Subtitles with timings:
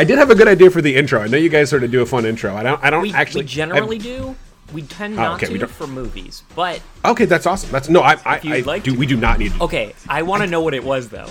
[0.00, 1.20] I did have a good idea for the intro.
[1.20, 2.56] I know you guys sort of do a fun intro.
[2.56, 2.82] I don't.
[2.82, 4.34] I don't We, actually we generally I've- do.
[4.72, 7.70] We tend Oh, not okay, we to don't- for movies, but Okay, that's awesome.
[7.70, 8.00] That's no.
[8.00, 8.12] I.
[8.24, 8.92] I, I like do.
[8.92, 8.98] to.
[8.98, 9.52] We do not need.
[9.52, 9.92] To, okay.
[10.08, 11.28] I want to know what it was though.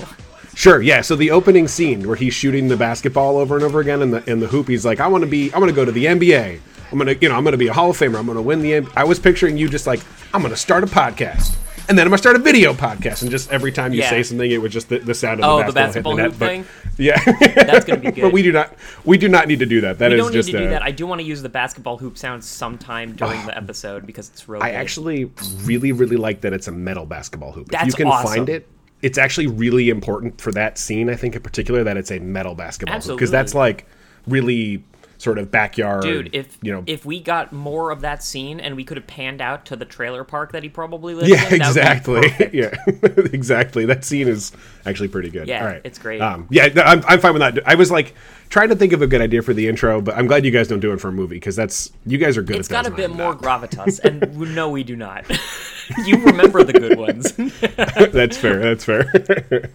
[0.53, 0.81] Sure.
[0.83, 1.01] Yeah.
[1.01, 4.29] So the opening scene where he's shooting the basketball over and over again in the
[4.29, 4.67] in the hoop.
[4.67, 5.51] He's like, I want to be.
[5.51, 6.59] I want to go to the NBA.
[6.91, 7.13] I'm gonna.
[7.19, 7.35] You know.
[7.35, 8.19] I'm gonna be a Hall of Famer.
[8.19, 8.85] I'm gonna win the.
[8.95, 10.01] I was picturing you just like
[10.31, 11.55] I'm gonna start a podcast.
[11.89, 14.11] And then I'm gonna start a video podcast, and just every time you Yeah.
[14.11, 16.31] say something, it was just the, the sound of Oh, the the basketball, basketball hitting
[16.31, 16.65] hoop the net.
[17.25, 17.45] thing?
[17.47, 18.21] But yeah, That's gonna be good.
[18.21, 18.75] but we do not.
[19.05, 19.97] We do not need to do that.
[19.97, 20.51] That We is don't need just.
[20.51, 20.83] to do uh, that.
[20.83, 24.47] I do want to use the basketball hoop sound sometime during the episode because it's
[24.47, 24.61] really.
[24.63, 24.75] I good.
[24.77, 25.31] actually
[25.63, 27.65] really, really like that it's a metal basketball hoop.
[27.65, 28.27] if That's you can awesome.
[28.35, 28.67] find it,
[29.01, 31.09] it's actually really important for that scene.
[31.09, 33.87] I think in particular that it's a metal basketball hoop because that's like
[34.27, 34.83] really
[35.19, 36.01] sort of backyard.
[36.01, 39.05] Dude, if you know, if we got more of that scene and we could have
[39.05, 42.27] panned out to the trailer park that he probably lived yeah, in, that would be
[42.27, 42.49] exactly.
[42.59, 42.73] Yeah,
[43.33, 43.85] exactly.
[43.85, 44.53] That scene is
[44.85, 45.47] actually pretty good.
[45.47, 45.81] Yeah, All right.
[45.83, 46.21] it's great.
[46.21, 47.67] Um, yeah, I'm, I'm fine with that.
[47.67, 48.15] I was like
[48.47, 50.69] trying to think of a good idea for the intro, but I'm glad you guys
[50.69, 52.55] don't do it for a movie because that's you guys are good.
[52.55, 55.29] It's got a bit more gravitas, and no, we do not.
[56.05, 57.33] you remember the good ones.
[58.13, 58.59] that's fair.
[58.59, 59.11] That's fair.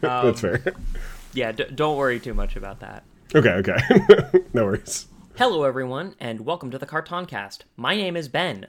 [0.03, 0.63] Um, that's fair.
[1.35, 3.05] yeah, d- don't worry too much about that.
[3.35, 3.51] Okay.
[3.51, 3.77] Okay.
[4.55, 5.07] no worries.
[5.37, 7.61] Hello, everyone, and welcome to the Cartoncast.
[7.77, 8.67] My name is Ben,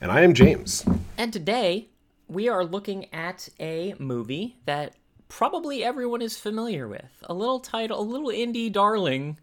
[0.00, 0.84] And I am James.
[1.16, 1.88] and today
[2.28, 4.94] we are looking at a movie that
[5.28, 7.22] probably everyone is familiar with.
[7.24, 9.38] A little title, a little indie darling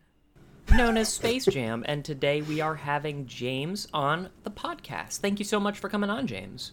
[0.75, 5.17] known as Space Jam, and today we are having James on the podcast.
[5.19, 6.71] Thank you so much for coming on, James.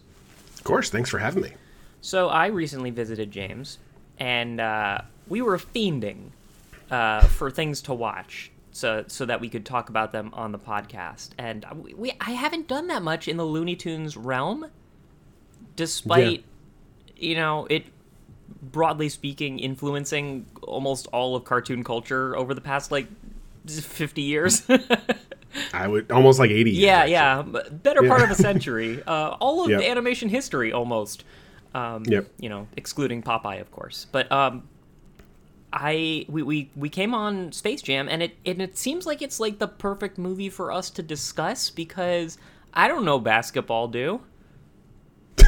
[0.55, 0.89] Of course.
[0.89, 1.51] Thanks for having me.
[2.01, 3.77] So I recently visited James,
[4.19, 4.99] and uh,
[5.29, 6.31] we were fiending
[6.91, 10.59] uh, for things to watch, so so that we could talk about them on the
[10.59, 11.29] podcast.
[11.37, 14.65] And we, we I haven't done that much in the Looney Tunes realm,
[15.75, 16.43] despite
[17.15, 17.85] you know it
[18.61, 23.07] broadly speaking influencing almost all of cartoon culture over the past like
[23.67, 24.63] fifty years.
[25.73, 27.53] I would almost like 80 years, Yeah, actually.
[27.61, 29.03] yeah, better part of a century.
[29.07, 29.83] Uh, all of Yep.
[29.83, 31.23] animation history, almost.
[31.75, 32.27] Um, Yep.
[32.39, 34.07] You know, excluding Popeye, of course.
[34.11, 34.67] But um,
[35.73, 39.39] I we, we we came on Space Jam, and it and it seems like it's
[39.39, 42.37] like the perfect movie for us to discuss because
[42.73, 44.21] I don't know basketball, do.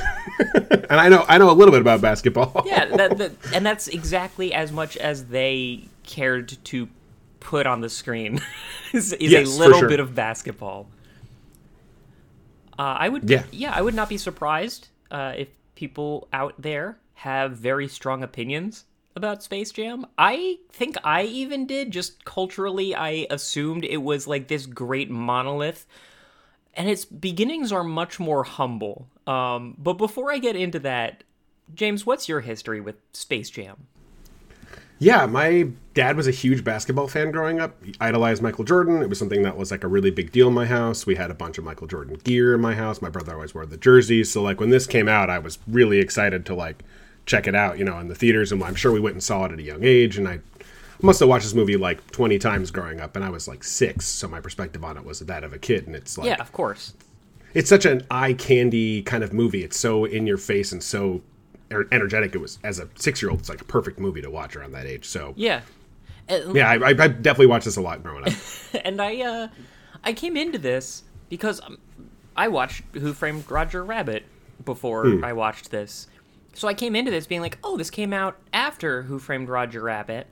[0.90, 2.64] And I know I know a little bit about basketball.
[2.68, 6.90] Yeah, that, that and that's exactly as much as they cared to
[7.40, 8.42] put on the screen
[8.94, 9.90] is, is Yes, a little sure.
[9.90, 10.88] bit of basketball.
[12.78, 13.44] Uh, I would, Yeah.
[13.52, 18.86] yeah, I would not be surprised uh, if people out there have very strong opinions
[19.16, 20.06] about Space Jam.
[20.18, 21.92] I think I even did.
[21.92, 25.86] Just culturally, I assumed it was like this great monolith
[26.76, 29.08] and its beginnings are much more humble.
[29.26, 31.24] Um, but before I get into that,
[31.74, 33.88] James, what's your history with Space Jam?
[34.98, 37.84] Yeah, my dad was a huge basketball fan growing up.
[37.84, 39.02] He idolized Michael Jordan.
[39.02, 41.06] It was something that was like a really big deal in my house.
[41.06, 43.02] We had a bunch of Michael Jordan gear in my house.
[43.02, 44.32] My brother always wore the jerseys.
[44.32, 46.84] So like when this came out, I was really excited to like
[47.26, 48.52] check it out, you know, in the theaters.
[48.52, 50.18] And I'm sure we went and saw it at a young age.
[50.18, 50.40] And I
[51.02, 53.16] must have watched this movie like 20 times growing up.
[53.16, 55.88] And I was like six, so my perspective on it was that of a kid.
[55.88, 56.94] And it's like Yeah, of course.
[57.54, 59.64] it's such an eye candy kind of movie.
[59.64, 61.22] It's so in your face and so
[61.72, 62.36] er- energetic.
[62.36, 64.72] It was as a six year old, it's like a perfect movie to watch around
[64.74, 65.06] that age.
[65.06, 65.62] So Yeah.
[66.28, 68.34] And, yeah, I, I, I definitely watched this a lot growing up.
[68.86, 69.48] and I uh
[70.04, 71.78] I came into this because um,
[72.36, 74.24] I watched Who Framed Roger Rabbit
[74.64, 75.24] before Hmm.
[75.26, 76.08] I watched this.
[76.56, 79.82] So I came into this being like, "Oh, this came out after Who Framed Roger
[79.82, 80.28] Rabbit."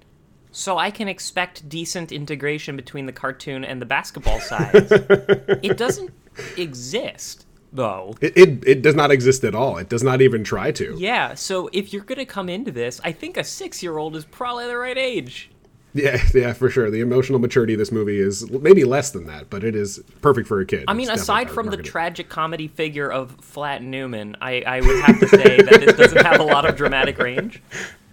[0.51, 4.91] So I can expect decent integration between the cartoon and the basketball sides.
[4.91, 6.11] it doesn't
[6.57, 8.15] exist though.
[8.21, 9.77] It, it it does not exist at all.
[9.77, 10.95] It does not even try to.
[10.97, 14.67] Yeah, so if you're going to come into this, I think a 6-year-old is probably
[14.67, 15.49] the right age.
[15.93, 16.89] Yeah, yeah, for sure.
[16.89, 20.47] The emotional maturity of this movie is maybe less than that, but it is perfect
[20.47, 20.85] for a kid.
[20.87, 24.81] I mean, It's aside definitely from the tragic comedy figure of Flat Newman, I, I
[24.81, 27.61] would have to say that this doesn't have a lot of dramatic range.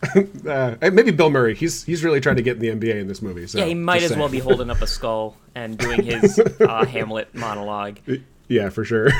[0.48, 3.20] uh, maybe Bill Murray, he's he's really trying to get in the NBA in this
[3.20, 3.46] movie.
[3.46, 6.38] So Yeah, he might just as well be holding up a skull and doing his
[6.60, 7.98] uh, Hamlet monologue.
[8.48, 9.10] Yeah, for sure.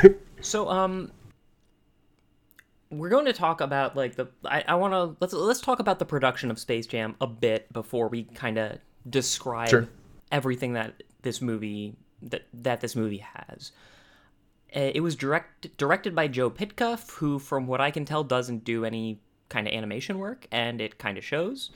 [0.41, 1.13] So, um,
[2.91, 4.29] we're going to talk about like the.
[4.45, 7.73] I, I want to let's let's talk about the production of Space Jam a bit
[7.73, 8.79] before we kind of
[9.09, 9.89] describe Sure.
[10.33, 13.73] everything that this movie that that this movie has.
[14.75, 18.65] Uh, It was direct directed by Joe Pytka, who, from what I can tell, doesn't
[18.65, 21.71] do any kind of animation work, and it kind of shows.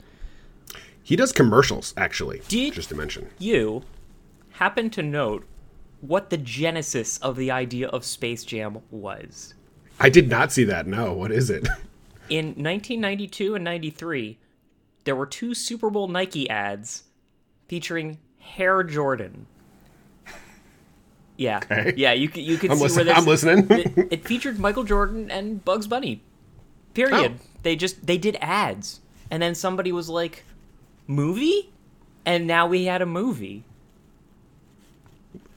[1.03, 2.41] he does commercials, actually.
[2.47, 3.29] Did- just to mention.
[3.39, 3.83] You
[4.51, 5.45] happen to note
[6.01, 9.54] what the genesis of the idea of Space Jam was.
[9.99, 10.87] I did not see that.
[10.87, 11.67] No, what is it?
[12.29, 14.37] In 1992 and 93,
[15.03, 17.03] there were two Super Bowl Nike ads
[17.67, 19.47] featuring Hare Jordan.
[21.37, 21.93] Yeah, Okay.
[21.97, 23.67] yeah, you can you I'm see listen- where this, I'm listening.
[23.69, 26.21] it, it featured Michael Jordan and Bugs Bunny.
[26.93, 27.33] Period.
[27.35, 27.45] Oh.
[27.63, 30.45] They just they did ads, and then somebody was like,
[31.07, 31.73] "Movie,"
[32.25, 33.65] and now we had a movie.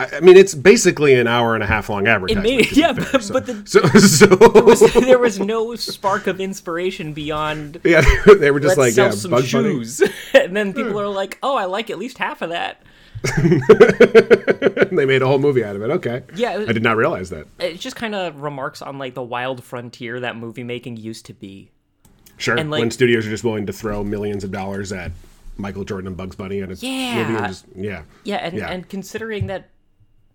[0.00, 2.44] I, mean, it's basically an hour and a half long advertisement.
[2.46, 3.80] made- yeah, fair, but- so, but the- so,
[4.86, 8.02] so there was no spark of inspiration beyond yeah,
[8.38, 9.46] they were just like sell yeah, some Bunny.
[9.46, 10.00] shoes,
[10.34, 10.98] and then people hmm.
[10.98, 12.80] are like, "Oh, I like at least half of that."
[14.92, 15.90] they made a whole movie out of it.
[15.90, 17.46] Okay, Yeah, it was- I did not realize that.
[17.58, 21.34] It just kind of remarks on like the wild frontier that movie making used to
[21.34, 21.70] be.
[22.36, 25.10] Sure, And, like- when studios are just willing to throw millions of dollars at
[25.56, 27.36] Michael Jordan and Bugs Bunny and a Yeah.
[27.36, 28.70] and just, yeah, Yeah, and Yeah.
[28.70, 29.70] and considering that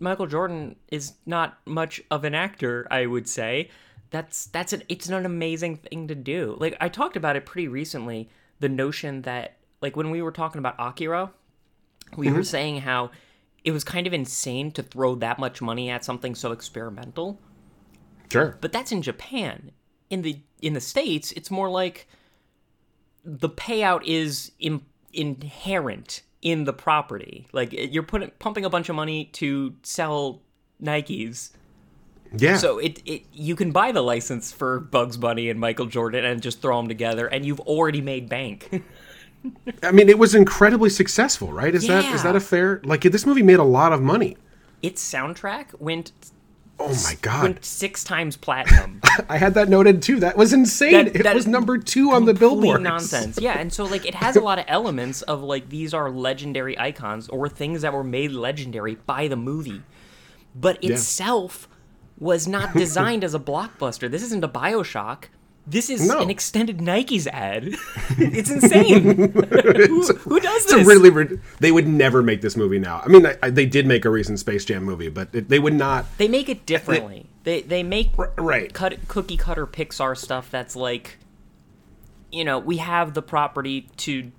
[0.03, 3.69] Michael Jordan is not much of an actor, I would say
[4.11, 6.55] that's that's an it's an amazing thing to do.
[6.59, 8.29] Like I talked about it pretty recently,
[8.59, 11.31] the notion that like when we were talking about Akira,
[12.17, 12.35] we Mm-hmm.
[12.35, 13.09] were saying how
[13.63, 17.39] it was kind of insane to throw that much money at something so experimental.
[18.31, 18.57] sure.
[18.61, 19.71] But that's in Japan.
[20.09, 22.07] In the in the states, it's more like
[23.25, 27.47] the payout is Im- inherent in the property.
[27.53, 30.41] Like you're putting pumping a bunch of money to sell
[30.81, 31.51] Nikes.
[32.35, 36.25] Yeah, So it, it you can buy the license for Bugs Bunny and Michael Jordan
[36.25, 38.83] and just throw them together and you've already made bank.
[39.83, 41.73] I mean, it was incredibly successful, right?
[41.75, 42.81] Is that is that a fair?
[42.85, 44.37] Like, this movie made a lot of money.
[44.81, 46.11] its soundtrack went
[46.85, 48.99] Oh my god, went 6 times platinum.
[49.29, 50.19] I had that noted too.
[50.19, 50.91] That was insane.
[50.91, 52.81] That- it that was number two on the billboard.
[52.81, 53.39] nonsense.
[53.39, 56.77] Yeah, and so like it has a lot of elements of like these are legendary
[56.77, 59.81] icons or things that were made legendary by the movie,
[60.53, 61.69] but itself
[62.19, 64.11] was not designed as a blockbuster.
[64.11, 65.25] This isn't a Bioshock.
[65.65, 66.19] This is No.
[66.19, 67.67] an extended Nikes ad.
[68.17, 69.15] it's insane.
[69.31, 70.87] who, who does It's this?
[70.87, 73.01] really they would never make this movie now.
[73.03, 75.59] I mean, I, I, they did make a recent Space Jam movie, but it, they
[75.59, 76.05] would not.
[76.17, 77.27] they make it differently.
[77.43, 78.73] They they make right.
[78.73, 81.17] cut cookie cutter Pixar stuff that's like,
[82.31, 84.31] you know, we have the property to.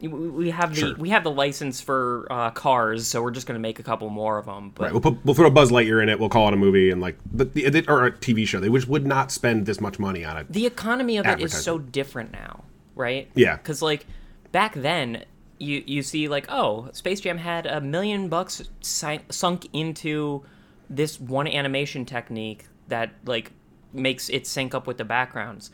[0.00, 0.94] We- We have the Sure.
[0.96, 4.38] we have the license for uh, cars, so we're just gonna make a couple more
[4.38, 4.70] of them.
[4.74, 6.18] But Right, we'll put we'll throw a Buzz Lightyear in it.
[6.20, 8.60] We'll call it a movie and like, but the, the or a TV show.
[8.60, 10.46] They just would not spend this much money on it.
[10.52, 12.64] the economy of it is so different now,
[12.94, 13.28] right?
[13.34, 13.56] Yeah.
[13.56, 14.06] Because like
[14.52, 15.24] back then,
[15.58, 20.44] you you see like oh, Space Jam had a million bucks si- sunk into
[20.88, 23.52] this one animation technique that like
[23.92, 25.70] makes it sync up with the backgrounds.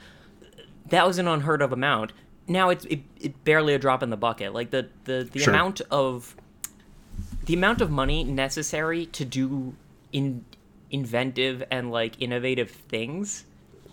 [0.89, 2.13] That was an unheard of amount.
[2.47, 4.53] Now it's it, it barely a drop in the bucket.
[4.53, 5.53] Like the the the Sure.
[5.55, 6.37] amount of
[7.47, 9.75] the amount of money necessary to do
[10.13, 10.45] in
[10.91, 13.45] inventive and like innovative things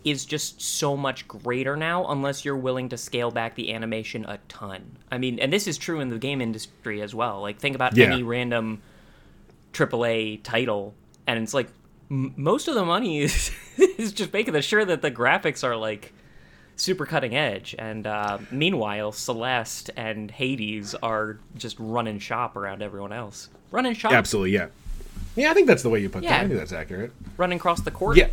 [0.03, 4.37] is just so much greater now unless you're willing to scale back the animation a
[4.47, 4.97] ton.
[5.11, 7.41] I mean, and this is true in the game industry as well.
[7.41, 8.07] Like think about Yeah.
[8.11, 8.81] any random
[9.73, 10.93] AAA title
[11.27, 11.69] and it's like
[12.09, 16.13] m- most of the money is is just making sure that the graphics are like
[16.81, 23.13] super cutting edge and uh, meanwhile Celeste and Hades are just running shop around everyone
[23.13, 23.49] else.
[23.71, 24.67] Running shop, Absolutely, yeah,
[25.35, 25.51] yeah.
[25.51, 26.31] I think that's the way you put Yeah.
[26.31, 26.45] that.
[26.45, 27.11] I think that's accurate.
[27.37, 28.17] running across the court.
[28.17, 28.27] Yeah.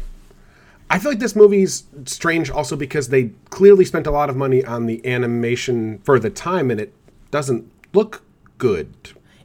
[0.91, 4.65] I feel like this movie's strange also because they clearly spent a lot of money
[4.65, 6.95] on the animation for the time and it
[7.31, 8.23] doesn't look
[8.57, 8.95] good,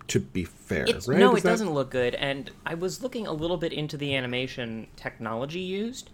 [0.08, 0.86] to be fair.
[0.88, 1.20] It's, right?
[1.20, 2.16] No, Is it that- doesn't look good.
[2.16, 6.10] And I was looking a little bit into the animation technology used,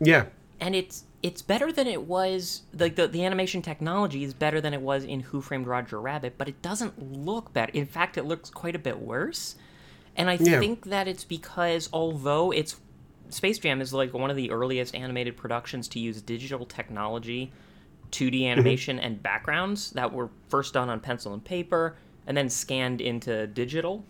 [0.00, 0.24] Yeah.
[0.58, 2.62] and it's it's better than it was.
[2.76, 6.34] Like the the animation technology is better than it was in Who Framed Roger Rabbit,
[6.38, 7.72] but it doesn't look better.
[7.72, 9.56] In fact, it looks quite a bit worse.
[10.16, 10.58] And I Yeah.
[10.58, 12.76] think that it's because although it's
[13.28, 17.52] Space Jam is like one of the earliest animated productions to use digital technology,
[18.10, 18.52] 2D mm-hmm.
[18.52, 21.96] animation, and backgrounds that were first done on pencil and paper
[22.26, 24.04] and then scanned into digital.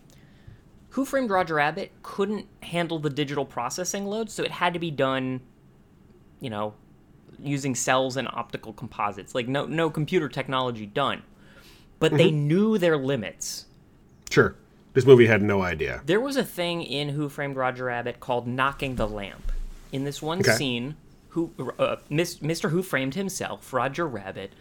[0.91, 4.91] Who Framed Roger Rabbit couldn't handle the digital processing load, so it had to be
[4.91, 5.41] done,
[6.41, 6.75] you know,
[7.43, 9.35] using cells and optical composites.
[9.35, 11.23] Like no no computer technology done.
[11.99, 13.67] But they knew their limits.
[14.31, 14.55] Sure.
[14.95, 16.01] This movie had no idea.
[16.07, 19.53] There was a thing in Who Framed Roger Rabbit called knocking the lamp.
[19.93, 20.53] In this one Okay.
[20.53, 20.97] scene,
[21.29, 22.71] who uh, Mr.
[22.71, 24.53] Who Framed himself, Roger Rabbit,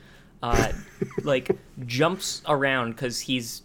[0.43, 0.71] uh,
[1.23, 1.51] like
[1.85, 3.61] jumps around because he's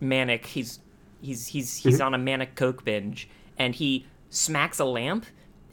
[0.00, 0.46] manic.
[0.46, 0.80] He's
[1.22, 3.28] he's he's he's on a manic coke binge,
[3.58, 5.26] and he smacks a lamp,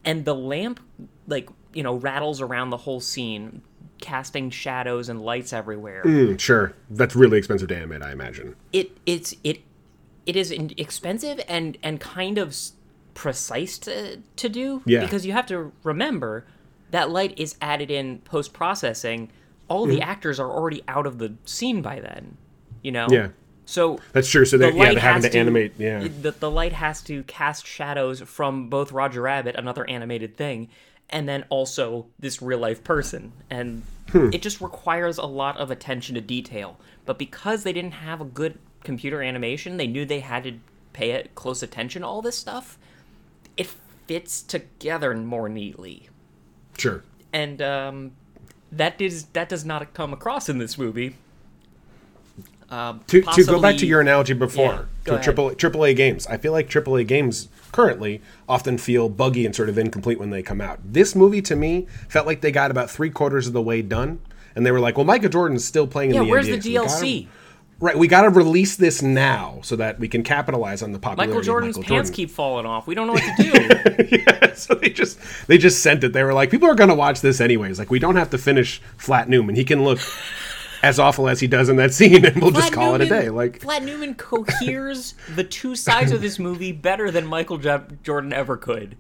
[0.06, 0.80] and the lamp
[1.28, 3.62] like you know rattles around the whole scene,
[4.00, 6.74] casting shadows and lights everywhere Mm, sure.
[6.90, 8.56] That's really expensive to animate, I imagine.
[8.74, 9.62] it it's it
[10.26, 12.56] it is expensive and and kind of
[13.14, 15.02] precise to to do Yeah.
[15.02, 16.46] because you have to remember
[16.92, 19.30] that light is added in post processing
[19.68, 22.38] all the actors are already out of the scene by then
[22.82, 23.08] You know.
[23.10, 23.30] Yeah.
[23.66, 24.44] So That's true.
[24.44, 25.74] So the they're, yeah, they're having has to animate.
[25.78, 26.08] Yeah.
[26.22, 30.68] The, the light has to cast shadows from both Roger Rabbit, another animated thing,
[31.12, 33.32] and then also this real life person.
[33.50, 34.30] And Hmm.
[34.34, 36.78] it just requires a lot of attention to detail.
[37.06, 40.54] But because they didn't have a good computer animation, they knew they had to
[40.92, 42.78] pay it close attention to all this stuff.
[43.56, 43.68] It
[44.08, 46.10] fits together more neatly.
[46.78, 47.04] Sure.
[47.32, 48.12] And um,
[48.72, 51.16] that is that does not come across in this movie.
[52.72, 56.26] Um, To, to go back to your analogy before, Yeah, to triple triple A games,
[56.28, 60.42] I feel like AAA games currently often feel buggy and sort of incomplete when they
[60.42, 60.80] come out.
[60.84, 64.20] This movie to me felt like they got about three quarters of the way done,
[64.56, 66.62] and they were like, "Well, Michael Jordan's still playing Yeah, in the where's NBA, the
[66.62, 67.28] so we gotta- DLC?
[67.82, 71.32] right, we got to release this now so that we can capitalize on the popularity.
[71.32, 72.16] Michael Jordan's of Michael pants Jordan.
[72.28, 72.86] keep falling off.
[72.88, 73.44] We don't know what to
[74.08, 74.18] do.
[74.18, 76.14] yeah, so they just they just sent it.
[76.14, 77.80] They were like, people are gonna watch this anyways.
[77.80, 79.56] Like, we don't have to finish Flat Newman.
[79.56, 80.00] He can look
[80.84, 83.30] as awful as he does in that scene, and we'll just call it a day.
[83.30, 88.34] Like, Flat Newman coheres the two sides of this movie better than Michael J- Jordan
[88.34, 88.96] ever could.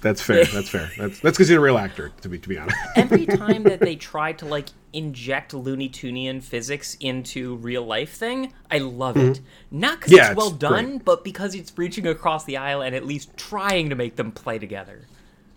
[0.00, 0.44] that's fair.
[0.46, 0.90] That's fair.
[0.98, 2.10] That's that's because he's a real actor.
[2.22, 2.76] To be to be honest.
[2.96, 8.52] Every time that they try to like inject Looney Tunian physics into real life thing,
[8.70, 9.40] I love it.
[9.70, 10.16] Not because Mm-hmm.
[10.18, 11.04] Yeah, it's well it's done, great.
[11.04, 14.58] but because it's reaching across the aisle and at least trying to make them play
[14.58, 15.06] together.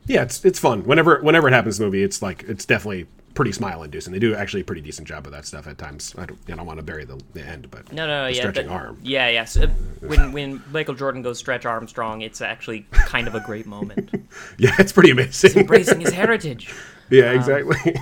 [0.06, 0.84] Yeah, it's it's fun.
[0.84, 4.14] Whenever whenever it happens in the movie, it's like it's definitely pretty smile inducing.
[4.14, 6.16] They do actually a pretty decent job of that stuff at times.
[6.18, 8.40] I don't, I don't want to bury the, the end, but No, no, no yeah,
[8.40, 9.00] stretching but- arm.
[9.04, 9.46] Yeah, yeah.
[9.46, 9.68] So, uh,
[10.00, 14.10] when when Michael Jordan goes stretch Armstrong, it's actually kind of a great moment,
[14.58, 15.52] Yeah, it's pretty amazing.
[15.52, 16.74] He's embracing his heritage.
[17.12, 17.96] yeah, exactly.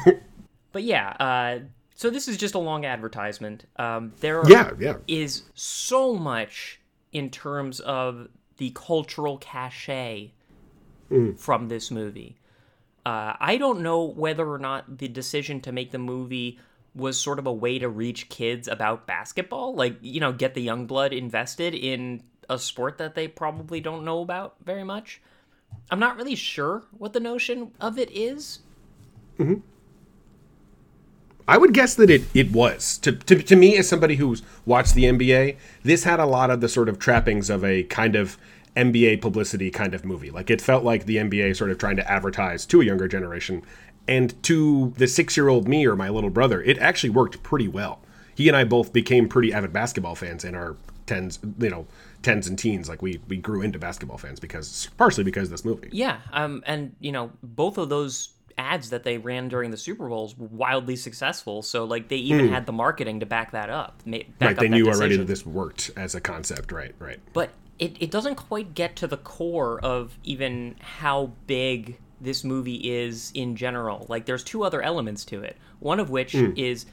[0.72, 1.60] But yeah, uh,
[1.96, 3.66] so this is just a long advertisement.
[3.75, 4.96] Um, there yeah, yeah.
[5.08, 6.80] is so much
[7.12, 10.32] in terms of the cultural cachet
[11.38, 12.38] from this movie.
[13.05, 16.60] Uh, I don't know whether or not the decision to make the movie
[16.95, 20.62] was sort of a way to reach kids about basketball, like you know, get the
[20.62, 25.22] young blood invested in a sport that they probably don't know about very much.
[25.89, 28.60] I'm not really sure what the notion of it is.
[29.38, 29.55] Hmm.
[31.48, 32.98] I would guess that it, it was.
[33.00, 36.62] To, to, to me, as somebody who's watched the NBA, this had a lot of
[36.62, 38.38] the sort of trappings of a kind of
[38.75, 40.32] NBA publicity kind of movie.
[40.32, 43.63] Like it felt like the NBA sort of trying to advertise to a younger generation.
[44.08, 47.68] And to the six year old me or my little brother, it actually worked pretty
[47.68, 48.00] well.
[48.36, 50.75] He and I both became pretty avid basketball fans in our
[51.06, 51.86] tens, you know,
[52.24, 52.89] tens and teens.
[52.89, 55.89] Like we, we grew into basketball fans because, partially because of this movie.
[55.92, 60.08] Yeah, um, and you know, both of those ads that they ran during the Super
[60.10, 61.62] Bowls were wildly successful.
[61.62, 64.01] So like they even had the marketing to back that up.
[64.06, 64.13] Back.
[64.13, 64.51] Right.
[64.51, 66.72] up They that knew already that this worked as a concept.
[66.72, 66.94] Right.
[67.00, 67.20] Right.
[67.34, 72.75] but it, it doesn't quite get to the core of even how big this movie
[72.92, 74.06] is in general.
[74.10, 75.58] Like there's two other elements to it.
[75.80, 76.51] One of which Hmm.
[76.56, 76.86] is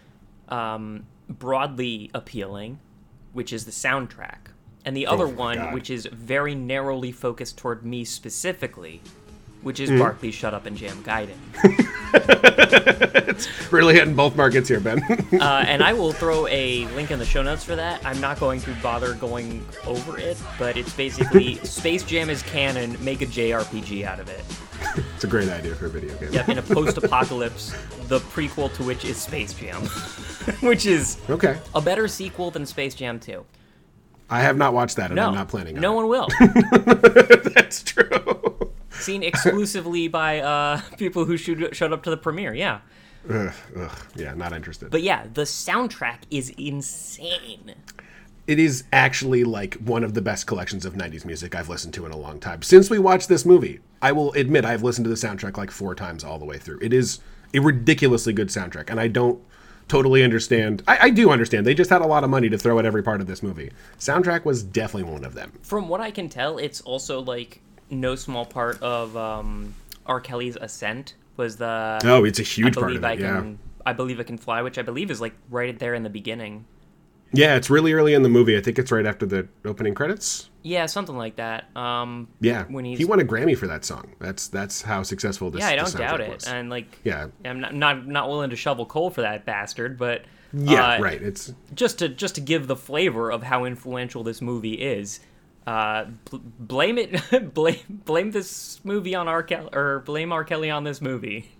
[0.48, 2.80] um, broadly appealing,
[3.32, 4.38] which is the soundtrack.
[4.84, 5.74] And the other Oh one, God.
[5.74, 9.02] which is very narrowly focused toward me specifically,
[9.62, 11.36] which is is Barkley Shut Up and Jam Gaiden.
[13.28, 15.02] it's Really hitting both markets here, Ben.
[15.32, 18.04] Uh, and I will throw a link in the show notes for that.
[18.04, 22.96] I'm not going to bother going over it, but it's basically Space Jam is canon,
[23.04, 24.44] make a JRPG out of it.
[25.14, 26.32] it's a great idea for a video game.
[26.32, 27.70] Yep, in a post apocalypse,
[28.08, 29.82] the prequel to which is Space Jam,
[30.62, 31.58] which is Okay.
[31.74, 33.44] a better sequel than Space Jam 2.
[34.32, 35.96] I have not watched that, and No, I'm not planning on no it.
[35.96, 36.28] one will.
[37.54, 38.49] That's true.
[39.00, 42.80] Seen exclusively by uh, people who shoot, showed up to the premiere, yeah.
[43.28, 44.90] ugh, ugh, yeah, not interested.
[44.90, 47.74] But yeah, the soundtrack is insane.
[48.46, 52.06] it is actually like one of the best collections of 90s music I've listened to
[52.06, 52.62] in a long time.
[52.62, 55.94] Since we watched this movie, I will admit I've listened to the soundtrack like four
[55.94, 56.78] times all the way through.
[56.82, 57.20] It is
[57.54, 59.40] a ridiculously good soundtrack, and I don't
[59.88, 60.82] totally understand.
[60.86, 61.66] I, I do understand.
[61.66, 63.72] They just had a lot of money to throw at every part of this movie.
[63.98, 65.52] Soundtrack was definitely one of them.
[65.62, 69.74] From what I can tell, it's also like no small part of um,
[70.06, 70.20] R.
[70.20, 73.20] Kelly's Ascent was the Oh, it's a huge part of I it.
[73.20, 73.36] Yeah.
[73.36, 76.10] can I believe I can fly, which I believe is like right there in the
[76.10, 76.66] beginning.
[77.32, 78.56] Yeah, it's really early in the movie.
[78.56, 80.50] I think it's right after the opening credits.
[80.62, 81.74] Yeah, something like that.
[81.76, 84.14] Um, Yeah, when he's he won a Grammy for that song.
[84.18, 85.62] That's that's how successful this.
[85.62, 85.70] Is.
[85.70, 86.46] Yeah, I don't doubt it, was.
[86.46, 90.24] and like yeah, I'm not, not not willing to shovel coal for that bastard, but
[90.52, 91.22] yeah, uh, right.
[91.22, 95.20] It's just to just to give the flavor of how influential this movie is.
[95.66, 99.42] Uh, bl- blame it, blame blame this movie on R.
[99.42, 100.44] Kelly, or blame R.
[100.44, 101.50] Kelly on this movie.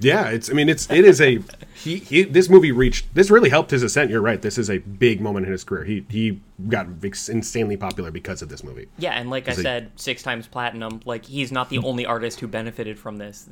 [0.00, 0.28] yeah.
[0.30, 1.38] It's I mean it's it is a
[1.74, 4.10] he, he this movie reached this really helped his ascent.
[4.10, 4.42] You're right.
[4.42, 5.84] This is a big moment in his career.
[5.84, 6.86] He he got
[7.28, 8.88] insanely popular because of this movie.
[8.98, 11.00] Yeah, and like I said, six times platinum.
[11.04, 13.48] Like he's not the only artist who benefited from this.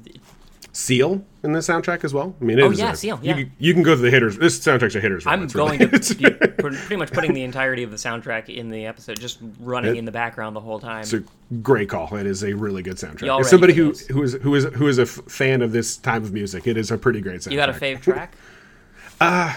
[0.76, 2.34] Seal in the soundtrack as well.
[2.40, 3.20] I mean, it oh is yeah, a, Seal.
[3.22, 4.36] You, Yeah, can- you can go to the hitters.
[4.36, 5.24] This soundtrack's a hitters.
[5.24, 9.20] I'm really- going to pretty much putting the entirety of the soundtrack in the episode,
[9.20, 11.02] just running It- in the background the whole time.
[11.02, 11.22] It's a
[11.62, 12.12] great call.
[12.16, 13.38] It is a really good soundtrack.
[13.40, 16.22] As somebody who who is who is who is a f- fan of this type
[16.24, 17.50] of music, it is a pretty great soundtrack.
[17.52, 18.34] you got a fave track?
[19.20, 19.54] Uh,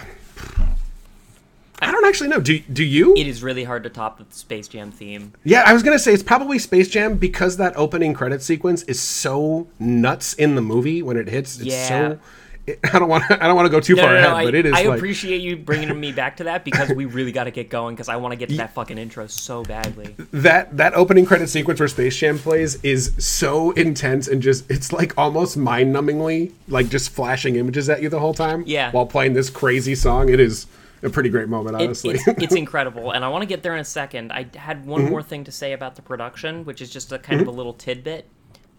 [1.81, 2.39] I don't actually know.
[2.39, 3.13] Do do you?
[3.15, 5.33] it is really hard to top the Space Jam theme.
[5.43, 8.99] Yeah, I was gonna say it's probably Space Jam because that opening credit sequence is
[8.99, 11.57] so nuts in the movie when it hits.
[11.57, 11.87] It's Yeah.
[11.87, 12.19] so.
[12.67, 13.23] It, I don't want.
[13.31, 14.73] I don't want to go too No, far no, ahead, no, I, but it is
[14.73, 17.69] I like appreciate you bringing me back to that because we really got to get
[17.69, 20.13] going because I want to get to that fucking intro so badly.
[20.33, 24.91] that that opening credit sequence where Space Jam plays is so intense and just it's
[24.91, 28.65] like almost mind numbingly like just flashing images at you the whole time.
[28.67, 28.91] Yeah.
[28.91, 30.67] While playing this crazy song, it is
[31.03, 32.15] a pretty great moment, It- honestly.
[32.15, 34.31] it's, it's incredible, and I want to get there in a second.
[34.31, 35.09] I had one Mm-hmm.
[35.11, 37.73] more thing to say about the production, which is just a kind of a little
[37.73, 38.27] tidbit.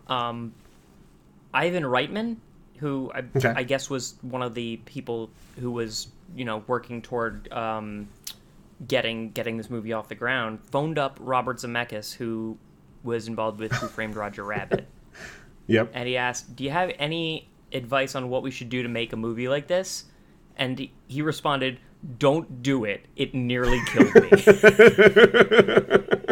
[0.08, 0.54] Um,
[1.54, 2.36] Ivan Reitman,
[2.78, 3.52] who I, Okay.
[3.56, 8.08] I guess was one of the people who was you know working toward um,
[8.86, 12.56] getting getting this movie off the ground, phoned up Robert Zemeckis, who
[13.02, 14.86] was involved with Who Framed Roger Rabbit,
[15.66, 15.90] yep.
[15.94, 19.12] and he asked, "Do you have any advice on what we should do to make
[19.12, 20.04] a movie like this?"
[20.56, 21.78] And he responded,
[22.18, 23.06] "Don't do it.
[23.16, 24.28] It nearly killed me."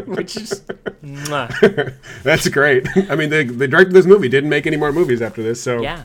[0.06, 0.62] Which is,
[1.02, 1.94] mwah.
[2.22, 2.86] That's great.
[3.10, 5.80] I mean, they they directed this movie, didn't make any more movies after this, so
[5.82, 6.04] yeah.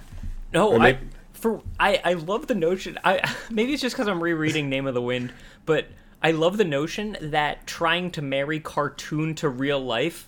[0.54, 0.98] No, I
[1.34, 2.98] for I I love the notion.
[3.04, 5.32] I maybe it's just because I'm rereading Name of the Wind,
[5.66, 5.88] but
[6.24, 10.28] I love the notion that trying to marry cartoon to real life.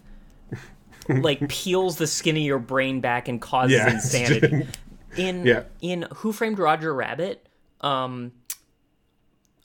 [1.09, 3.91] like peels the skin of your brain back and causes Yeah.
[3.91, 4.67] insanity.
[5.17, 5.63] In Yeah.
[5.81, 7.45] in Who Framed Roger Rabbit,
[7.81, 8.31] um,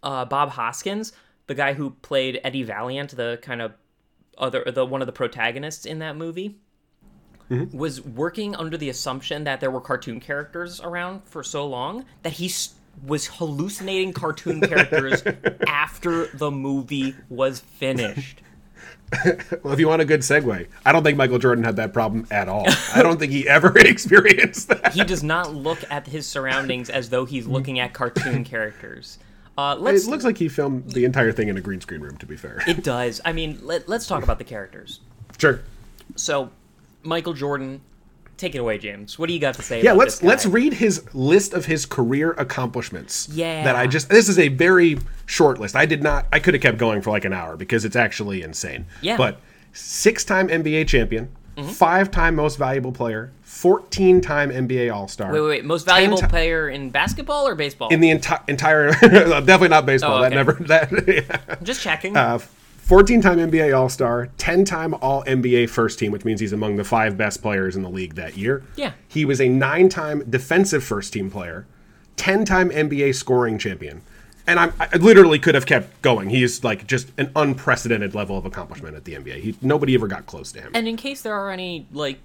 [0.02, 1.12] uh, Bob Hoskins,
[1.46, 3.72] the guy who played Eddie Valiant, the kind of
[4.36, 6.56] other the one of the protagonists in that movie,
[7.72, 12.34] was working under the assumption that there were cartoon characters around for so long that
[12.34, 12.52] he
[13.06, 15.22] was hallucinating cartoon characters
[15.66, 18.42] after the movie was finished.
[19.62, 22.26] well, if you want a good segue, I don't think Michael Jordan had that problem
[22.30, 22.66] at all.
[22.94, 24.92] I don't think he ever experienced that.
[24.92, 29.18] He does not look at his surroundings as though he's looking at cartoon characters.
[29.58, 32.16] Uh, It looks like he filmed the entire thing in a green screen room.
[32.18, 33.20] To be fair, it does.
[33.24, 35.00] I mean, let, let's talk about the characters.
[35.36, 35.60] sure.
[36.14, 36.50] So,
[37.02, 37.80] Michael Jordan,
[38.36, 39.18] take it away, James.
[39.18, 39.82] What do you got to say?
[39.82, 43.28] Yeah, about let's let's read his list of his career accomplishments.
[43.32, 43.64] Yeah.
[43.64, 45.74] That I just this is a very short list.
[45.76, 48.42] I did not I could have kept going for like an hour because it's actually
[48.42, 48.86] insane.
[49.02, 49.16] Yeah.
[49.16, 49.40] But
[49.72, 51.70] six-time NBA champion, Mm-hmm.
[51.70, 55.32] five-time most valuable player, 14-time NBA All-Star.
[55.32, 55.64] Wait, wait, wait.
[55.64, 57.88] Most valuable player in basketball or baseball?
[57.88, 60.18] in the enti- entire definitely not baseball.
[60.18, 61.56] Oh, That never that yeah.
[61.62, 62.16] Just checking.
[62.16, 66.52] Uh, 14 time NBA All Star, 10 time All NBA first team, which means he's
[66.52, 68.62] among the five best players in the league that year.
[68.76, 68.92] Yeah.
[69.08, 71.66] He was a nine time defensive first team player,
[72.16, 74.02] 10 time NBA scoring champion.
[74.48, 76.30] And I'm, I literally could have kept going.
[76.30, 79.40] He's like just an unprecedented level of accomplishment at the NBA.
[79.40, 80.72] He, nobody ever got close to him.
[80.74, 82.18] And in case there are any like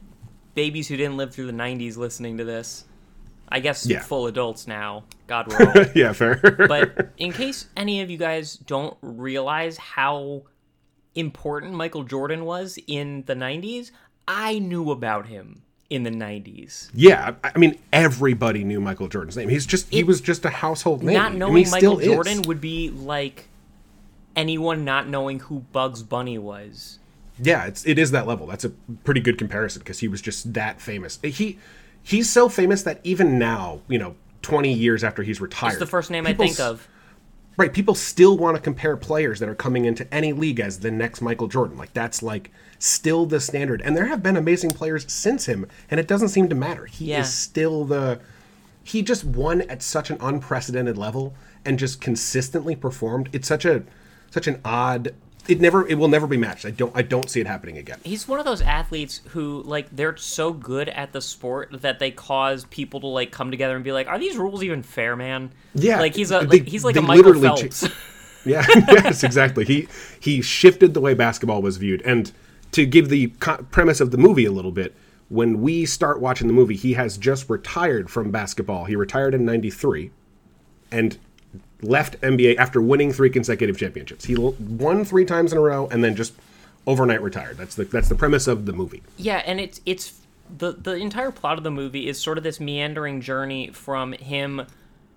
[0.55, 2.85] babies who didn't live through the '90s listening to this,
[3.49, 3.99] I guess Yeah.
[4.01, 5.03] full adults now.
[5.27, 5.85] God roll.
[5.95, 6.37] yeah, fair.
[6.67, 10.43] but in case any of you guys don't realize how
[11.15, 13.91] important Michael Jordan was in the '90s,
[14.27, 16.89] I knew about him in the '90s.
[16.93, 19.49] yeah, I mean, everybody knew Michael Jordan's name.
[19.49, 21.15] He's just, he was just a household name.
[21.15, 22.05] Not knowing Michael still is.
[22.05, 23.47] Jordan would be like
[24.35, 26.99] anyone not knowing who Bugs Bunny was.
[27.39, 28.47] Yeah, it's it is that level.
[28.47, 28.69] That's a
[29.03, 31.19] pretty good comparison because he was just that famous.
[31.23, 31.57] He
[32.03, 35.87] he's so famous that even now, you know, 20 years after he's retired, It's the
[35.87, 36.87] first name I think of.
[37.55, 40.89] Right, people still want to compare players that are coming into any league as the
[40.89, 41.77] next Michael Jordan.
[41.77, 42.51] Like that's like
[42.83, 43.81] still the standard.
[43.81, 46.85] And there have been amazing players since him, and it doesn't seem to matter.
[46.85, 47.21] He Yeah.
[47.21, 48.19] is still the
[48.85, 53.29] he just won at such an unprecedented level and just consistently performed.
[53.31, 53.83] It's such a
[54.29, 55.13] such an odd
[55.47, 56.65] it never it will never be matched.
[56.65, 57.99] I don't I don't see it happening again.
[58.03, 62.11] he's one of those athletes who like they're so good at the sport that they
[62.11, 65.51] cause people to like come together and be like, "Are these rules even fair, man?"
[65.73, 67.87] Yeah, like he's a they- he's like a Michael Phelps.
[68.45, 69.63] Yeah, yes, exactly.
[69.63, 69.87] He
[70.19, 72.01] he shifted the way basketball was viewed.
[72.01, 72.29] And
[72.73, 74.95] to give the co- premise of the movie a little bit,
[75.29, 78.85] when we start watching the movie, he has just retired from basketball.
[78.85, 80.11] He retired in '93,
[80.91, 81.17] and
[81.81, 84.25] left NBA after winning three consecutive championships.
[84.25, 86.33] He won three times in a row, and then just
[86.85, 87.57] overnight retired.
[87.57, 89.01] That's the that's the premise of the movie.
[89.17, 90.19] yeah, and it's it's
[90.57, 94.67] the the entire plot of the movie is sort of this meandering journey from him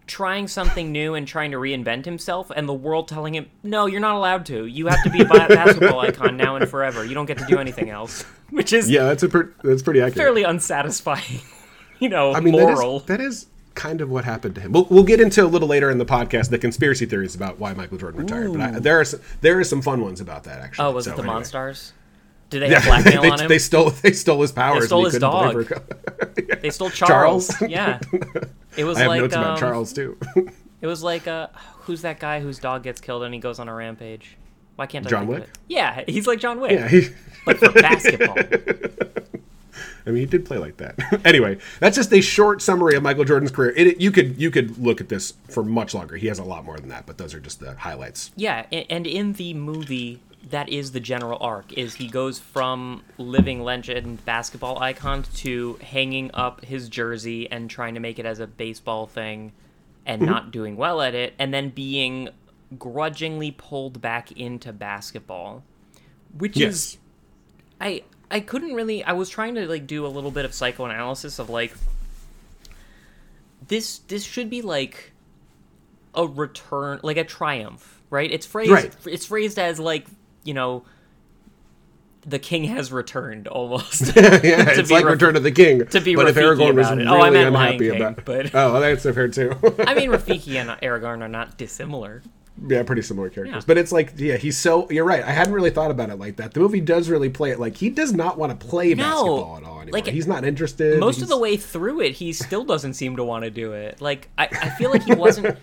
[0.07, 4.01] trying something new and trying to reinvent himself, and the world telling him, "No, you're
[4.01, 4.67] not allowed to.
[4.67, 7.05] You have to be a basketball icon now and forever.
[7.05, 10.01] You don't get to do anything else." Which is Yeah, that's a per- that's pretty
[10.01, 10.17] accurate.
[10.17, 11.41] fairly unsatisfying.
[11.99, 13.01] you know, I mean, moral.
[13.01, 14.73] that is, that is kind of what happened to him.
[14.73, 17.75] We'll, we'll get into a little later in the podcast the conspiracy theories about why
[17.75, 18.53] Michael Jordan retired.
[18.53, 20.87] But I, there are some, there are some fun ones about that actually.
[20.87, 21.41] oh, was So, it the anyway.
[21.41, 21.93] Monstars?
[22.51, 23.49] Did they have blackmail they, on him?
[23.49, 24.79] they stole they stole his powers.
[24.85, 25.53] and stole his dog.
[25.53, 25.83] deliver-
[26.61, 27.49] They stole Charles.
[27.49, 27.63] Charles?
[27.71, 28.01] yeah.
[28.77, 30.19] It was I have like notes about um, Charles too.
[30.81, 31.49] It was like uh,
[31.81, 34.37] who's that guy whose dog gets killed and he goes on a rampage?
[34.77, 35.51] Why can't I John think Wick?
[35.69, 37.09] Yeah, he's like John Wick, yeah, he,
[37.47, 38.37] but for basketball.
[40.07, 40.97] I mean, he did play like that.
[41.27, 43.73] anyway, that's just a short summary of Michael Jordan's career.
[43.77, 46.17] It, you could you could look at this for much longer.
[46.17, 48.31] He has a lot more than that, but those are just the highlights.
[48.37, 51.73] Yeah, and in the movie, that is the general arc.
[51.73, 57.95] Is he goes from living legend basketball icon to hanging up his jersey and trying
[57.95, 59.53] to make it as a baseball thing,
[60.07, 60.31] and Mm-hmm.
[60.31, 62.29] not doing well at it, and then being
[62.79, 65.63] grudgingly pulled back into basketball,
[66.37, 66.99] which is
[67.81, 71.39] I I couldn't really I was trying to like do a little bit of psychoanalysis
[71.39, 71.75] of like
[73.67, 75.13] this this should be like
[76.15, 78.31] a return like a triumph, right?
[78.31, 78.95] It's phrased Right.
[79.07, 80.07] it's phrased as like,
[80.47, 80.85] you know,
[82.27, 84.01] the king has returned almost.
[84.17, 85.87] yeah, it's like Raf- Return of the King.
[85.87, 87.05] to be but if Rafiki Aragorn was about it.
[87.05, 89.53] really Oh, I meant Lion unhappy King, about, but- oh, that's fair too.
[89.87, 92.23] I mean Rafiki and Aragorn are not dissimilar.
[92.67, 93.55] yeah, pretty similar characters.
[93.63, 93.67] Yeah.
[93.67, 94.91] But it's like, yeah, he's so.
[94.91, 95.23] You're right.
[95.23, 96.53] I hadn't really thought about it like that.
[96.55, 99.05] The movie does really play it like he does not want to play No.
[99.05, 99.93] basketball at all anymore.
[100.01, 100.99] Like, he's not interested.
[100.99, 103.73] most He's- of the way through it, he still doesn't seem to want to do
[103.73, 104.01] it.
[104.01, 105.59] Like I, I feel like he wasn't.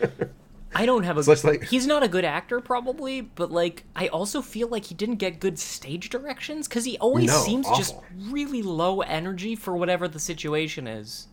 [0.76, 1.24] I don't have a.
[1.24, 4.86] So it's like- he's not a good actor, probably, but like I also feel like
[4.86, 7.96] he didn't get good stage directions because he always No, seems just
[8.30, 11.28] really low energy for whatever the situation is.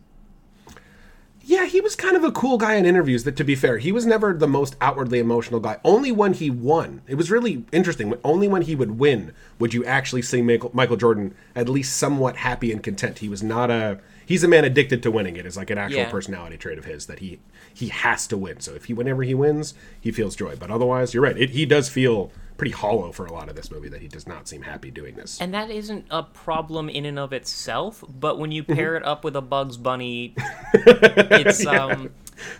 [1.43, 3.23] Yeah, he was kind of a cool guy in interviews.
[3.23, 5.79] That, to be fair, he was never the most outwardly emotional guy.
[5.83, 8.13] Only when he won, it was really interesting.
[8.23, 12.37] Only when he would win would you actually see Michael, Michael Jordan at least somewhat
[12.37, 13.19] happy and content.
[13.19, 13.99] He was not a.
[14.31, 15.35] He's a man addicted to winning.
[15.35, 16.09] It is like an actual Yeah.
[16.09, 17.39] personality trait of his that he
[17.73, 18.61] he has to win.
[18.61, 20.55] So if he whenever he wins, he feels joy.
[20.55, 21.37] But otherwise, you're right.
[21.37, 24.25] It, he does feel pretty hollow for a lot of this movie that he does
[24.27, 25.41] not seem happy doing this.
[25.41, 29.23] And that isn't a problem in and of itself, but when you pair it up
[29.25, 30.33] with a Bugs Bunny,
[30.73, 32.11] it's um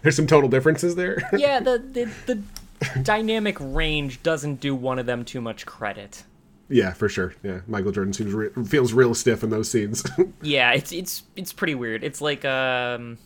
[0.02, 1.18] There's some total differences there.
[1.38, 6.24] yeah the the, the dynamic range doesn't do one of them too much credit.
[6.72, 7.34] Yeah, for sure.
[7.44, 10.04] Yeah, Michael Jordan seems re- feels real stiff in those scenes.
[10.42, 12.04] Yeah, it's it's it's pretty weird.
[12.04, 13.18] It's like um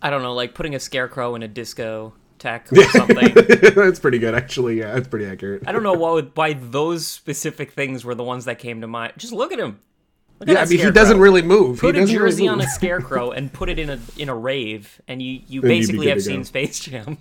[0.00, 3.32] I don't know, like putting a scarecrow in a disco tech or something.
[3.74, 4.78] That's pretty good, actually.
[4.78, 5.62] Yeah, that's pretty accurate.
[5.66, 9.14] I don't know why why those specific things were the ones that came to mind.
[9.16, 9.80] Just look at him.
[10.40, 11.80] Look at Yeah, I that mean, he doesn't really move.
[11.80, 14.28] put he a doesn't really jersey on a scarecrow and put it in a in
[14.28, 17.18] a rave, and you you basically good have seen Space Jam.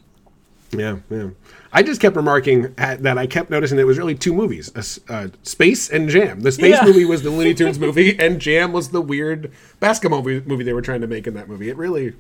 [0.79, 1.29] Yeah, yeah.
[1.71, 5.13] I just kept remarking at, that I kept noticing it was really two movies: uh,
[5.13, 6.41] uh, Space and Jam.
[6.41, 6.85] The Space Yeah.
[6.85, 10.73] movie was the Looney Tunes movie, and Jam was the weird basketball movie, movie they
[10.73, 11.69] were trying to make in that movie.
[11.69, 12.15] It really it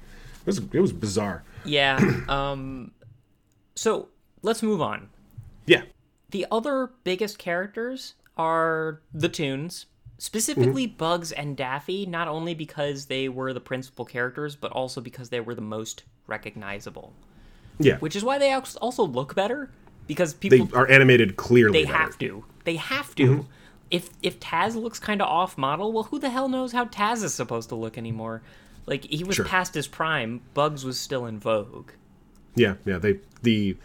[0.45, 1.43] was it was bizarre.
[1.65, 1.99] Yeah.
[2.29, 2.91] Um.
[3.75, 4.09] So
[4.41, 5.09] let's move on.
[5.65, 5.83] Yeah,
[6.31, 9.85] The other biggest characters are the Tunes,
[10.17, 10.97] specifically Mm-hmm.
[10.97, 15.39] Bugs and Daffy, not only because they were the principal characters, but also because they
[15.39, 17.13] were the most recognizable.
[17.79, 17.97] Yeah.
[17.97, 19.69] Which is why they also look better,
[20.07, 21.79] because they people are animated clearly.
[21.81, 21.97] they better.
[21.97, 22.45] have to.
[22.63, 23.23] They have to.
[23.23, 23.41] Mm-hmm.
[23.91, 27.23] If if Taz looks kind of off model, well, who the hell knows how Taz
[27.23, 28.41] is supposed to look anymore?
[28.85, 29.45] Like he was Sure.
[29.45, 30.41] past his prime.
[30.53, 31.91] Bugs was still in vogue.
[32.55, 32.97] Yeah, yeah.
[32.97, 33.77] They the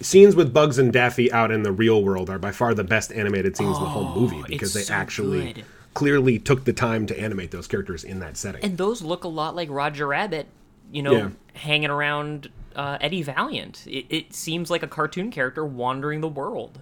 [0.00, 3.10] scenes with Bugs and Daffy out in the real world are by far the best
[3.12, 5.64] animated scenes in the whole oh, movie because they Oh, so actually good.
[5.94, 8.62] clearly took the time to animate those characters in that setting.
[8.62, 10.46] And those look a lot like Roger Rabbit,
[10.92, 11.28] you know, Yeah.
[11.54, 13.84] hanging around uh, Eddie Valiant.
[13.86, 16.80] It, it seems like a cartoon character wandering the world.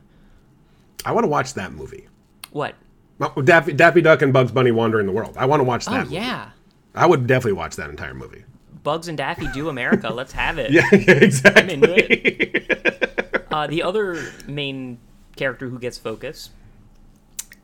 [1.05, 2.09] I want to watch that movie.
[2.51, 2.75] What?
[3.19, 5.37] Well, Daffy, Daffy Duck and Bugs Bunny wandering the world.
[5.39, 5.93] I want to watch that.
[5.93, 6.17] Oh movie.
[6.17, 6.51] yeah,
[6.95, 8.45] I would definitely watch that entire movie.
[8.83, 10.11] Bugs and Daffy do America.
[10.13, 10.71] Let's have it.
[10.73, 11.79] Yeah, yeah exactly.
[11.81, 13.47] it.
[13.51, 14.99] Uh, the other main
[15.37, 16.51] character who gets focus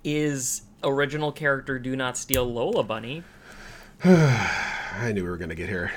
[0.05, 3.23] is original character Do Not Steal Lola Bunny.
[4.05, 5.91] I knew we were gonna get here.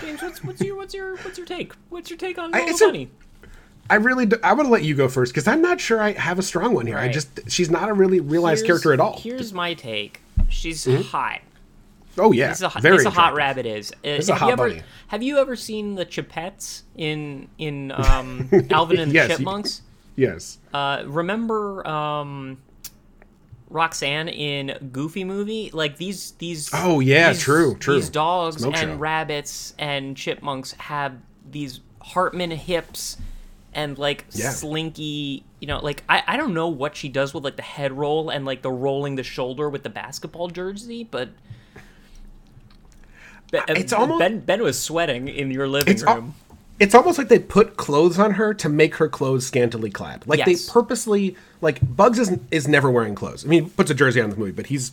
[0.00, 1.72] James, what's, what's your what's your what's your take?
[1.90, 3.10] What's your take on I- Lola it's Bunny?
[3.90, 6.12] I really, do, I want to let you go first because I'm not sure I
[6.12, 6.96] have a strong one here.
[6.96, 9.18] I just, she's not a really realized Here's- character at all.
[9.20, 10.22] Here's my take.
[10.48, 11.40] She's hot.
[12.16, 13.90] Oh yeah, It's a, hot- very it's a hot rabbit is.
[13.92, 14.82] Uh, It's a have hot you ever bunny.
[15.08, 19.82] have you ever seen the Chipettes in in um, Alvin and the Yes, you- Chipmunks?
[20.16, 20.58] Yes.
[20.72, 22.56] Uh, remember um,
[23.70, 25.70] Roxanne in Goofy movie?
[25.72, 26.70] Like these these.
[26.72, 27.96] Oh, yeah, these- true, true.
[27.96, 28.96] These dogs Smoke and show.
[28.96, 31.14] rabbits and chipmunks have
[31.50, 33.16] these Hartman hips
[33.72, 34.50] and like Yeah.
[34.50, 35.44] slinky.
[35.60, 38.30] You know, like I I don't know what she does with like the head roll
[38.30, 41.30] and like the rolling the shoulder with the basketball jersey, but
[43.50, 44.40] Ben, It's almost- Ben.
[44.40, 46.34] Ben was sweating in your living It's al- room.
[46.80, 50.26] It's almost like they put clothes on her to make her clothes scantily clad.
[50.26, 50.66] Like Yes.
[50.66, 53.44] they purposely like Bugs is is never wearing clothes.
[53.44, 54.92] I mean, he puts a jersey on in the movie, but he's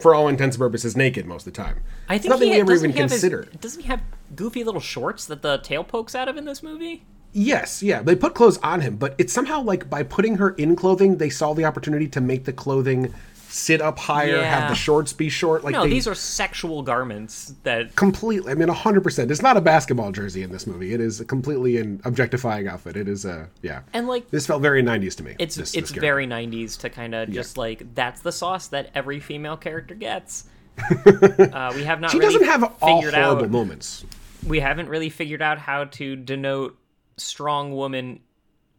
[0.00, 1.76] for all intents and purposes naked most of the time.
[2.08, 3.46] I It's think nothing he we ever even have his- consider.
[3.60, 4.00] doesn't he have
[4.34, 7.02] goofy little shorts that the tail pokes out of in this movie?
[7.32, 10.74] Yes, yeah, they put clothes on him, but it's somehow like by putting her in
[10.74, 13.14] clothing, they saw the opportunity to make the clothing
[13.52, 14.60] sit up higher, Yeah.
[14.60, 15.64] have the shorts be short.
[15.64, 18.52] Like No, they these are sexual garments that completely.
[18.52, 19.30] I mean, hundred percent.
[19.30, 20.94] It's not a basketball jersey in this movie.
[20.94, 22.96] It is a completely an objectifying outfit.
[22.96, 23.80] It is a yeah.
[23.92, 25.34] and like this felt very '90s to me.
[25.38, 28.90] it's this- it's this very 90s to kind of just like that's the sauce that
[28.94, 30.44] every female character gets.
[31.06, 34.04] uh, we have not She really doesn't have all horrible out moments.
[34.46, 36.78] we haven't really figured out how to denote
[37.16, 38.20] strong woman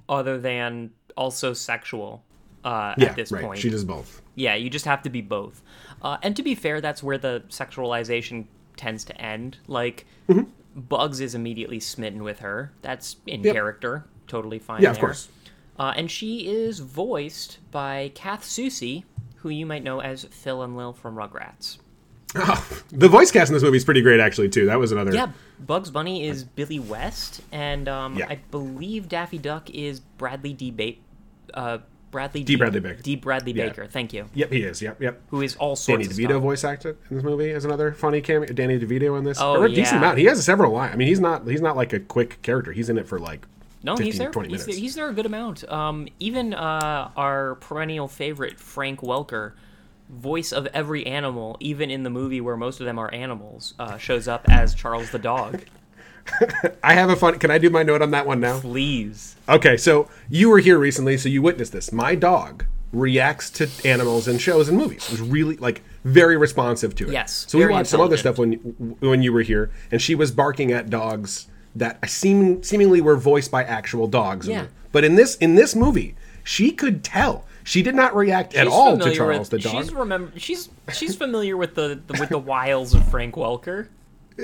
[0.10, 2.24] other than also sexual
[2.63, 3.43] uh, Yeah, at this right.
[3.43, 3.60] point.
[3.60, 4.21] She does both.
[4.36, 5.62] Yeah, you just have to be both.
[6.02, 8.45] Uh, and to be fair, that's where the sexualization
[8.78, 9.58] tends to end.
[9.67, 10.43] Like, Mm-hmm.
[10.74, 12.71] Bugs is immediately smitten with her.
[12.82, 13.54] That's in Yep.
[13.54, 14.06] character.
[14.28, 14.82] Totally fine.
[14.82, 15.28] Yeah, of course.
[15.78, 19.04] Uh, and she is voiced by Kath Soucie,
[19.38, 21.80] who you might know as Phil and Lil from Rugrats.
[22.36, 24.47] Oh, the voice cast in this movie is pretty great, actually.
[24.47, 24.65] Too.
[24.67, 25.13] That was another.
[25.13, 28.28] Yeah, Bugs Bunny is Billy West, and um, Yeah.
[28.30, 30.71] I believe Daffy Duck is Bradley D.
[30.71, 30.93] Ba-
[31.54, 31.78] uh,
[32.12, 33.02] Bradley Dee Bradley Baker.
[33.02, 33.67] Dee Bradley Yeah.
[33.69, 33.88] Baker.
[33.88, 34.30] Thank you.
[34.34, 34.82] Yep, he is.
[34.82, 35.21] Yep, yep.
[35.30, 36.41] Who is all Danny DeVito stuff.
[36.41, 38.47] voice acted in this movie as another funny cameo.
[38.52, 40.17] Danny DeVito in this, Oh, or a decent amount.
[40.17, 40.93] He has several lines.
[40.93, 42.71] I mean, he's not he's not like a quick character.
[42.74, 43.47] He's in it for like
[43.84, 44.30] No, 15, he's there.
[44.32, 44.65] 20 He's minutes.
[44.76, 45.63] there, he's there a good amount.
[45.71, 49.54] Um, even uh, our perennial favorite Frank Welker,
[50.10, 53.97] voice of every animal, even in the movie where most of them are animals, uh,
[53.97, 55.63] shows up as Charles the dog.
[56.84, 57.40] I have a fun.
[57.40, 58.60] Can I do my note on that one now?
[58.60, 59.36] Please.
[59.50, 61.92] Okay, so you were here recently, so you witnessed this.
[61.92, 65.06] My dog reacts to animals in shows and movies.
[65.06, 67.14] It Was really like very responsive to it.
[67.14, 68.54] Yes, So we watched some other stuff when
[69.00, 73.52] when you were here, and she was barking at dogs that seem seemingly were voiced
[73.52, 74.48] by actual dogs.
[74.48, 74.68] Yeah.
[74.92, 77.46] But in this in this movie, she could tell.
[77.64, 79.84] She did not react at all to Charles with, the dog.
[79.84, 80.40] She's remember.
[80.40, 83.88] She's she's familiar with the, the with the wiles of Frank Welker.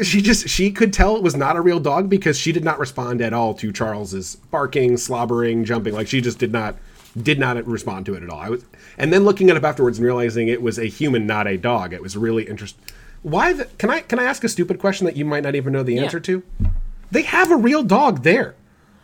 [0.04, 2.80] She just she could tell it was not a real dog because she did not
[2.80, 5.94] respond at all to Charles's barking, slobbering, jumping.
[5.94, 6.76] Like she just did not
[7.22, 8.40] did not respond to it at all.
[8.40, 8.66] I was,
[8.98, 11.94] and then looking it up afterwards and realizing it was a human, not a dog.
[11.94, 12.84] It was really interesting.
[13.24, 13.54] Why?
[13.54, 15.84] The, can I can I ask a stupid question that you might not even know
[15.84, 16.44] the answer to?
[17.12, 18.56] They have a real dog there.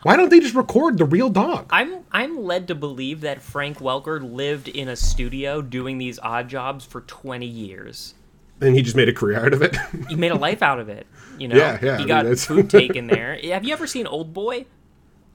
[0.03, 1.67] Why don't they just record the real dog?
[1.69, 6.49] I'm I'm led to believe that Frank Welker lived in a studio doing these odd
[6.49, 8.13] jobs for 20 years.
[8.63, 9.75] And he just made a career out of it.
[10.09, 11.05] He made a life out of it.
[11.37, 13.37] You know, Yeah, yeah, He mean, got that's- food taken there.
[13.43, 14.65] Have you ever seen Old Boy?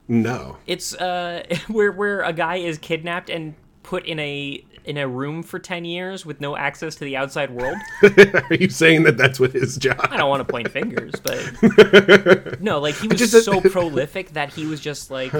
[0.09, 0.57] no.
[0.67, 5.43] It's uh where where a guy is kidnapped and put in a in a room
[5.43, 7.77] for 10 years with no access to the outside world.
[8.03, 9.99] Are you saying that that's what his job?
[10.11, 14.55] I don't want to point fingers, but no, like he was Just- so prolific that
[14.55, 15.35] he was just like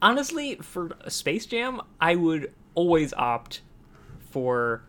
[0.00, 3.62] honestly for Space Jam, I would always opt
[4.30, 4.84] for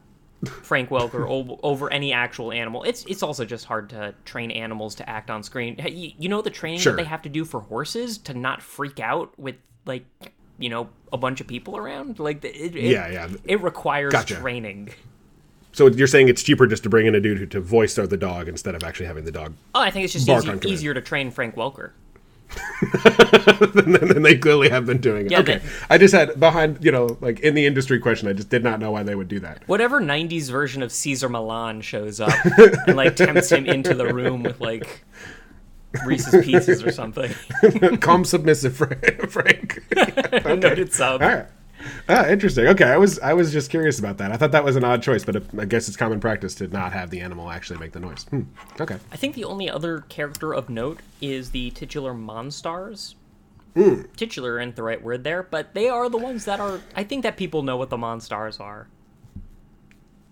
[0.46, 2.84] Frank Welker o- over any actual animal.
[2.84, 5.76] It's it's also just hard to train animals to act on screen.
[5.86, 6.94] You, you know the training Sure.
[6.94, 10.06] that they have to do for horses to not freak out with like
[10.60, 12.20] you know a bunch of people around.
[12.20, 13.30] Like it, it, Yeah, yeah.
[13.46, 14.36] It requires Gotcha.
[14.36, 14.90] training.
[15.72, 18.06] So you're saying it's cheaper just to bring in a dude who to voice the
[18.18, 21.02] dog instead of actually having the dog Oh, I think it's just easy, easier to
[21.02, 21.92] train Frank Welker.
[23.06, 25.32] and they clearly have been doing it.
[25.32, 28.28] Yeah, okay, they- I just had behind you know like in the industry question.
[28.28, 29.64] I just did not know why they would do that.
[29.68, 32.34] whatever 90s version of Cesar Millan shows up
[32.88, 35.04] and like tempts him into the room with like
[36.06, 37.32] Reese's Pieces or something.
[38.02, 39.84] Calm, submissive, Fra- Frank.
[40.46, 41.22] Noted sub.
[41.22, 41.46] All right.
[42.10, 42.68] Ah, interesting.
[42.68, 44.32] Okay, I was I was just curious about that.
[44.32, 46.94] I thought that was an odd choice, but I guess it's common practice to not
[46.94, 48.24] have the animal actually make the noise.
[48.30, 48.42] Hmm.
[48.80, 48.98] Okay.
[49.12, 53.16] I think the only other character of note is the titular Monstars.
[53.76, 54.04] Hmm.
[54.16, 56.82] Titular isn't the right word there, but they are the ones that are.
[56.96, 58.88] I think that people know what the Monstars are.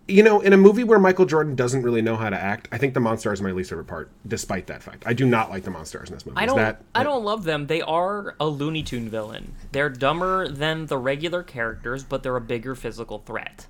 [0.08, 2.78] You know, in a movie where Michael Jordan doesn't really know how to act, I
[2.78, 4.12] think the Monstars is my least favorite part.
[4.28, 6.38] Despite that fact, I do not like the Monstars in this movie.
[6.38, 6.58] I don't.
[6.58, 7.68] that, I don't love them.
[7.68, 9.54] They are a Looney Tune villain.
[9.72, 13.68] They're dumber than the regular characters, but they're a bigger physical threat.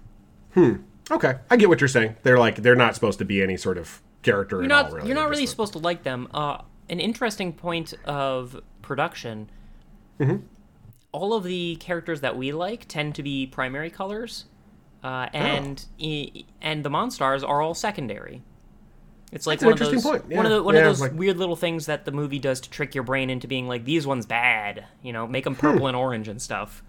[0.54, 0.78] Hmm.
[1.12, 2.16] Okay, I get what you're saying.
[2.24, 4.92] They're like they're not supposed to be any sort of character you're at not all.
[4.94, 5.08] Really.
[5.08, 6.28] you're not really supposed to like them.
[6.34, 9.50] Uh, an interesting point of production.
[10.20, 10.46] Mm-hmm.
[11.12, 14.46] All of the characters that we like tend to be primary colors,
[15.04, 18.42] uh, and i- and the Monstars are all secondary.
[19.32, 20.58] It's like That's one of those point, one of yeah.
[20.58, 22.94] the, one Yeah, of those like- weird little things that the movie does to trick
[22.94, 24.86] your brain into being like these ones bad.
[25.02, 25.60] You know, make them Hmm.
[25.62, 26.84] purple and orange and stuff.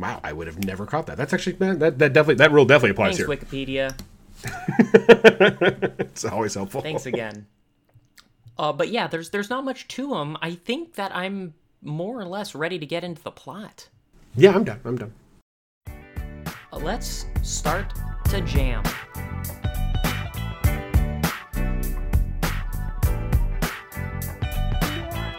[0.00, 1.16] Wow, I would have never caught that.
[1.16, 3.36] That's actually man, that that definitely that rule definitely applies Thanks, here.
[3.36, 3.98] Wikipedia.
[6.00, 6.80] It's always helpful.
[6.80, 7.46] Thanks again.
[8.56, 10.36] Uh, but yeah, there's there's not much to them.
[10.42, 13.88] I think that I'm more or less ready to get into the plot.
[14.36, 14.80] Yeah, I'm done.
[14.84, 15.12] I'm done.
[16.82, 17.92] Let's start
[18.30, 18.82] to jam.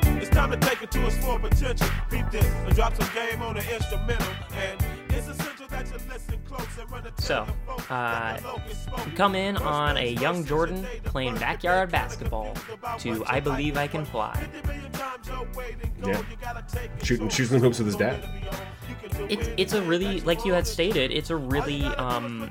[0.03, 1.87] It's time to take it to its full potential.
[2.11, 4.27] Beat this and drop some game on the instrumental.
[4.53, 7.45] And it's essential that you listen close and run the So,
[7.89, 8.37] uh,
[9.05, 12.53] we come in on a young Jordan playing backyard basketball
[12.99, 14.47] to I Believe I Can Fly.
[16.05, 16.21] Yeah.
[17.03, 18.27] Shooting shooting some hoops with his dad.
[19.29, 22.49] It's it's a really like you had stated, it's a really um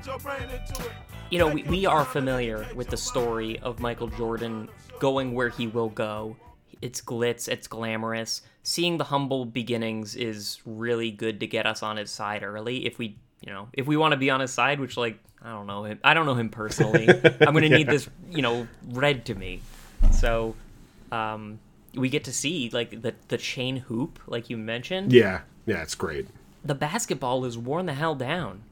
[1.29, 4.67] you know, we, we are familiar with the story of Michael Jordan
[4.99, 6.35] going where he will go.
[6.81, 8.41] It's glitz, it's glamorous.
[8.63, 12.85] Seeing the humble beginnings is really good to get us on his side early.
[12.85, 15.51] If we, you know, if we want to be on his side, which like I
[15.51, 17.07] don't know him, I don't know him personally.
[17.41, 19.61] I'm gonna need this, you know, read to me.
[20.11, 20.55] So,
[21.11, 21.59] um,
[21.95, 25.13] we get to see like the the chain hoop, like you mentioned.
[25.13, 26.27] Yeah, yeah, it's great.
[26.63, 28.63] The basketball is worn the hell down.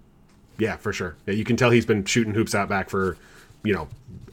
[0.58, 1.16] Yeah, for sure.
[1.26, 3.18] Yeah, you can tell he's been shooting hoops out back for,
[3.64, 3.88] you know,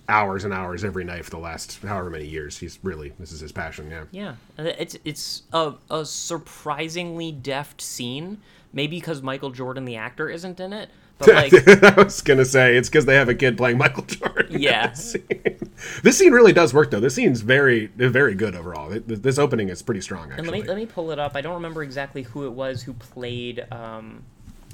[0.09, 2.59] hours and hours every night for the last however many years.
[2.59, 3.91] He's really this is his passion.
[3.91, 4.05] Yeah.
[4.11, 8.41] Yeah, it's it's a, a surprisingly deft scene.
[8.75, 10.91] Maybe because Michael Jordan, the actor, isn't in it.
[11.19, 11.53] But like,
[11.85, 14.61] I was gonna say it's because they have a kid playing Michael Jordan.
[14.61, 14.93] Yeah.
[14.93, 15.23] scene.
[16.03, 16.99] This scene really does work though.
[17.01, 18.91] This scene's very very good overall.
[18.91, 20.49] This opening is pretty strong and actually.
[20.59, 21.37] let me let me pull it up.
[21.37, 23.65] I don't remember exactly who it was who played.
[23.71, 24.25] Um,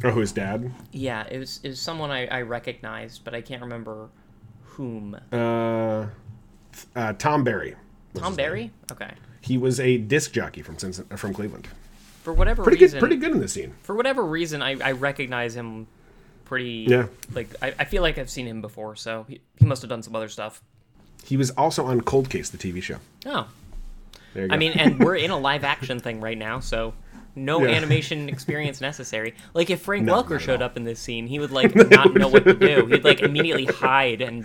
[0.02, 0.72] Oh, who's dad?
[0.92, 4.08] yeah, it was it was someone I, I recognized, but I can't remember
[4.64, 5.14] whom.
[5.30, 6.06] Uh,
[6.96, 7.74] uh, Thom Barry.
[8.14, 8.46] Thom his name.
[8.46, 8.70] Barry.
[8.90, 9.10] Okay.
[9.42, 11.68] He was a disc jockey from from Cleveland.
[12.22, 13.06] For whatever Pretty reason, good.
[13.06, 13.74] Pretty good in this scene.
[13.82, 15.86] for whatever reason, I, I recognize him
[16.44, 16.86] pretty.
[16.88, 17.06] Yeah.
[17.32, 20.02] Like I, I feel like I've seen him before, so he, he must have done
[20.02, 20.60] some other stuff.
[21.24, 22.96] He was also on Cold Case, the TV show.
[23.26, 23.48] Oh,
[24.34, 24.54] There you go.
[24.54, 26.92] I mean, and we're in a live action thing right now, so
[27.36, 27.70] no Yeah.
[27.76, 29.34] animation experience necessary.
[29.54, 30.66] Like if Frank No, Welker showed all.
[30.66, 32.86] up in this scene, he would like not know what to do.
[32.86, 34.44] He'd like immediately hide and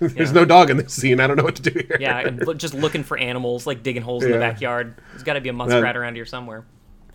[0.00, 0.32] there's yeah.
[0.32, 1.20] no dog in this scene.
[1.20, 1.96] I don't know what to do here.
[2.00, 4.94] yeah, just looking for animals, like digging holes in the backyard.
[5.12, 6.64] There's got to be a muskrat around here somewhere.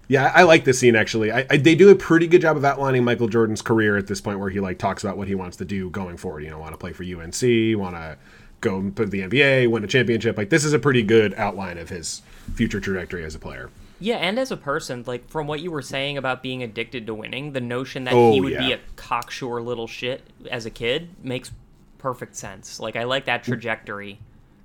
[0.07, 1.31] Yeah, I like this scene actually.
[1.31, 4.21] I, I, they do a pretty good job of outlining Michael Jordan's career at this
[4.21, 6.43] point, where he like talks about what he wants to do going forward.
[6.43, 8.17] You know, want to play for UNC, want to
[8.61, 10.37] go to the NBA, win a championship.
[10.37, 12.21] Like this is a pretty good outline of his
[12.55, 13.69] future trajectory as a player.
[13.99, 17.13] Yeah, and as a person, like from what you were saying about being addicted to
[17.13, 21.09] winning, the notion that Oh, he would be a cocksure little shit as a kid
[21.23, 21.51] makes
[21.99, 22.79] perfect sense.
[22.79, 23.45] Like I like that mm.
[23.45, 24.19] trajectory.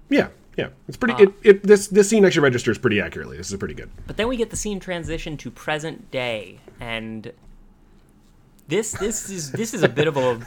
[0.08, 1.14] Yeah, yeah, it's pretty.
[1.14, 3.36] Uh, it, it this this scene actually registers pretty accurately.
[3.36, 3.90] This is pretty good.
[4.08, 7.32] But then we get the scene transition to present day, and
[8.66, 10.44] this this is this is a bit of a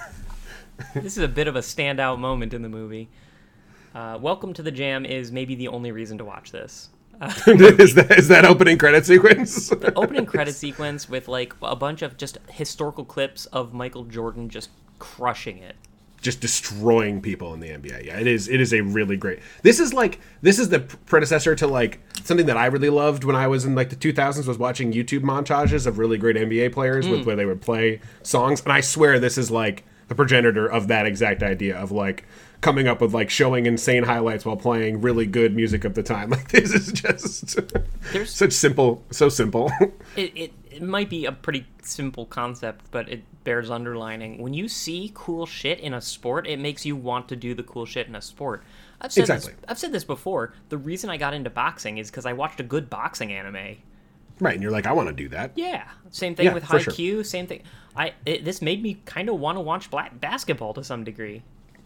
[0.93, 3.07] this is a bit of a standout moment in the movie.
[3.95, 6.89] Uh, Welcome to the Jam is maybe the only reason to watch this.
[7.47, 9.69] is that is that opening credit sequence?
[9.69, 14.49] the Opening credit sequence with like a bunch of just historical clips of Michael Jordan
[14.49, 15.77] just crushing it.
[16.21, 18.05] Just destroying people in the NBA.
[18.05, 18.47] Yeah, it is.
[18.47, 19.39] It is a really great.
[19.63, 23.35] This is like this is the predecessor to like something that I really loved when
[23.35, 24.47] I was in like the 2000s.
[24.47, 27.25] Was watching YouTube montages of really great NBA players with mm.
[27.25, 31.05] where they would play songs, and I swear this is like the progenitor of that
[31.05, 32.25] exact idea of like
[32.61, 36.29] coming up with like showing insane highlights while playing really good music of the time.
[36.31, 37.59] Like this is just
[38.13, 39.71] There's- such simple, so simple.
[40.15, 44.41] It, it it might be a pretty simple concept, but it bears underlining.
[44.41, 47.63] When you see cool shit in a sport, it makes you want to do the
[47.63, 48.63] cool shit in a sport.
[49.01, 49.53] I've said Exactly.
[49.53, 50.53] this, I've said this before.
[50.69, 53.77] The reason I got into boxing is because I watched a good boxing anime.
[54.39, 55.51] right, and you're like, I want to do that.
[55.55, 56.95] Yeah, same thing Yeah, with Haikyu.
[56.95, 57.23] sure.
[57.23, 57.63] Same thing.
[57.95, 61.41] I it, this made me kind of want to watch black basketball to some degree.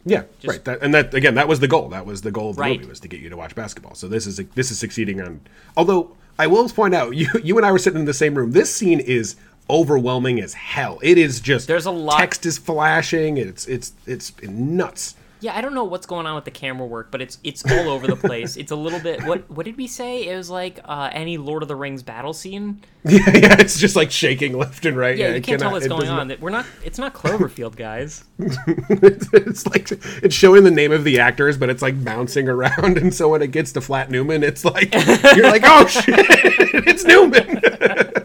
[0.07, 0.63] Yeah, right.
[0.65, 1.89] That, and that again, that was the goal.
[1.89, 2.77] That was the goal of the Right.
[2.79, 3.95] movie was to get you to watch basketball.
[3.95, 5.41] So this is this is succeeding on.
[5.75, 8.51] Although I will point out, you you and I were sitting in the same room.
[8.51, 9.35] This scene is
[9.69, 10.99] overwhelming as hell.
[11.01, 13.37] It is just There's a lot- Text is flashing.
[13.37, 15.15] It's it's it's nuts.
[15.41, 17.89] Yeah, I don't know what's going on with the camera work, but it's it's all
[17.89, 18.55] over the place.
[18.57, 19.23] It's a little bit.
[19.23, 20.27] What what did we say?
[20.27, 22.81] It was like uh, any Lord of the Rings battle scene.
[23.07, 23.55] Yeah, yeah.
[23.59, 25.15] It's just like shaking left and right.
[25.15, 26.29] Yeah, you can't tell what's going on.
[26.29, 26.65] That We're not.
[26.83, 28.23] It's not Cloverfield, guys.
[28.39, 29.91] it's like
[30.23, 32.97] it's showing the name of the actors, but it's like bouncing around.
[32.97, 34.91] And so when it gets to Flat Newman, it's like
[35.35, 37.61] you're like, oh shit, it's Newman.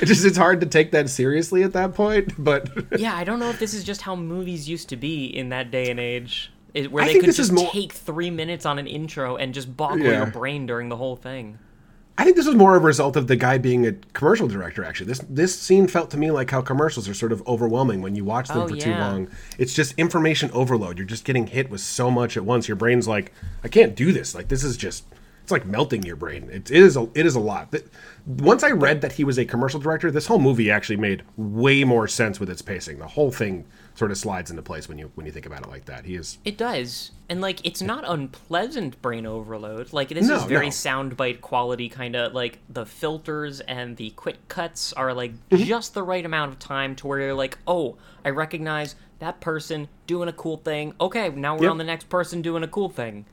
[0.00, 2.32] it's just it's hard to take that seriously at that point.
[2.42, 2.68] But
[2.98, 5.70] Yeah, I don't know if this is just how movies used to be in that
[5.70, 8.30] day and age, it, where I they think could this is just more- take three
[8.30, 10.18] minutes on an intro and just boggle Yeah.
[10.18, 11.58] your brain during the whole thing.
[12.18, 14.84] I think this was more of a result of the guy being a commercial director.
[14.84, 18.14] Actually, this this scene felt to me like how commercials are sort of overwhelming when
[18.14, 19.28] you watch them Oh, for too long.
[19.58, 20.98] It's just information overload.
[20.98, 22.68] You're just getting hit with so much at once.
[22.68, 23.32] Your brain's like,
[23.64, 24.34] I can't do this.
[24.34, 25.04] Like this is just.
[25.42, 26.48] It's like melting your brain.
[26.50, 27.74] It, it is a it is a lot.
[28.26, 31.82] Once I read that he was a commercial director, this whole movie actually made way
[31.82, 32.98] more sense with its pacing.
[33.00, 33.64] The whole thing
[33.94, 36.04] sort of slides into place when you when you think about it like that.
[36.04, 37.10] He is It does.
[37.28, 39.92] And like it's not unpleasant brain overload.
[39.92, 40.70] Like this No, is very no.
[40.70, 45.64] soundbite quality kind of like the filters and the quick cuts are like Mm-hmm.
[45.64, 49.88] just the right amount of time to where you're like, "Oh, I recognize that person
[50.06, 50.94] doing a cool thing.
[51.00, 51.70] Okay, now we're Yep.
[51.72, 53.24] on the next person doing a cool thing."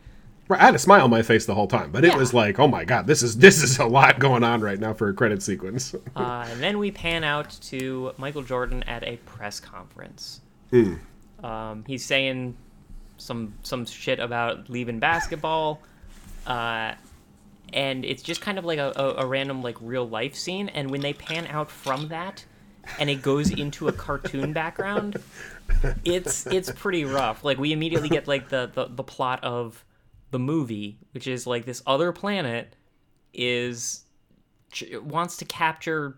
[0.50, 2.18] Right, I had a smile on my face the whole time, but it Yeah.
[2.18, 4.94] was like, oh my god, this is this is a lot going on right now
[4.94, 5.96] for a credit sequence.
[6.16, 10.42] Uh, and then we pan out to Michael Jordan at a press conference.
[10.72, 10.96] Hmm.
[11.44, 12.58] Um, he's saying
[13.18, 15.82] some some shit about leaving basketball,
[16.48, 16.94] uh,
[17.72, 20.70] and it's just kind of like a, a, a random like real life scene.
[20.70, 22.44] And when they pan out from that,
[22.98, 25.18] and it goes into a cartoon background,
[26.04, 27.44] it's it's pretty rough.
[27.44, 29.86] Like we immediately get like the, the the plot of
[30.32, 32.76] the movie, which is like this other planet
[33.34, 34.04] is
[35.02, 36.18] wants to capture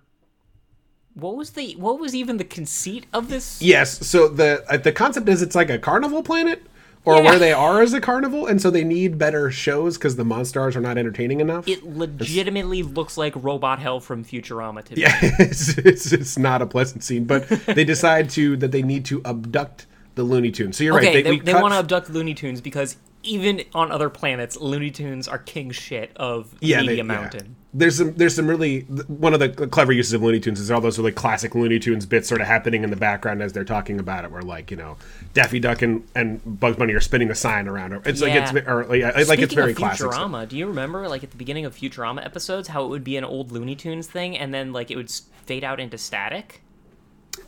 [1.13, 4.91] what was the what was even the conceit of this yes, so the uh, the
[4.91, 6.63] concept is it's like a carnival planet,
[7.03, 7.21] or Yeah.
[7.23, 10.75] where they are as a carnival, and so they need better shows because the monsters
[10.75, 11.67] are not entertaining enough.
[11.67, 16.61] it legitimately looks like robot hell from futurama to me yeah, it's, it's it's not
[16.61, 20.77] a pleasant scene, but they decide to that they need to abduct the Looney Tunes.
[20.77, 21.23] So you're okay right.
[21.23, 25.27] they, we they want to abduct looney tunes because even on other planets looney tunes
[25.27, 27.55] are king shit of yeah, media they- mountain yeah.
[27.73, 30.81] There's some there's some really one of the clever uses of Looney Tunes is all
[30.81, 33.97] those really classic Looney Tunes bits sort of happening in the background as they're talking
[33.97, 34.97] about it, where like you know
[35.33, 37.93] Daffy Duck and, and Bugs Bunny are spinning the sign around.
[38.05, 40.11] It's like it's or, like, like Speaking it's very of classic.
[40.11, 40.13] stuff.
[40.21, 43.15] Futurama, do you remember like at the beginning of Futurama episodes how it would be
[43.15, 45.09] an old Looney Tunes thing and then like it would
[45.45, 46.61] fade out into static?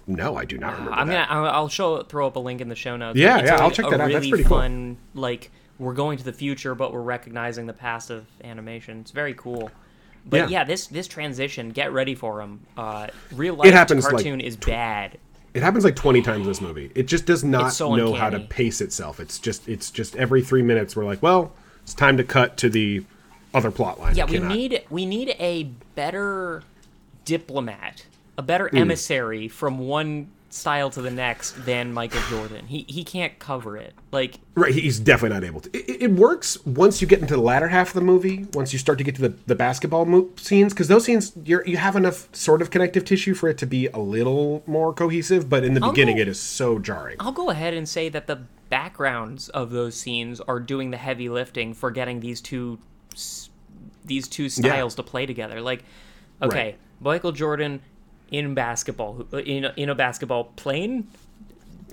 [0.07, 1.27] No, I do not remember I'm that.
[1.27, 3.19] gonna I'll show throw up a link in the show notes.
[3.19, 4.09] Yeah, yeah, like I'll check a that out.
[4.09, 4.57] That's Really pretty cool.
[4.59, 4.97] fun.
[5.13, 8.99] Like we're going to the future, but we're recognizing the past of animation.
[9.01, 9.71] It's very cool.
[10.25, 10.47] But Yeah.
[10.47, 12.61] yeah, this this transition, get ready for them.
[12.77, 15.17] Uh, real life It happens, like, cartoon is bad.
[15.53, 16.91] It happens like 20 times in this movie.
[16.95, 19.19] It just does not so know how to pace itself.
[19.19, 21.51] It's just it's just every three minutes we're like, well,
[21.83, 23.03] it's time to cut to the
[23.53, 24.15] other plot line.
[24.15, 25.63] Yeah, we need we need a
[25.95, 26.63] better
[27.25, 28.05] diplomat,
[28.37, 28.77] a better Hmm.
[28.77, 32.67] emissary from one style to the next than Michael Jordan.
[32.67, 33.93] He he can't cover it.
[34.11, 35.69] Like Right, he's definitely not able to.
[35.75, 38.45] It, it works once you get into the latter half of the movie.
[38.53, 41.65] Once you start to get to the, the basketball mo- scenes, because those scenes you're,
[41.67, 45.49] you have enough sort of connective tissue for it to be a little more cohesive.
[45.49, 47.17] But in the I'll beginning, go- it is so jarring.
[47.19, 48.35] I'll go ahead and say that the
[48.69, 52.77] backgrounds of those scenes are doing the heavy lifting for getting these two
[54.05, 55.61] these two styles to play together.
[55.61, 55.83] Like,
[56.41, 56.77] okay, Right.
[56.99, 57.81] Michael Jordan
[58.33, 61.07] in basketball in a, in a basketball plane.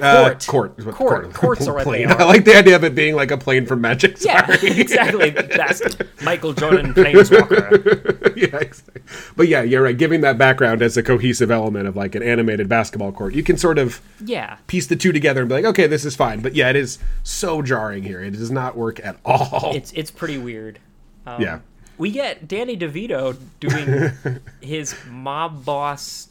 [0.01, 0.79] Uh, Court.
[0.79, 1.35] court, Court.
[1.35, 2.11] Courts are what they plane.
[2.11, 2.23] are.
[2.23, 4.17] I like the idea of it being like a plane from Magic.
[4.25, 5.29] Yeah, exactly.
[5.29, 5.83] That's
[6.23, 8.35] Michael Jordan Planeswalker.
[8.35, 9.03] yeah, exactly.
[9.37, 9.99] But yeah, you're right.
[9.99, 13.59] Giving that background as a cohesive element of like an animated basketball court, you can
[13.59, 14.57] sort of Yeah.
[14.69, 16.41] piece the two together and be like, okay, this is fine.
[16.41, 18.23] But yeah, it is so jarring here.
[18.23, 19.73] It does not work at all.
[19.75, 20.79] It's it's pretty weird.
[21.27, 21.59] Um, yeah.
[21.99, 26.29] We get Danny DeVito doing his mob boss,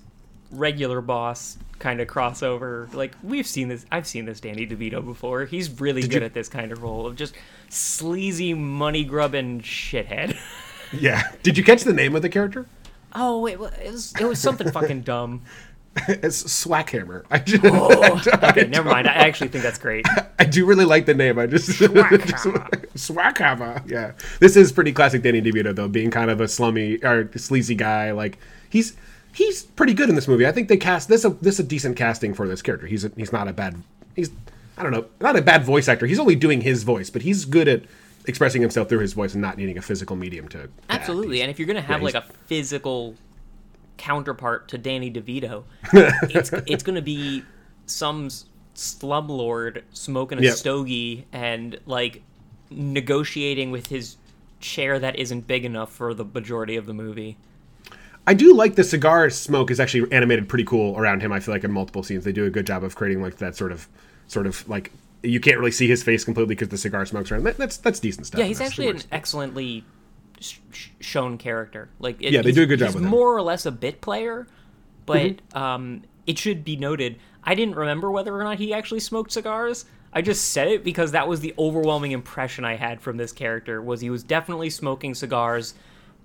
[0.52, 2.94] regular boss kind of crossover.
[2.94, 3.86] Like we've seen this.
[3.92, 5.46] I've seen this Danny DeVito before.
[5.46, 7.34] He's really good you- at this kind of role of just
[7.70, 10.38] sleazy money grubbing shithead.
[10.92, 11.22] Yeah.
[11.44, 12.66] Did you catch the name of the character?
[13.14, 15.44] Oh, it was it was, it was something fucking dumb.
[16.08, 17.26] It's Swackhammer.
[17.30, 19.08] I oh, just, Okay, never mind.
[19.08, 20.06] I actually think that's great.
[20.38, 21.38] I do really like the name.
[21.38, 22.88] I just Swackhammer.
[22.94, 23.90] Swackhammer.
[23.90, 24.14] Yeah.
[24.40, 28.12] This is pretty classic Danny DeVito though, being kind of a slummy or sleazy guy.
[28.12, 28.38] Like
[28.70, 28.96] he's
[29.40, 30.46] he's pretty good in this movie.
[30.46, 32.86] I think they cast this a this a decent casting for this character.
[32.88, 33.82] He's a, he's not a bad
[34.16, 34.30] he's
[34.78, 36.06] I don't know not a bad voice actor.
[36.06, 37.84] He's only doing his voice, but he's good at
[38.28, 40.64] expressing himself through his voice and not needing a physical medium to.
[40.64, 40.70] to.
[40.90, 41.42] Absolutely.
[41.42, 43.16] And if you're gonna have yeah, like a physical
[43.98, 45.64] counterpart to Danny DeVito,
[45.94, 47.44] it's it's gonna be
[47.86, 48.30] some
[48.76, 50.54] slumlord smoking a Yep.
[50.56, 52.22] stogie and like
[52.70, 54.18] negotiating with his
[54.60, 57.38] chair that isn't big enough for the majority of the movie.
[58.28, 61.32] I do like the cigar smoke is actually animated pretty cool around him.
[61.32, 63.56] I feel like in multiple scenes they do a good job of creating like that
[63.56, 63.88] sort of
[64.28, 64.92] sort of like
[65.24, 67.44] you can't really see his face completely because the cigar smokes around.
[67.44, 68.40] That, that's that's decent stuff.
[68.40, 69.84] Yeah, he's actually an excellently
[70.40, 71.90] sh- sh- shown character.
[72.00, 74.48] Like, it, Yeah, they do a good job He's more or less a bit player,
[75.06, 75.58] but Mm-hmm.
[75.58, 77.18] um, it should be noted.
[77.44, 79.86] I didn't remember whether or not he actually smoked cigars.
[80.14, 83.82] I just said it because that was the overwhelming impression I had from this character.
[83.82, 85.74] Was he was definitely smoking cigars,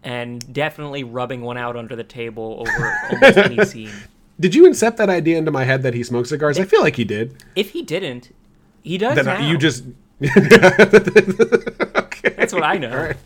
[0.04, 3.90] and definitely rubbing one out under the table over almost any scene.
[4.38, 6.58] Did you incept that idea into my head that he smoked cigars?
[6.58, 7.42] I feel like he did.
[7.56, 8.34] If he didn't,
[8.82, 9.48] he does Then now.
[9.48, 9.84] You just.
[10.22, 10.30] okay.
[12.36, 12.96] That's what I know.
[12.96, 13.16] Right.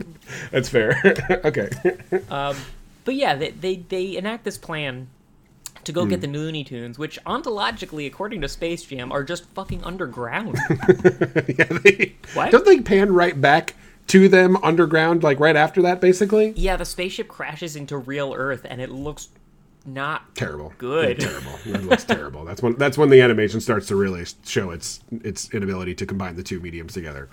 [0.51, 1.01] That's fair.
[1.45, 1.69] okay.
[2.29, 5.09] But yeah, they, they they enact this plan
[5.85, 6.11] to go Hmm.
[6.11, 10.59] get the Looney Tunes, which ontologically, according to Space Jam, are just fucking underground.
[11.49, 12.51] yeah, they, What?
[12.51, 13.75] Don't they pan right back
[14.09, 16.53] to them underground, like right after that, basically?
[16.57, 19.29] yeah, the spaceship crashes into real Earth, and it looks
[19.87, 20.73] not Terrible.
[20.79, 21.23] Good.
[21.23, 21.59] Yeah, terrible.
[21.65, 22.45] It looks terrible.
[22.45, 26.37] That's when that's when the animation starts to really show its its inability to combine
[26.37, 27.29] the two mediums together.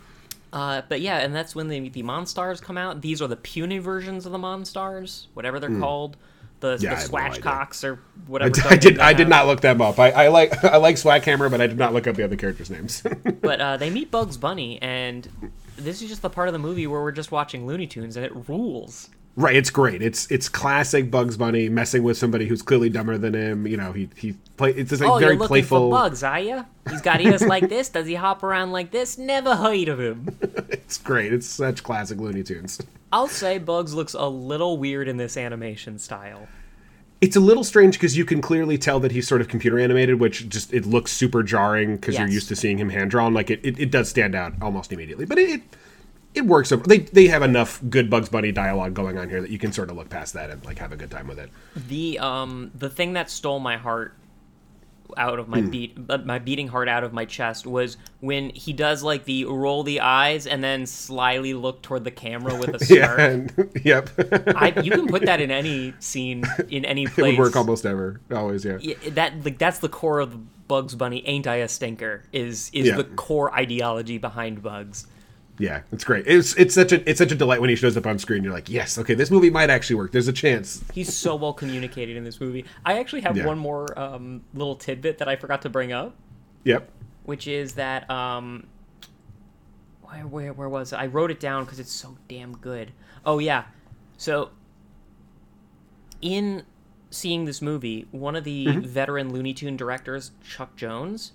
[0.54, 3.02] Uh, but yeah, and that's when the the Monstars come out.
[3.02, 6.18] These are the puny versions of the Monstars, whatever they're called.
[6.62, 6.78] The.
[6.80, 8.54] Yeah, the I no or whatever.
[8.70, 10.00] I did I did not look them up.
[10.00, 12.70] I, I like I like Swackhammer, but I did not look up the other characters'
[12.70, 13.04] names.
[13.42, 16.88] But uh, they meet Bugs Bunny, and this is just the part of the movie
[16.88, 19.10] where we're just watching Looney Tunes, and it rules.
[19.36, 20.02] right, it's great.
[20.02, 23.68] It's it's classic Bugs Bunny messing with somebody who's clearly dumber than him.
[23.68, 24.72] You know, he he play.
[24.72, 25.90] It's just like Oh, very you're looking playful.
[25.90, 26.66] for Bugs, are you?
[26.90, 27.90] He's got ears like this.
[27.90, 29.18] Does he hop around like this?
[29.18, 30.38] Never heard of him.
[30.86, 31.34] It's great.
[31.34, 32.80] It's such classic Looney Tunes.
[33.12, 36.48] I'll say Bugs looks a little weird in this animation style.
[37.22, 40.20] It's a little strange because you can clearly tell that he's sort of computer animated,
[40.20, 43.34] which just it looks super jarring because you're used to seeing him hand drawn.
[43.34, 45.62] Like it, it, it does stand out almost immediately, but it it,
[46.34, 46.72] it works.
[46.74, 49.72] over- They they have enough good Bugs Bunny dialogue going on here that you can
[49.72, 51.50] sort of look past that and like have a good time with it.
[51.88, 54.14] The um the thing that stole my heart
[55.18, 55.70] out of my Hmm.
[55.70, 59.46] beat uh, my beating heart out of my chest was when he does like the
[59.46, 63.20] roll the eyes and then slyly look toward the camera with a Yeah, smirk.
[63.20, 64.10] and, yep.
[64.56, 67.38] I, you can put that in any scene in any it place.
[67.38, 68.20] would work almost ever.
[68.32, 68.78] Always, yeah.
[68.82, 71.22] Yeah, that like that's the core of Bugs Bunny.
[71.28, 72.24] Ain't I a stinker?
[72.34, 72.96] Is is Yeah.
[72.98, 75.08] the core ideology behind Bugs.
[75.58, 76.28] Yeah, it's great.
[76.28, 78.44] It's it's such a it's such a delight when he shows up on screen.
[78.44, 80.12] You're like, yes, okay, this movie might actually work.
[80.12, 80.84] There's a chance.
[80.94, 82.66] He's so well communicated in this movie.
[82.86, 83.46] I actually have Yeah.
[83.46, 86.14] one more um, little tidbit that I forgot to bring up,
[86.66, 86.90] Yep.
[87.24, 88.68] which is that um,
[90.02, 90.98] where where where was it?
[90.98, 92.92] I wrote it down because it's so damn good.
[93.26, 93.64] Oh yeah,
[94.18, 94.50] so
[96.22, 96.64] in
[97.10, 98.82] seeing this movie, one of the Mm-hmm.
[98.82, 101.32] veteran Looney Tune directors, Chuck Jones,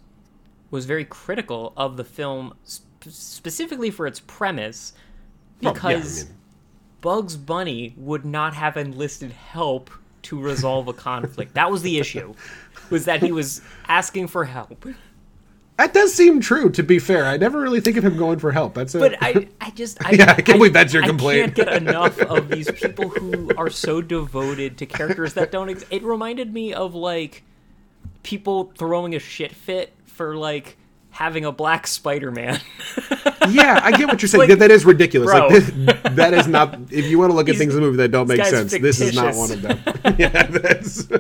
[0.70, 2.54] was very critical of the film
[3.09, 4.92] specifically for its premise
[5.62, 6.34] Oh, yeah, I because mean-
[7.03, 9.90] Bugs Bunny would not have enlisted help
[10.22, 11.55] to resolve a conflict.
[11.55, 12.34] that was the issue.
[12.90, 14.84] Was that he was asking for help.
[15.78, 16.68] That does seem true.
[16.70, 18.74] To be fair, I never really think of him going for help.
[18.74, 21.38] That's a, But I, I just, I, Yeah, I can't believe that's your complaint.
[21.38, 25.70] I can't get enough of these people who are so devoted to characters that don't.
[25.70, 27.44] Ex- it reminded me of like
[28.22, 30.76] people throwing a shit fit for like
[31.11, 32.61] having a black Spider-Man.
[33.50, 34.40] yeah, I get what you're saying.
[34.40, 35.30] Like, that, that is ridiculous.
[35.30, 35.48] bro.
[35.48, 35.70] Like this,
[36.16, 36.74] that is not.
[36.90, 39.00] If you want to look at things in the movie that don't make sense, this
[39.00, 39.80] is not one of them.
[40.18, 41.08] yeah, that's.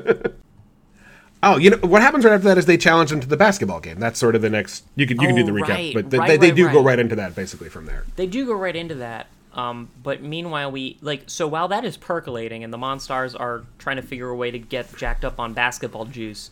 [1.42, 3.80] Oh, you know what happens right after that is they challenge him to the basketball
[3.80, 3.98] game.
[3.98, 4.84] That's sort of the next.
[4.94, 6.54] You can you can do Oh, the recap, right, but they, right, they, they right,
[6.54, 6.84] do go right.
[6.84, 8.04] right into that basically from there.
[8.16, 9.26] they do go right into that.
[9.54, 13.96] Um, but meanwhile, we like so while that is percolating and the Monstars are trying
[13.96, 16.50] to figure a way to get jacked up on basketball juice,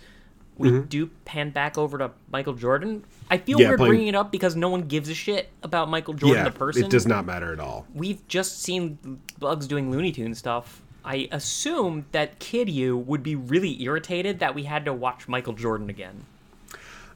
[0.56, 3.04] we do pan back over to Michael Jordan.
[3.30, 3.62] I feel Mm-hmm.
[3.62, 6.38] Yeah, weird playing- bringing it up because no one gives a shit about Michael Jordan
[6.44, 6.84] yeah, the person.
[6.84, 7.86] it does not matter at all.
[7.94, 10.82] We've just seen Bugs doing Looney Tune stuff.
[11.04, 15.54] I assume that Kid You would be really irritated that we had to watch Michael
[15.54, 16.24] Jordan again.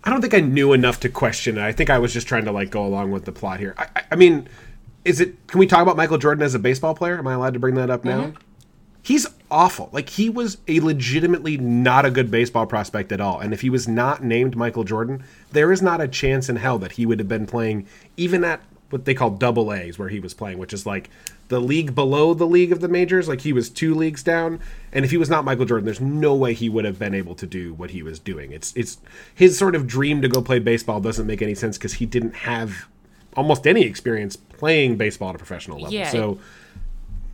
[0.05, 1.63] I don't think I knew enough to question it.
[1.63, 3.75] I think I was just trying to like go along with the plot here.
[3.79, 4.49] I, I, I mean,
[5.05, 5.47] is it?
[5.47, 7.19] Can we talk about Michael Jordan as a baseball player?
[7.19, 8.33] Am I allowed to bring that up now?
[9.03, 9.91] He's awful.
[9.93, 13.41] Like he was a legitimately not a good baseball prospect at all.
[13.41, 16.79] And if he was not named Michael Jordan, there is not a chance in hell
[16.79, 17.87] that he would have been playing
[18.17, 21.11] even at what they call double A's where he was playing, which is like
[21.49, 23.27] the league below the league of the majors.
[23.27, 24.61] Like he was two leagues down.
[24.93, 27.35] And if he was not Michael Jordan, there's no way he would have been able
[27.37, 28.53] to do what he was doing.
[28.53, 28.99] It's it's
[29.35, 32.37] his sort of dream to go play baseball doesn't make any sense because he didn't
[32.37, 32.87] have
[33.35, 35.93] almost any experience playing baseball at a professional level.
[35.95, 36.39] Yeah, so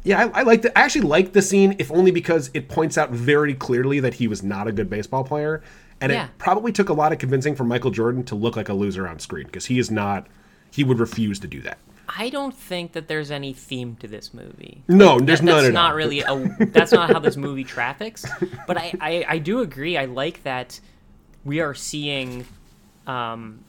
[0.09, 0.76] yeah, I, I like the.
[0.78, 4.26] I actually like the scene, if only because it points out very clearly that he
[4.26, 5.62] was not a good baseball player,
[6.00, 6.24] and Yeah.
[6.26, 9.06] it probably took a lot of convincing for Michael Jordan to look like a loser
[9.06, 10.26] on screen because he is not.
[10.70, 11.78] He would refuse to do that.
[12.09, 14.82] I don't think that there's any theme to this movie.
[14.88, 15.96] No, there's That- none that's at not all.
[15.96, 18.24] really a that's not how this movie traffics
[18.66, 20.80] but I, I i do agree i like that
[21.44, 22.46] we are seeing
[23.06, 23.62] um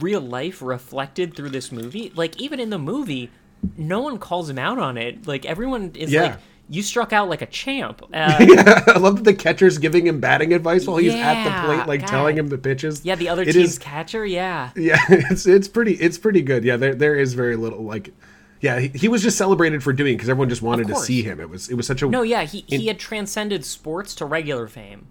[0.00, 3.30] real life reflected through this movie like even in the movie
[3.76, 6.22] no one calls him out on it like everyone is Yeah.
[6.22, 6.38] like
[6.70, 10.52] you struck out like a champ uh, I love that the catcher's giving him batting
[10.52, 12.08] advice while he's at the plate, like God.
[12.08, 13.04] telling him the pitches.
[13.04, 16.64] yeah the other It team's is- catcher yeah Yeah, it's it's pretty it's pretty good.
[16.64, 18.12] Yeah, there there is very little like
[18.60, 21.40] Yeah, he, he was just celebrated for doing because everyone just wanted to see him.
[21.40, 24.66] It was it was such a No, yeah, he, he had transcended sports to regular
[24.68, 25.06] fame.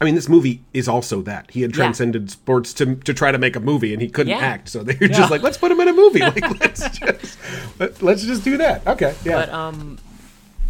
[0.00, 1.76] I mean, this movie is also that he had Yeah.
[1.76, 4.40] transcended sports to to try to make a movie, and he couldn't Yeah.
[4.44, 4.68] act.
[4.68, 5.16] So they were Yeah.
[5.16, 6.20] just like, let's put him in a movie.
[6.36, 7.38] Like let's just
[7.78, 8.86] let, let's just do that.
[8.86, 9.98] Okay, yeah, But um,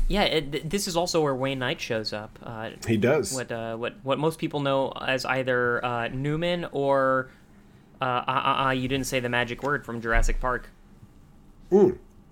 [0.08, 2.38] yeah, it, this is also where Wayne Knight shows up.
[2.42, 3.32] Uh, he does.
[3.32, 7.30] what uh, what what most people know as either uh, Newman or
[8.00, 10.68] uh, uh, uh, uh, you didn't say the magic word from Jurassic Park.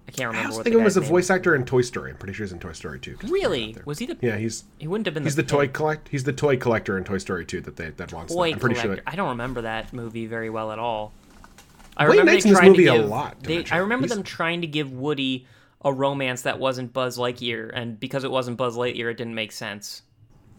[0.06, 2.10] I can't I remember what think the him as a voice actor in Toy Story.
[2.10, 3.18] I'm pretty sure he's in Toy Story 2.
[3.24, 3.76] Really?
[3.86, 4.18] Was he the?
[4.20, 5.22] Yeah, he's He wouldn't have been.
[5.24, 6.08] he's the toy collect.
[6.08, 8.32] He's the toy collector in Toy Story 2 that they that wants.
[8.32, 8.36] that.
[8.36, 9.02] toy I'm pretty collector.
[9.02, 9.12] sure.
[9.12, 11.12] I don't remember that movie very well at all.
[11.96, 13.64] I Wayne remember Knight's in this movie a lot, They.
[13.70, 15.46] I remember He's- them trying to give Woody
[15.84, 19.52] a romance that wasn't Buzz Lightyear, and because it wasn't Buzz Lightyear, it didn't make
[19.52, 20.02] sense.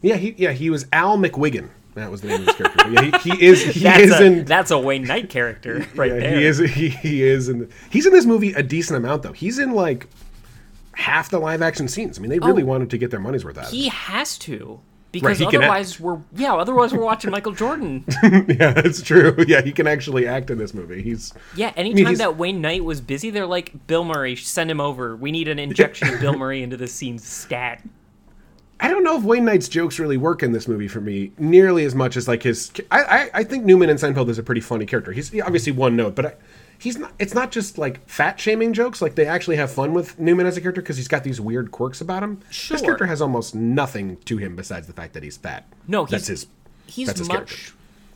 [0.01, 1.69] Yeah, he yeah he was Al McWiggin.
[1.95, 2.77] That was the name of his character.
[2.83, 5.85] But yeah, he, he is he That's is a, in that's a Wayne Knight character
[5.95, 6.37] right yeah, there.
[6.39, 9.31] he is he, he is in he's in this movie a decent amount though.
[9.31, 10.07] He's in like
[10.93, 12.17] half the live action scenes.
[12.17, 12.67] I mean, they really Oh.
[12.67, 13.75] wanted to get their money's worth out of it.
[13.75, 14.79] He has to
[15.11, 15.55] because act.
[15.55, 18.03] otherwise we're yeah otherwise we're watching Michael Jordan.
[18.23, 19.33] yeah, that's true.
[19.47, 21.01] Yeah, he can actually act in this movie.
[21.01, 24.81] He's Yeah, anytime he's- that Wayne Knight was busy, they're like Bill Murray, send him
[24.81, 25.15] over.
[25.15, 27.81] We need an injection of Bill Murray into this scene stat.
[28.85, 31.85] I don't know if Wayne Knight's jokes really work in this movie for me nearly
[31.85, 32.71] as much as like his.
[32.91, 35.11] I I, I think Newman in Seinfeld is a pretty funny character.
[35.11, 36.33] He's obviously one note, but I,
[36.77, 37.11] he's not.
[37.17, 39.01] It's not just like fat shaming jokes.
[39.01, 41.71] Like they actually have fun with Newman as a character because he's got these weird
[41.71, 42.41] quirks about him.
[42.51, 42.75] Sure.
[42.75, 45.65] This character has almost nothing to him besides the fact that he's fat.
[45.87, 46.47] No, he's that's his.
[46.85, 47.71] he's that's his much character.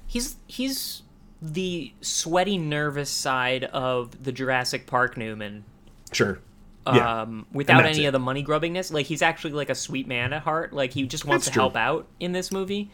[0.05, 1.01] he's he's
[1.41, 5.63] the sweaty, nervous side of the Jurassic Park Newman.
[6.11, 6.39] Sure.
[6.95, 7.21] Yeah.
[7.21, 8.07] Um, without any it.
[8.07, 10.73] of the money grubbingness, like he's actually like a sweet man at heart.
[10.73, 11.61] Like he just wants That's to true.
[11.61, 12.91] help out in this movie.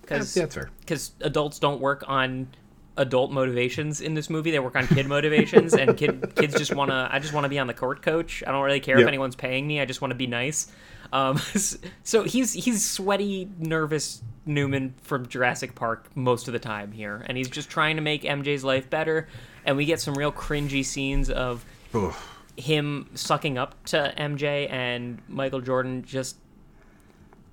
[0.00, 0.70] Because Yeah, that's fair.
[0.80, 2.48] Because adults don't work on
[2.96, 6.90] adult motivations in this movie; they work on kid motivations, and kid kids just want
[6.90, 7.08] to.
[7.10, 8.42] I just want to be on the court coach.
[8.46, 9.80] I don't really care if anyone's paying me.
[9.80, 10.70] I just want to be nice.
[11.12, 11.38] Um,
[12.02, 17.36] so he's he's sweaty, nervous Newman from Jurassic Park most of the time here, and
[17.36, 19.28] he's just trying to make MJ's life better.
[19.64, 22.14] And we get some real cringy scenes of Ugh.
[22.56, 26.36] Him sucking up to MJ and Michael Jordan just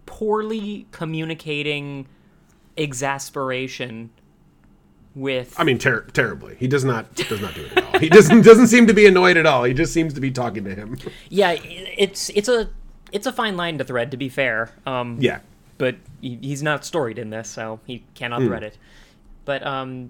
[0.05, 2.07] poorly communicating
[2.77, 4.09] exasperation
[5.15, 6.55] with I mean, ter- terribly.
[6.55, 7.99] He does not does not do it at all.
[7.99, 9.63] He doesn't doesn't seem to be annoyed at all.
[9.63, 10.97] He just seems to be talking to him.
[11.29, 12.69] yeah it's it's a
[13.11, 15.39] it's a fine line to thread to be fair um Yeah.
[15.77, 18.47] but he, he's not storied in this so he cannot Hmm.
[18.47, 18.77] thread it
[19.45, 20.09] but um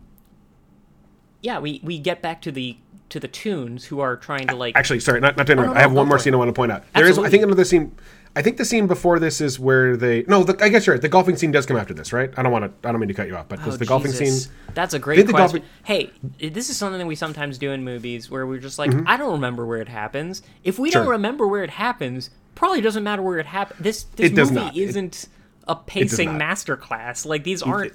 [1.41, 2.77] yeah we we get back to the
[3.13, 5.73] to the tunes who are trying to like Actually, sorry, not, not to interrupt.
[5.73, 6.83] no, I have one more scene I want to point out.
[6.93, 7.95] There is, I think, another scene.
[8.35, 10.23] I think the scene before this is where they.
[10.27, 11.01] No, the, I guess you're right.
[11.01, 12.31] The golfing scene does come after this, right?
[12.35, 12.89] I don't want to.
[12.89, 14.45] I don't mean to cut you off, but does Oh, the golfing Jesus.
[14.45, 14.53] scene?
[14.73, 15.37] That's a great question.
[15.37, 18.91] golfing- Hey, this is something that we sometimes do in movies where we're just like,
[19.05, 20.41] I don't remember where it happens.
[20.63, 21.11] If we don't Mm-hmm.
[21.11, 23.79] Remember where it happens, probably doesn't matter where it happens.
[23.79, 24.75] This this It movie not.
[24.75, 25.27] It- isn't
[25.67, 27.27] a pacing masterclass.
[27.27, 27.93] Like these aren't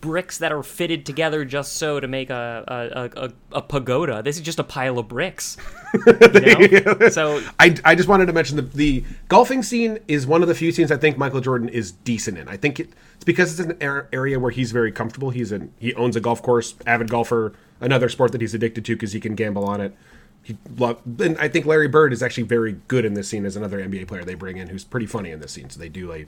[0.00, 4.22] bricks that are fitted together just so to make a a, a, a, a pagoda.
[4.22, 5.56] This is just a pile of bricks.
[5.94, 7.08] You know?
[7.08, 10.54] so I, I just wanted to mention the the golfing scene is one of the
[10.54, 12.48] few scenes I think Michael Jordan is decent in.
[12.48, 15.30] I think it, it's because it's an ar- area where he's very comfortable.
[15.30, 18.96] He's in he owns a golf course, avid golfer, another sport that he's addicted to
[18.96, 19.94] because he can gamble on it.
[20.42, 23.54] He love, and I think Larry Bird is actually very good in this scene as
[23.54, 25.70] another NBA player they bring in who's pretty funny in this scene.
[25.70, 26.26] So they do a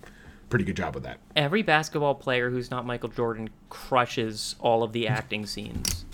[0.49, 1.19] pretty good job with that.
[1.35, 6.05] every basketball player who's not Michael Jordan crushes all of the acting scenes.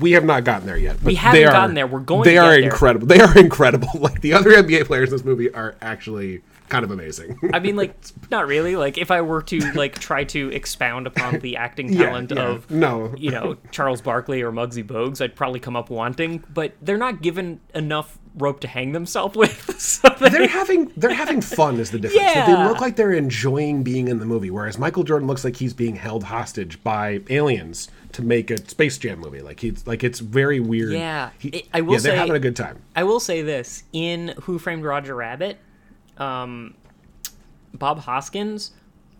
[0.00, 0.96] We have not gotten there yet.
[0.96, 1.86] But We haven't they are, gotten there.
[1.86, 2.70] We're going They to are get there.
[2.70, 3.06] incredible.
[3.06, 3.88] They are incredible.
[4.00, 7.38] Like the other NBA players in this movie are actually kind of amazing.
[7.54, 7.94] I mean, like,
[8.30, 8.74] not really.
[8.74, 12.42] Like, if I were to like try to expound upon the acting Yeah, talent yeah.
[12.48, 13.14] of No.
[13.16, 16.42] you know, Charles Barkley or Muggsy Bogues, I'd probably come up wanting.
[16.52, 19.80] But they're not given enough rope to hang themselves with.
[19.80, 22.24] So they- they're having they're having fun is the difference.
[22.24, 22.46] Like, Yeah.
[22.64, 25.72] They look like they're enjoying being in the movie, whereas Michael Jordan looks like he's
[25.74, 29.40] being held hostage by aliens to make a Space Jam movie.
[29.40, 30.92] Like he's like it's very weird.
[30.92, 31.30] Yeah.
[31.38, 32.82] He- It- I will yeah, they're say- having a good time.
[32.94, 35.58] I will say this: in Who Framed Roger Rabbit,
[36.18, 36.74] um,
[37.74, 38.72] Bob Hoskins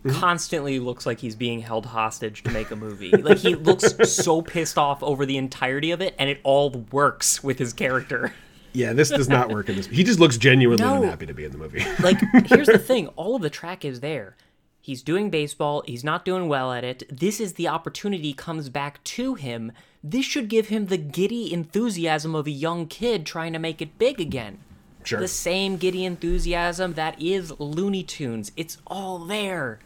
[0.05, 0.21] Mm-hmm.
[0.21, 3.11] constantly looks like he's being held hostage to make a movie.
[3.11, 7.43] like he looks so pissed off over the entirety of it, and it all works
[7.43, 8.33] with his character.
[8.77, 9.87] Yeah, this does not work in this.
[9.87, 11.03] He just looks genuinely No.
[11.03, 11.85] unhappy to be in the movie.
[12.01, 14.37] like here's the thing all of the track is there
[14.81, 19.03] he's doing baseball he's not doing well at it this is the opportunity comes back
[19.03, 19.72] to him
[20.05, 23.99] this should give him the giddy enthusiasm of a young kid trying to make it
[23.99, 24.59] big again
[25.03, 25.18] Sure.
[25.20, 29.81] the same giddy enthusiasm that is looney tunes it's all there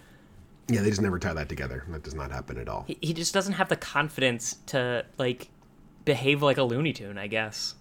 [0.69, 1.85] Yeah, they just never tie that together.
[1.89, 2.85] That does not happen at all.
[2.87, 5.49] he, he just doesn't have the confidence to like
[6.05, 7.75] behave like a looney tune i guess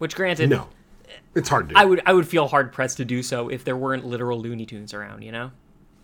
[0.00, 0.66] Which, granted, No,
[1.36, 1.74] it's hard to.
[1.74, 1.80] do.
[1.80, 4.66] I would I would feel hard pressed to do so if there weren't literal Looney
[4.66, 5.22] Tunes around.
[5.22, 5.50] You know.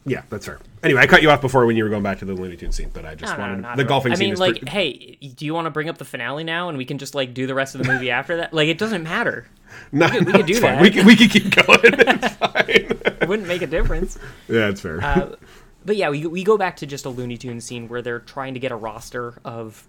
[0.05, 0.61] yeah, that's fair.
[0.85, 2.77] Anyway, I cut you off before when you were going back to the Looney Tunes
[2.77, 4.27] scene, but I just No, no, wanted not the golfing I scene.
[4.27, 6.79] mean, is like, pre- hey, do you want to bring up the finale now, and
[6.79, 8.53] we can just like do the rest of the movie after that?
[8.55, 9.49] Like, it doesn't matter.
[9.93, 10.77] no, we no, could do fine.
[10.77, 10.83] that.
[10.83, 11.81] We can, we can keep going.
[11.83, 12.65] it's fine.
[12.69, 14.17] It wouldn't make a difference.
[14.49, 15.03] yeah, it's fair.
[15.03, 15.35] Uh,
[15.85, 18.55] but yeah, we we go back to just a Looney Tunes scene where they're trying
[18.55, 19.87] to get a roster of,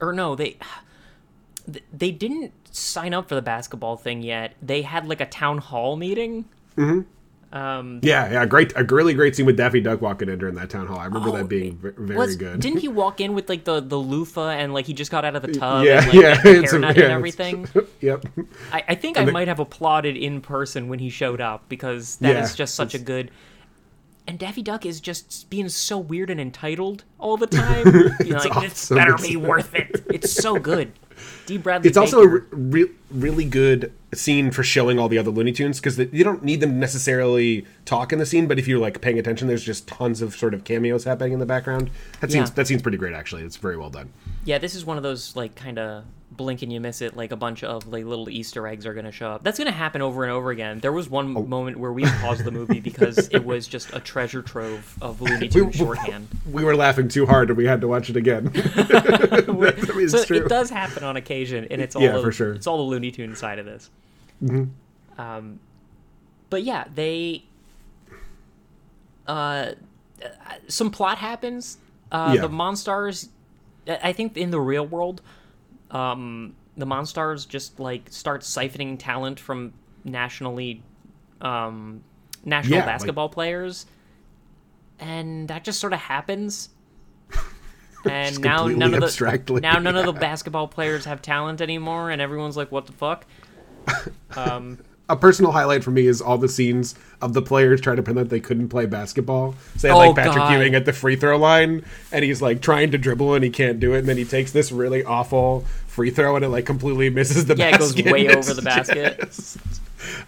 [0.00, 0.56] or no, they
[1.92, 4.54] they didn't sign up for the basketball thing yet.
[4.62, 6.44] They had like a town hall meeting.
[7.52, 8.72] Um, yeah, yeah, great.
[8.74, 10.98] A really great scene with Daffy Duck walking in during that town hall.
[10.98, 12.58] I remember Oh, that being v- very was, good.
[12.58, 15.36] Didn't he walk in with like the the loofah and like he just got out
[15.36, 17.68] of the tub yeah, and like yeah, it's a- yeah, and it's- everything?
[18.00, 18.24] yep.
[18.72, 22.16] I, I think I the- might have applauded in person when he showed up because
[22.16, 23.30] that is Yeah, just such a good.
[24.26, 27.86] And Daffy Duck is just being so weird and entitled all the time.
[28.24, 30.04] You're like, this better It's- be worth it.
[30.12, 30.90] It's so good.
[31.46, 31.88] Dee Bradley.
[31.88, 35.52] It's also a Baker- re- re- really good scene for showing all the other Looney
[35.52, 39.00] Tunes because you don't need them necessarily talk in the scene, but if you're like
[39.00, 41.90] paying attention, there's just tons of sort of cameos happening in the background.
[42.20, 42.54] That seems Yeah.
[42.54, 43.42] that seems pretty great actually.
[43.42, 44.10] It's very well done.
[44.44, 44.58] yeah.
[44.58, 46.04] This is one of those like kind of
[46.36, 47.16] blink and you miss it.
[47.16, 49.42] Like a bunch of like little Easter eggs are gonna show up.
[49.44, 50.80] That's gonna happen over and over again.
[50.80, 51.42] There was one Oh.
[51.42, 55.48] moment where we paused the movie because it was just a treasure trove of Looney
[55.48, 56.28] Tunes shorthand.
[56.50, 58.50] We were laughing too hard and we had to watch it again.
[58.54, 60.38] I mean, so true.
[60.38, 62.48] it does happen on occasion, and it's all Yeah, the, for sure.
[62.48, 62.56] Mm-hmm.
[62.56, 63.90] It's all the Looney Tune side of this.
[65.18, 65.60] Um,
[66.50, 67.44] but yeah, they.
[69.26, 69.72] Uh,
[70.68, 71.78] some plot happens.
[72.12, 72.42] Uh, Yeah.
[72.42, 73.28] The Monstars,
[73.88, 75.20] I I think in the real world,
[75.94, 79.72] um, the Monstars just like start siphoning talent from
[80.04, 80.82] nationally,
[81.40, 82.02] um,
[82.44, 83.86] national Yeah, like- basketball players,
[84.98, 86.68] and that just sort of happens.
[88.06, 92.20] And now none of the now none of the basketball players have talent anymore, and
[92.20, 93.24] everyone's like, "What the fuck?"
[94.36, 98.02] Um, a personal highlight for me is all the scenes of the players trying to
[98.02, 99.54] pretend they couldn't play basketball.
[99.76, 100.54] Say Oh, like Patrick God.
[100.54, 103.78] Ewing at the free throw line, and he's like trying to dribble and he can't
[103.78, 105.64] do it, and then he takes this really awful
[105.94, 109.18] free throw and it like completely misses the Yeah, it goes way over the basket.
[109.20, 109.58] just-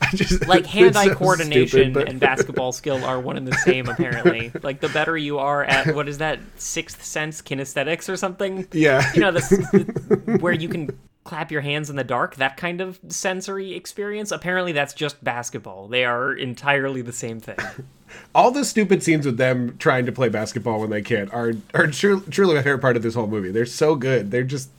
[0.01, 3.57] I just like hand-eye so coordination stupid, but- and basketball skill are one and the
[3.59, 8.17] same apparently like the better you are at what is that sixth sense kinesthetics or
[8.17, 9.13] something Yeah.
[9.13, 12.81] you know this the, where you can clap your hands in the dark that kind
[12.81, 17.59] of sensory experience apparently that's just basketball they are entirely the same thing
[18.35, 21.87] all the stupid scenes with them trying to play basketball when they can't are are
[21.89, 23.51] tru- truly my favorite part of this whole movie.
[23.51, 24.31] They're so good.
[24.31, 24.71] They're just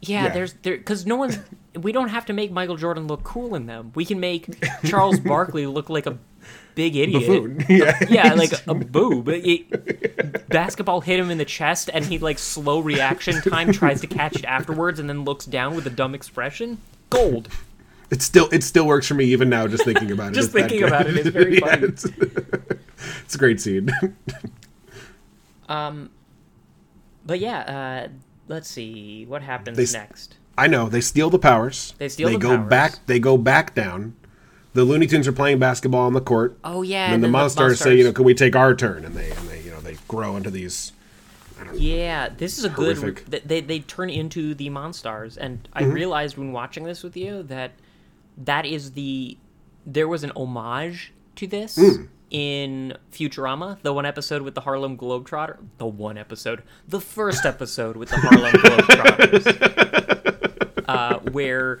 [0.00, 0.28] yeah, Yeah.
[0.30, 1.38] there's there because no one's
[1.74, 4.46] we don't have to make michael jordan look cool in them we can make
[4.84, 6.18] charles barkley look like a
[6.74, 7.64] big idiot buffoon.
[7.68, 7.98] Yeah.
[8.08, 9.28] yeah, like a boob.
[9.28, 14.06] It, basketball hit him in the chest, and he like slow reaction time tries to
[14.06, 16.78] catch it afterwards, and then looks down with a dumb expression.
[17.10, 17.48] Gold.
[18.10, 20.34] It still it still works for me even now just thinking about it.
[20.36, 21.88] Just thinking about it is very funny.
[21.88, 23.90] it's, it's a great scene.
[25.68, 26.10] um,
[27.26, 27.58] But yeah,
[28.06, 28.08] uh,
[28.48, 30.36] let's see what happens They next.
[30.56, 31.94] I know they steal the powers.
[31.98, 32.68] They steal They the go powers.
[32.70, 33.06] back.
[33.06, 34.16] They go back down.
[34.74, 36.58] The Looney Tunes are playing basketball on the court.
[36.64, 39.04] Oh yeah, and then the then monsters say, you know, can we take our turn?
[39.04, 40.92] And they and they you know they grow into these.
[41.74, 42.96] Yeah, this is a good.
[42.98, 43.30] Horrific.
[43.30, 45.92] th- They they turn into the Monstars, and I Mm-hmm.
[45.92, 47.72] realized when watching this with you that
[48.36, 49.36] that is the
[49.84, 52.08] there was an homage to this Mm.
[52.30, 57.96] In Futurama, the one episode with the Harlem Globetrotter, the one episode, the first episode
[57.96, 59.46] with the Harlem Globetrotters,
[60.88, 61.80] uh, where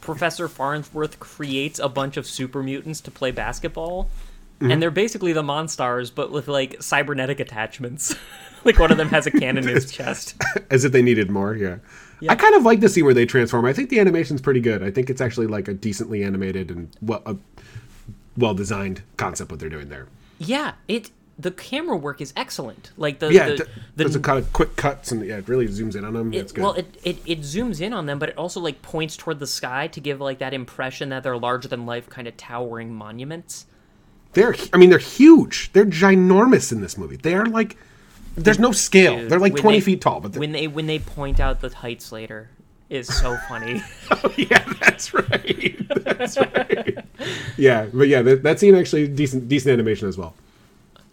[0.00, 4.08] Professor Farnsworth creates a bunch of super mutants to play basketball.
[4.60, 4.70] Mm-hmm.
[4.70, 8.14] And they're basically the Monstars, but with like cybernetic attachments.
[8.64, 10.34] like one of them has a cannon in his chest.
[10.70, 11.78] As if they needed more, yeah.
[12.20, 12.32] Yeah.
[12.32, 13.66] I kind of like to see where they transform.
[13.66, 14.82] I think the animation's pretty good.
[14.82, 17.36] I think it's actually like a decently animated and well, a
[18.36, 20.06] well designed concept what they're doing there.
[20.38, 22.90] Yeah, it the camera work is excellent.
[22.96, 25.48] Like the Yeah, the, th- the there's a kind of quick cuts and yeah, it
[25.48, 26.32] really zooms in on them.
[26.32, 26.62] it, it's good.
[26.62, 29.46] well, it, it it zooms in on them, but it also like points toward the
[29.46, 33.66] sky to give like that impression that they're larger than life, kind of towering monuments.
[34.32, 35.72] They're, I mean, they're huge.
[35.72, 37.16] They're ginormous in this movie.
[37.16, 37.78] They are like,
[38.34, 39.16] there's no scale.
[39.18, 41.70] Dude, they're like 20 they- feet tall, but when they when they point out the
[41.70, 42.50] heights later
[42.90, 43.82] is so funny.
[44.36, 45.76] yeah, that's right.
[46.06, 46.98] That's right.
[47.56, 50.34] yeah, but yeah, that, that scene actually decent, decent animation as well.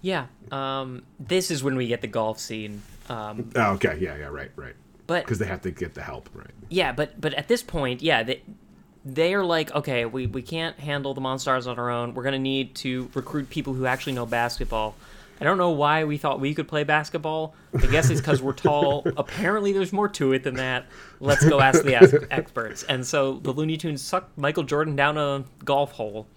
[0.02, 2.82] yeah, um, this is when we get the golf scene.
[3.10, 4.76] Um, Oh, okay, yeah, yeah, right, right.
[5.08, 6.52] but Because they have to get the help, right?
[6.70, 8.42] Yeah, but but at this point, yeah, they
[9.04, 12.14] they are like, okay, we, we can't handle the Monstars on our own.
[12.14, 14.96] We're gonna need to recruit people who actually know basketball.
[15.42, 17.56] I don't know why we thought we could play basketball.
[17.74, 19.06] I guess it's because we're tall.
[19.18, 20.86] Apparently, there's more to it than that.
[21.20, 22.84] Let's go ask the ex- experts.
[22.84, 26.28] And so the Looney Tunes sucked Michael Jordan down a golf hole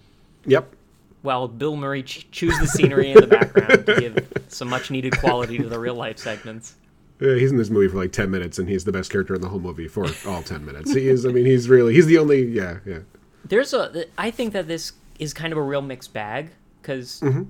[0.45, 0.73] Yep.
[1.21, 5.17] while Bill Murray ch- chews the scenery in the background to give some much needed
[5.19, 6.75] quality to the real life segments.
[7.19, 9.41] Yeah, he's in this movie for like 10 minutes and he's the best character in
[9.41, 10.93] the whole movie for all 10 minutes.
[10.93, 12.99] He is, I mean, he's really, he's the only, yeah, yeah.
[13.45, 14.05] There's a.
[14.17, 17.43] I think that this is kind of a real mixed bag because mm-hmm.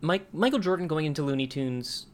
[0.00, 2.06] Mike Michael Jordan going into Looney Tunes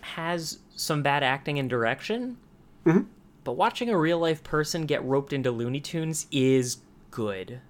[0.00, 2.36] has some bad acting and direction,
[2.84, 3.02] mm-hmm.
[3.44, 6.78] but watching a real life person get roped into Looney Tunes is
[7.10, 7.60] good.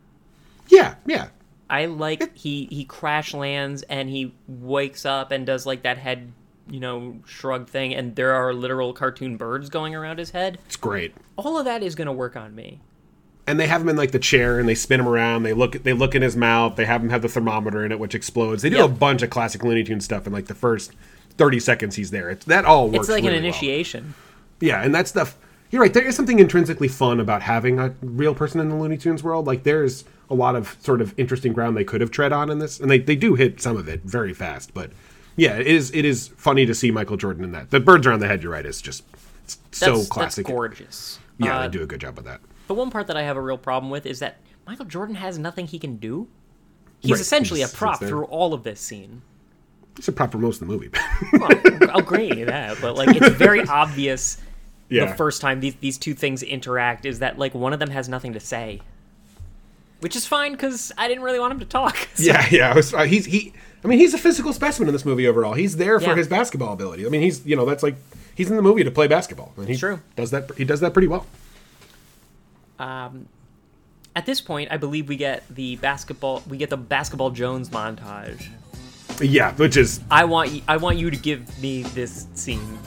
[0.68, 1.28] Yeah, yeah.
[1.68, 6.32] I like he he crash lands and he wakes up and does like that head
[6.68, 10.58] you know shrug thing and there are literal cartoon birds going around his head.
[10.66, 11.14] It's great.
[11.36, 12.80] All of that is going to work on me.
[13.46, 15.42] And they have him in like the chair and they spin him around.
[15.42, 16.76] They look, they look in his mouth.
[16.76, 18.62] They have him have the thermometer in it, which explodes.
[18.62, 18.84] They do Yep.
[18.84, 20.92] a bunch of classic Looney Tunes stuff in like the first
[21.38, 22.30] 30 seconds he's there.
[22.30, 23.48] It's, that all works It's like really an well.
[23.48, 24.14] initiation.
[24.60, 25.36] Yeah, and that stuff.
[25.72, 25.92] You're right.
[25.92, 29.46] There is something intrinsically fun about having a real person in the Looney Tunes world.
[29.46, 32.58] Like there's a lot of sort of interesting ground they could have tread on in
[32.60, 34.72] this, and they, they do hit some of it very fast.
[34.74, 34.90] But
[35.34, 37.70] yeah, it is it is funny to see Michael Jordan in that.
[37.70, 38.42] The birds around the head.
[38.42, 38.64] You're right.
[38.66, 39.02] Is just
[39.72, 40.44] so That's, classic.
[40.46, 41.18] That's gorgeous.
[41.38, 42.40] Yeah, Uh, they do a good job with that.
[42.72, 45.36] The one part that I have a real problem with is that Michael Jordan has
[45.38, 46.26] nothing he can do.
[47.00, 49.20] He's Right, essentially he a prop through all of this scene.
[49.94, 50.88] He's a prop for most of the movie.
[51.34, 51.50] Well,
[51.90, 54.38] I'll grant you that, but like it's very obvious
[54.88, 57.90] yeah, the first time these these two things interact is that like one of them
[57.90, 58.80] has nothing to say,
[60.00, 62.08] which is fine because I didn't really want him to talk.
[62.14, 62.70] So- yeah, yeah.
[62.70, 63.52] I was, uh, he's he.
[63.84, 65.52] I mean, he's a physical specimen in this movie overall.
[65.52, 66.16] He's there for Yeah.
[66.16, 67.04] his basketball ability.
[67.04, 67.96] I mean, he's you know that's like
[68.34, 70.00] he's in the movie to play basketball, and he True.
[70.16, 70.50] does that.
[70.56, 71.26] He does that pretty well.
[72.82, 73.28] Um,
[74.14, 78.48] at this point, I believe we get the basketball we get the basketball Jones montage.
[79.20, 82.78] Yeah, which is I want y- I want you to give me this scene.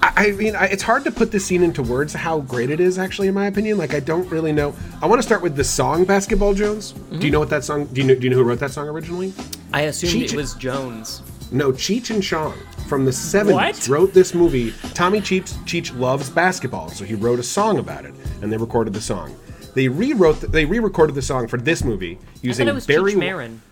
[0.00, 2.78] I I mean, I, it's hard to put this scene into words how great it
[2.80, 3.78] is, actually, in my opinion.
[3.78, 4.74] Like, I don't really know.
[5.02, 7.86] I want to start with the song "Basketball Jones." Do you know what that song?
[7.86, 8.14] Do you know?
[8.14, 9.32] Do you know who wrote that song originally?
[9.72, 11.20] I assumed Cheech- it was Jones.
[11.50, 12.54] No, Cheech and Chong
[12.92, 13.88] from the '70s What?
[13.88, 14.70] wrote this movie.
[14.92, 18.12] Tommy Cheech Cheech loves basketball, so he wrote a song about it,
[18.42, 19.34] and they recorded the song.
[19.72, 20.42] They rewrote.
[20.42, 23.62] The, they re-recorded the song for this movie using was Barry Cheech Marin.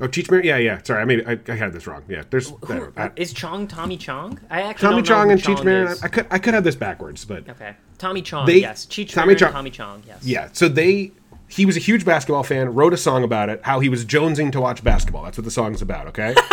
[0.00, 0.46] Oh, Cheech Marin.
[0.46, 0.80] Yeah, yeah.
[0.82, 2.04] Sorry, I maybe I, I had this wrong.
[2.08, 4.40] Yeah, there's Who, uh, is Chong Tommy Chong?
[4.48, 5.88] I actually Tommy Chong and Cheech Chong Marin.
[5.88, 6.02] is.
[6.02, 8.46] I could I could have this backwards, but Okay, Tommy Chong.
[8.46, 10.02] They- yes, Cheech Tommy Marin, Chong- Tommy Chong.
[10.06, 10.24] Yes.
[10.24, 11.12] Yeah, so they
[11.48, 14.52] he was a huge basketball fan, wrote a song about it, how he was jonesing
[14.52, 15.24] to watch basketball.
[15.24, 16.34] That's what the song's about, okay?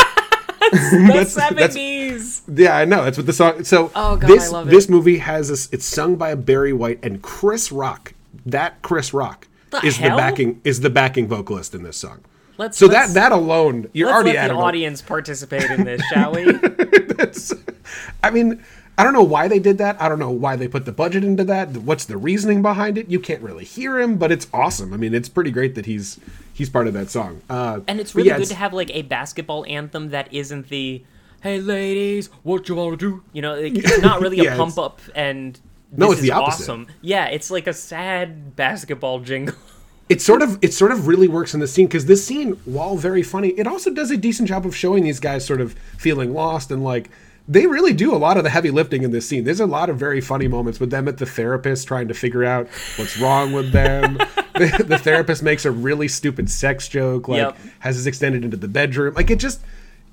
[0.72, 2.42] The That's- that's- seventies.
[2.54, 3.04] yeah, I know.
[3.04, 4.72] That's what the song So Oh, God, this I love it.
[4.72, 8.14] this movie has this it's sung by Barry White and Chris Rock.
[8.46, 10.12] That Chris Rock The is hell?
[10.12, 12.22] the backing is the backing vocalist in this song.
[12.58, 16.02] Let's So let's, that that alone, you're already let at the audience participate in this,
[16.12, 16.48] shall we?
[18.24, 18.64] I mean,
[18.98, 20.02] I don't know why they did that.
[20.02, 21.70] I don't know why they put the budget into that.
[21.78, 23.10] What's the reasoning behind it?
[23.10, 24.92] You can't really hear him, but it's awesome.
[24.94, 26.20] I mean, it's pretty great that he's
[26.58, 27.42] he's part of that song.
[27.50, 31.04] Uh, And it's really yeah, good to have like a basketball anthem that isn't the
[31.42, 34.56] "Hey ladies, what you want to do?" You know, like, it's not really a Yeah,
[34.58, 35.60] pump up and.
[35.96, 36.64] No, this it's the is opposite.
[36.64, 36.88] Awesome.
[37.02, 39.56] Yeah, it's like a sad basketball jingle.
[40.10, 42.98] it sort of it sort of really works in the scene because this scene, while
[42.98, 46.34] very funny, it also does a decent job of showing these guys sort of feeling
[46.34, 47.10] lost and like
[47.48, 49.46] they really do a lot of the heavy lifting in this scene.
[49.46, 52.44] There's a lot of very funny moments with them at the therapist trying to figure
[52.44, 54.18] out what's wrong with them.
[54.58, 57.58] the, the therapist makes a really stupid sex joke, like Yep.
[57.80, 59.14] has this extended into the bedroom.
[59.14, 59.62] Like it just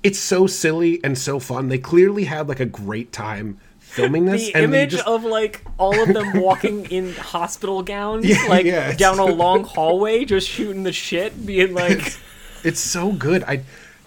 [0.03, 1.69] it's so silly and so fun.
[1.69, 4.51] They clearly had like a great time filming this.
[4.51, 8.93] the image just, of like all of them walking in hospital gowns, Yeah, like yeah,
[8.95, 12.17] down a long hallway, just shooting the shit, being like,
[12.63, 13.43] It's so good.
[13.43, 13.63] I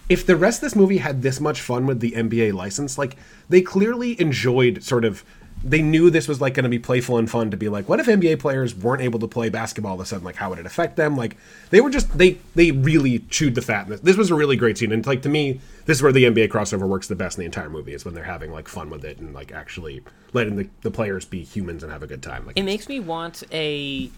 [0.09, 3.15] if the rest of this movie had this much fun with the NBA license, like
[3.47, 5.23] they clearly enjoyed sort of
[5.63, 7.99] they knew this was like going to be playful and fun to be like what
[7.99, 10.23] if NBA players weren't able to play basketball all of a sudden?
[10.23, 11.17] Like how would it affect them?
[11.17, 11.37] Like
[11.69, 13.85] they were just they they really chewed the fat.
[13.85, 14.01] In this.
[14.01, 16.49] This was a really great scene and like to me this is where the NBA
[16.49, 19.03] crossover works the best in the entire movie is when they're having like fun with
[19.03, 20.03] it and like actually
[20.33, 22.45] letting the, the players be humans and have a good time.
[22.45, 24.09] Like it makes me want a,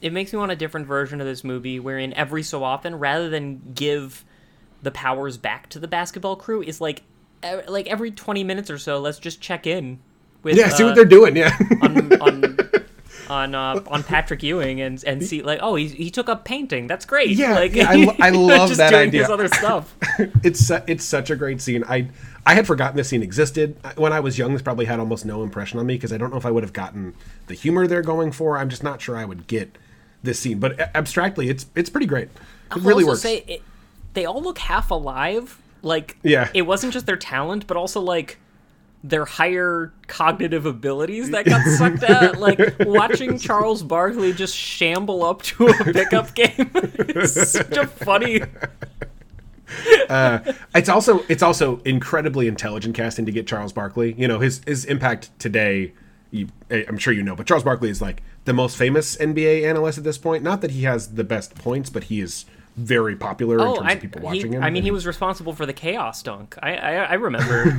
[0.00, 3.28] it makes me want a different version of this movie, wherein every so often, rather
[3.28, 4.24] than give
[4.82, 7.02] the powers back to the basketball crew, is like,
[7.68, 10.00] like every twenty minutes or so, let's just check in
[10.44, 12.56] with yeah see uh, what they're doing yeah on on
[13.30, 16.86] on, uh, on Patrick Ewing and and see like oh he, he took up painting
[16.86, 19.22] that's great Yeah, like yeah, I I love just that doing idea.
[19.22, 19.94] his other stuff
[20.44, 21.84] it's it's such a great scene.
[21.88, 22.08] I
[22.46, 24.52] I had forgotten this scene existed when I was young.
[24.52, 26.62] This probably had almost no impression on me because I don't know if I would
[26.62, 27.14] have gotten
[27.46, 28.58] the humor they're going for.
[28.58, 29.78] I'm just not sure I would get
[30.22, 30.58] this scene.
[30.58, 32.28] But abstractly, it's it's pretty great.
[32.76, 33.22] It really also works.
[33.22, 33.62] say it,
[34.12, 36.50] they all look half alive Like, Yeah.
[36.52, 38.38] it wasn't just their talent, but also like
[39.04, 42.38] their higher cognitive abilities that got sucked out.
[42.38, 48.40] Like watching Charles Barkley just shamble up to a pickup game is such a funny.
[50.08, 50.38] Uh,
[50.74, 54.12] it's also it's also incredibly intelligent casting to get Charles Barkley.
[54.12, 55.94] You know his his impact today.
[56.30, 59.98] You, I'm sure you know, but Charles Barkley is like the most famous NBA analyst
[59.98, 60.44] at this point.
[60.44, 62.44] Not that he has the best points, but he is
[62.76, 64.62] very popular in Oh, terms I, of people he- watching him.
[64.62, 66.56] I mean, he was responsible for the chaos dunk.
[66.62, 67.72] I, I, I remember.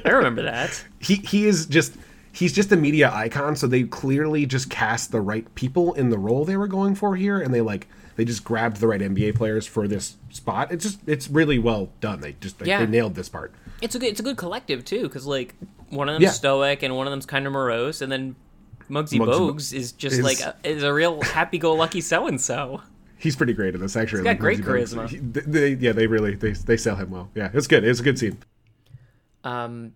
[0.04, 0.84] I remember that.
[1.00, 1.94] he he is just
[2.32, 3.56] he's just a media icon.
[3.56, 7.16] So they clearly just cast the right people in the role they were going for
[7.16, 10.70] here, and they like they just grabbed the right NBA players for this spot.
[10.70, 12.20] It's just it's really well done.
[12.20, 12.78] They just like, Yeah.
[12.84, 13.52] they nailed this part.
[13.80, 15.54] It's a good, it's a good collective too, because like
[15.90, 16.30] one of them's Yeah.
[16.30, 18.36] stoic and one of them's kind of morose, and then
[18.90, 22.82] Muggsy, Muggsy Bo- Bogues is just is- like a, is a real happy-go-lucky so-and-so.
[23.24, 23.96] He's pretty great in this.
[23.96, 25.08] Actually, He's got Like, great charisma.
[25.08, 27.30] He- they, yeah, they really they they sell him well.
[27.34, 27.82] Yeah, it's good.
[27.82, 28.38] It's a good scene.
[29.42, 29.92] Um,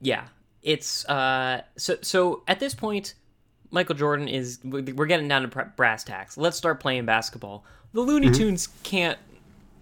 [0.00, 0.26] yeah,
[0.62, 3.14] it's uh, so so at this point,
[3.70, 6.36] Michael Jordan is we're getting down to brass tacks.
[6.36, 7.64] Let's start playing basketball.
[7.92, 8.34] The Looney Mm-hmm.
[8.36, 9.18] Tunes can't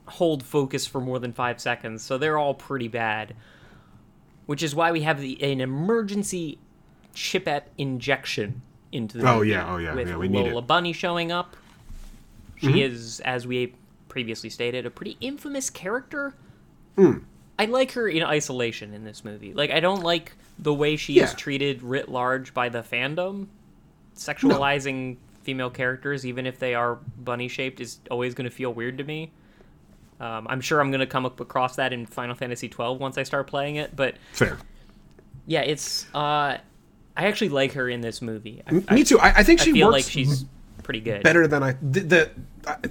[0.06, 3.34] hold focus for more than five seconds, so they're all pretty bad.
[4.46, 6.58] Which is why we have the an emergency
[7.14, 10.62] chipette injection into the Oh, yeah, oh, yeah, with yeah, we need Lola.
[10.62, 11.56] Bunny showing up.
[12.62, 13.74] She is, as we
[14.08, 16.34] previously stated, a pretty infamous character.
[16.96, 17.24] Mm.
[17.58, 19.52] I like her in isolation in this movie.
[19.52, 23.46] Like I don't like the way she is treated writ large by the fandom.
[24.16, 28.98] Sexualizing female characters, even if they are bunny shaped, is always going to feel weird
[28.98, 29.30] to me.
[30.20, 33.18] Um, I'm sure I'm going to come up across that in Final Fantasy twelve once
[33.18, 33.96] I start playing it.
[33.96, 34.58] But Fair.
[35.46, 36.06] yeah, it's.
[36.14, 36.58] Uh,
[37.16, 38.62] I actually like her in this movie.
[38.66, 39.18] I, Me too.
[39.18, 40.44] I, I think I she feel works like she's
[40.82, 41.22] pretty good.
[41.22, 41.76] better than I.
[41.82, 42.30] The, the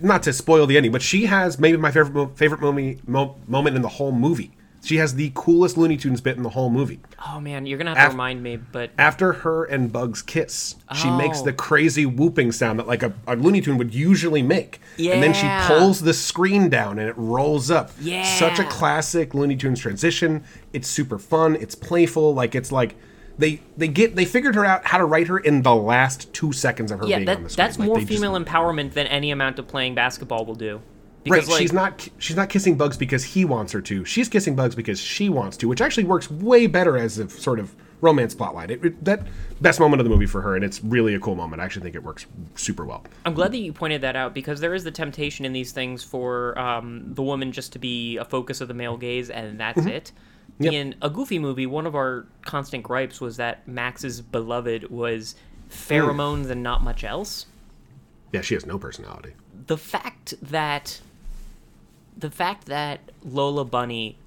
[0.02, 3.36] not to spoil the ending, but she has maybe my favorite mo- favorite moment mo-
[3.48, 4.52] moment in the whole movie.
[4.84, 7.00] She has the coolest Looney Tunes bit in the whole movie.
[7.28, 8.56] Oh man, you're gonna have to remind me.
[8.58, 11.18] But After her and Bugs kiss, she oh.
[11.18, 11.46] makes Oh.
[11.46, 14.82] the crazy whooping sound that like a, a Looney Tune would usually make.
[14.98, 15.14] yeah.
[15.14, 17.92] And then she pulls the screen down and it rolls up.
[18.02, 20.44] Yeah, Such a classic Looney Tunes transition.
[20.74, 21.56] It's super fun.
[21.58, 22.34] It's playful.
[22.34, 22.96] Like it's like
[23.42, 26.54] they they get they figured her out how to write her in the last two
[26.54, 27.66] seconds of her yeah, being on the that, screen.
[27.66, 30.76] that's Like, more they just- female empowerment than any amount of playing basketball will do.
[31.24, 34.06] Right, Because, like, she's not she's not kissing Bugs because he wants her to.
[34.06, 37.60] She's kissing Bugs because she wants to, which actually works way better as a sort
[37.60, 38.72] of romance plotline.
[38.72, 39.28] It, it, that
[39.62, 41.62] best moment of the movie for her, and it's really a cool moment.
[41.62, 42.26] I actually think it works
[42.56, 43.04] super well.
[43.24, 46.04] I'm glad that you pointed that out because there is the temptation in these things
[46.04, 49.78] for um, the woman just to be a focus of the male gaze and that's
[49.78, 49.90] Mm-hmm.
[49.90, 50.12] it.
[50.70, 55.36] In a Goofy movie, one of our constant gripes was that Max's beloved was
[55.70, 57.46] pheromones and not much else.
[58.32, 59.34] Yeah, she has no personality.
[59.68, 61.00] The fact that
[62.18, 64.18] the fact that Lola Bunny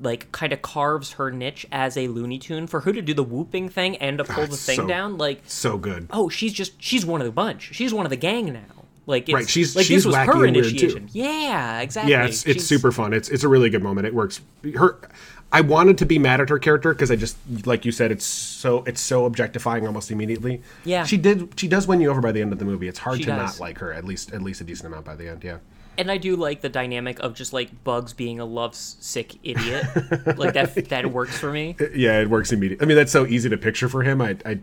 [0.00, 3.22] like kind of carves her niche as a Looney Tune for her to do the
[3.22, 6.08] whooping thing and to pull ah, the thing so- down, like So good.
[6.10, 7.74] oh, she's just she's one of the bunch.
[7.74, 8.79] She's one of the gang now.
[9.10, 10.70] Like Right, she's- like she's this was wacky her and weird, too.
[10.70, 11.08] initiation.
[11.12, 12.12] Yeah, exactly.
[12.12, 13.12] Yeah, it's it's She's- super fun.
[13.12, 14.06] It's it's a really good moment.
[14.06, 14.40] It works.
[14.76, 14.98] Her,
[15.52, 17.36] I wanted to be mad at her character because I just
[17.66, 20.62] like you said, it's so it's so objectifying almost immediately.
[20.84, 21.04] Yeah.
[21.04, 21.58] she did.
[21.58, 22.86] She does win you over by the end of the movie.
[22.88, 23.58] It's hard She to does.
[23.58, 25.42] not like her at least at least a decent amount by the end.
[25.44, 25.58] Yeah.
[25.98, 29.84] And I do like the dynamic of just like Bugs being a lovesick idiot.
[30.38, 31.76] like that that works for me.
[31.94, 32.84] Yeah, it works immediately.
[32.84, 34.22] I mean, that's so easy to picture for him.
[34.22, 34.60] I, I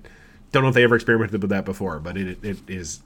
[0.53, 3.01] don't know if they ever experimented with that before, but it, it is.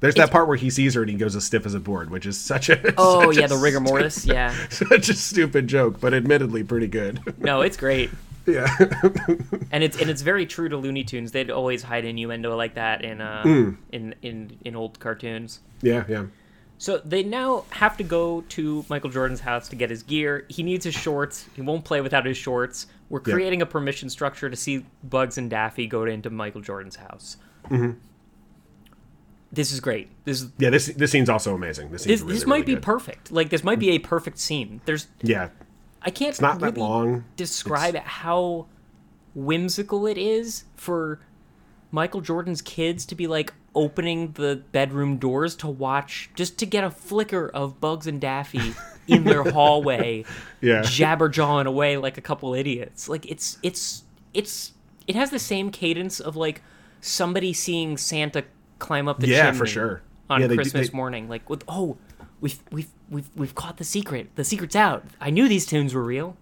[0.00, 2.10] There's that part where he sees her and he goes as stiff as a board,
[2.10, 4.24] which is such a Oh such a yeah, the rigor mortis.
[4.26, 4.54] Yeah.
[4.70, 7.20] such a stupid joke, but admittedly pretty good.
[7.38, 8.10] No, it's great.
[8.46, 8.74] yeah,
[9.70, 11.32] And it's and it's very true to Looney Tunes.
[11.32, 13.70] They'd always hide innuendo like that in uh Hmm.
[13.92, 15.60] in, in in old cartoons.
[15.82, 16.24] yeah, yeah.
[16.78, 20.46] So they now have to go to Michael Jordan's house to get his gear.
[20.48, 21.44] He needs his shorts.
[21.54, 22.86] He won't play without his shorts.
[23.10, 23.34] We're Yeah.
[23.34, 27.36] creating a permission structure to see Bugs and Daffy go into Michael Jordan's house.
[27.68, 27.98] Mm-hmm.
[29.52, 30.08] This is great.
[30.24, 31.90] This is Yeah, this this scene's also amazing.
[31.90, 32.82] This scene's this, really, this might really be good.
[32.82, 33.32] perfect.
[33.32, 34.80] Like this might be a perfect scene.
[34.84, 35.48] There's Yeah,
[36.02, 37.24] I can't it's not that long.
[37.36, 38.66] describe how
[39.34, 41.20] whimsical it is for
[41.90, 46.82] Michael Jordan's kids to be like opening the bedroom doors to watch just to get
[46.84, 48.74] a flicker of Bugs and Daffy
[49.08, 50.24] in their hallway
[50.60, 50.82] Yeah.
[50.82, 53.08] jabber jawing away like a couple idiots.
[53.08, 54.72] Like it's it's it's
[55.06, 56.62] it has the same cadence of like
[57.00, 58.44] somebody seeing Santa
[58.80, 60.02] climb up the Yeah, chimney for sure.
[60.28, 61.28] on Yeah, do- Christmas they- morning.
[61.28, 61.96] Like with oh
[62.40, 64.30] we've we've we've we've caught the secret.
[64.34, 65.04] The secret's out.
[65.20, 66.36] I knew these tunes were real.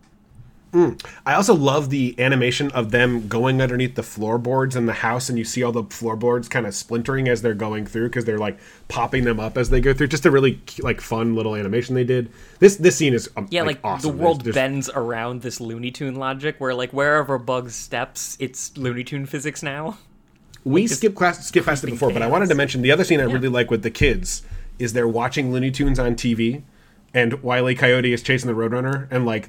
[1.24, 5.38] I also love the animation of them going underneath the floorboards in the house, and
[5.38, 8.58] you see all the floorboards kind of splintering as they're going through because they're like
[8.86, 10.08] popping them up as they go through.
[10.08, 12.30] Just a really like fun little animation they did.
[12.58, 14.10] This this scene is um, Yeah, like, awesome.
[14.14, 19.04] the world bends around this Looney Tune logic, where like wherever Bugs steps, it's Looney
[19.04, 19.96] Tune physics now.
[20.64, 23.20] We skip class, skip past it before, but I wanted to mention the other scene
[23.20, 24.42] I really like with the kids
[24.78, 26.62] is they're watching Looney Tunes on TV,
[27.14, 29.48] and Wiley Coyote is chasing the Roadrunner, and like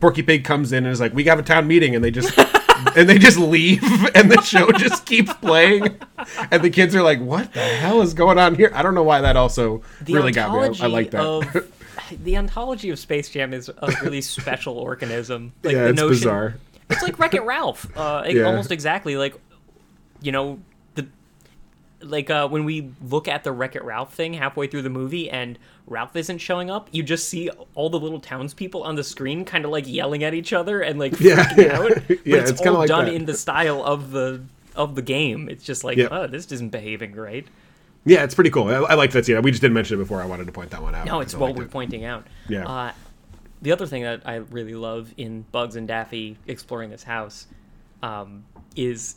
[0.00, 2.36] Porky Pig comes in and is like, "We have a town meeting," and they just
[2.96, 3.82] and they just leave,
[4.14, 5.98] and the show just keeps playing,
[6.50, 9.02] and the kids are like, "What the hell is going on here?" I don't know
[9.02, 10.78] why that also The really got me.
[10.80, 11.20] I- I, like that.
[11.20, 11.72] Of,
[12.24, 15.52] the ontology of Space Jam is a really special organism.
[15.62, 16.54] Like yeah, the it's notion, bizarre.
[16.88, 17.86] It's like Wreck It Ralph.
[17.96, 18.44] Uh, Yeah.
[18.44, 19.16] Almost exactly.
[19.16, 19.34] Like,
[20.22, 20.58] you know,
[20.94, 21.06] the
[22.00, 25.30] like uh, when we look at the Wreck It Ralph thing halfway through the movie
[25.30, 29.44] and Ralph isn't showing up, you just see all the little townspeople on the screen
[29.44, 31.78] kind of like yelling at each other and like Yeah, freaking yeah.
[31.78, 31.90] out.
[32.08, 33.14] But Yeah, it's, it's all like done that.
[33.14, 34.42] in the style of the
[34.74, 35.48] of the game.
[35.48, 36.08] It's just like, Yeah.
[36.10, 37.46] oh, this isn't behaving right.
[38.04, 38.68] Yeah, it's pretty cool.
[38.68, 39.40] I, I like that scene.
[39.42, 40.20] We just didn't mention it before.
[40.22, 41.06] I wanted to point that one out.
[41.06, 41.70] No, it's what we're it.
[41.70, 42.26] pointing out.
[42.48, 42.66] Yeah.
[42.68, 42.92] Uh,
[43.62, 47.46] the other thing that I really love in Bugs and Daffy exploring this house
[48.02, 48.44] um,
[48.76, 49.16] is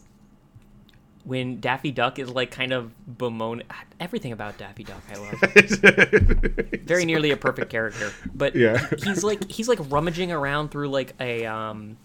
[1.25, 3.65] when Daffy Duck is like kind of bemoaning
[3.99, 5.01] everything about Daffy Duck.
[5.11, 5.39] I love
[6.83, 8.87] very nearly a perfect character, but Yeah.
[9.03, 11.97] he's like he's like rummaging around through like a um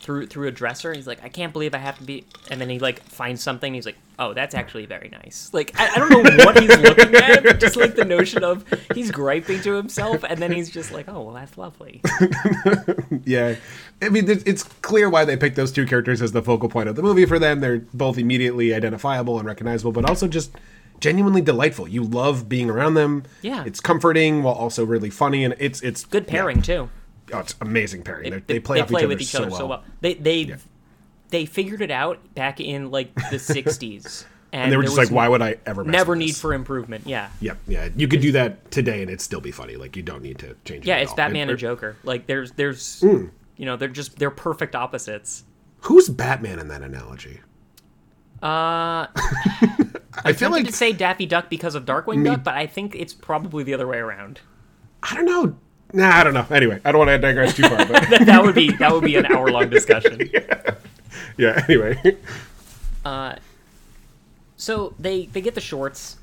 [0.00, 0.90] through through a dresser.
[0.90, 3.42] And he's like, I can't believe I have to be, and then he like finds
[3.42, 3.68] something.
[3.68, 5.50] And he's like, Oh, that's actually very nice.
[5.52, 8.64] Like I, I don't know what he's looking at, but just like the notion of
[8.94, 12.02] he's griping to himself, and then he's just like, Oh, well, that's lovely.
[13.24, 13.56] Yeah,
[14.02, 16.88] I mean, it's it's clear why they picked those two characters as the focal point
[16.88, 17.60] of the movie for them.
[17.60, 20.52] They're both immediately identifiable and recognizable, but also just
[21.00, 21.88] genuinely delightful.
[21.88, 23.24] You love being around them.
[23.42, 23.64] Yeah.
[23.66, 26.90] it's comforting while also really funny, and it's it's Good pairing too.
[27.32, 28.24] Oh, it's amazing pairing.
[28.24, 29.58] They, They, they play off each other, with each so, other well.
[29.58, 29.84] so well.
[30.02, 30.56] They they
[31.30, 35.10] they figured it out back in like the '60s, and, And they were just like,
[35.10, 35.82] why would I ever?
[35.84, 37.06] Mess never need for improvement.
[37.06, 37.88] Yeah, Yep, yeah.
[37.96, 39.76] You could do that today, and it'd still be funny.
[39.76, 40.84] Like you don't need to change.
[40.86, 40.98] yeah.
[40.98, 41.16] it It's all.
[41.16, 41.96] Batman It- and Joker.
[42.04, 43.26] Like there's there's Hmm.
[43.56, 45.44] You know they're just they're perfect opposites.
[45.80, 47.40] Who's Batman in that analogy?
[48.42, 52.66] Uh, I feel tempted like to say Daffy Duck because of Darkwing Duck, but I
[52.66, 54.40] think it's probably the other way around.
[55.02, 55.56] I don't know.
[55.92, 56.46] Nah, I don't know.
[56.50, 59.16] Anyway, I don't want to digress too far, but that would be that would be
[59.16, 60.18] an hour long discussion.
[61.38, 61.64] yeah.
[61.68, 62.16] Anyway,
[63.04, 63.36] Uh,
[64.56, 66.16] So they they get the shorts.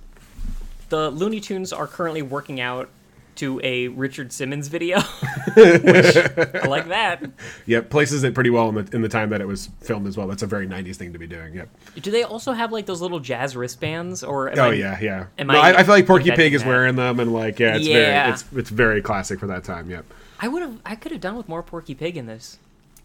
[0.89, 2.89] The Looney Tunes are currently working out
[3.35, 4.99] to a Richard Simmons video,
[5.55, 7.23] which I like that.
[7.65, 10.17] Yep, places it pretty well in the in the time that it was filmed as
[10.17, 10.27] well.
[10.27, 11.53] That's a very '90s thing to be doing.
[11.55, 11.69] Yep.
[12.01, 14.23] Do they also have like those little jazz wristbands?
[14.23, 15.25] Or Oh I- yeah, yeah.
[15.37, 16.67] am No, I I, I feel like Porky Pig is that?
[16.69, 18.23] wearing them, and like yeah, it's Yeah.
[18.23, 19.89] very it's it's very classic for that time.
[19.89, 20.05] Yep.
[20.39, 20.77] I would have.
[20.85, 22.57] I could have done with more Porky Pig in this.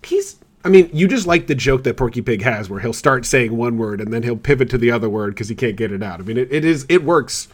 [0.03, 0.37] He's.
[0.65, 3.57] I mean, you just like the joke that Porky Pig has, where he'll start saying
[3.57, 6.03] one word and then he'll pivot to the other word because he can't get it
[6.03, 6.19] out.
[6.19, 7.47] I mean, it, it is it works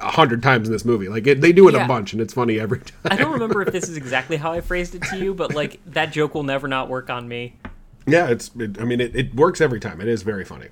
[0.00, 1.08] a hundred times in this movie.
[1.08, 1.84] Like it, they do it Yeah.
[1.84, 2.96] a bunch, and it's funny every time.
[3.04, 5.80] I don't remember if this is exactly how I phrased it to you, but like
[5.86, 7.56] that joke will never not work on me.
[8.06, 8.50] Yeah, it's.
[8.58, 10.00] It, I mean, it, it works every time.
[10.00, 10.68] It is very funny.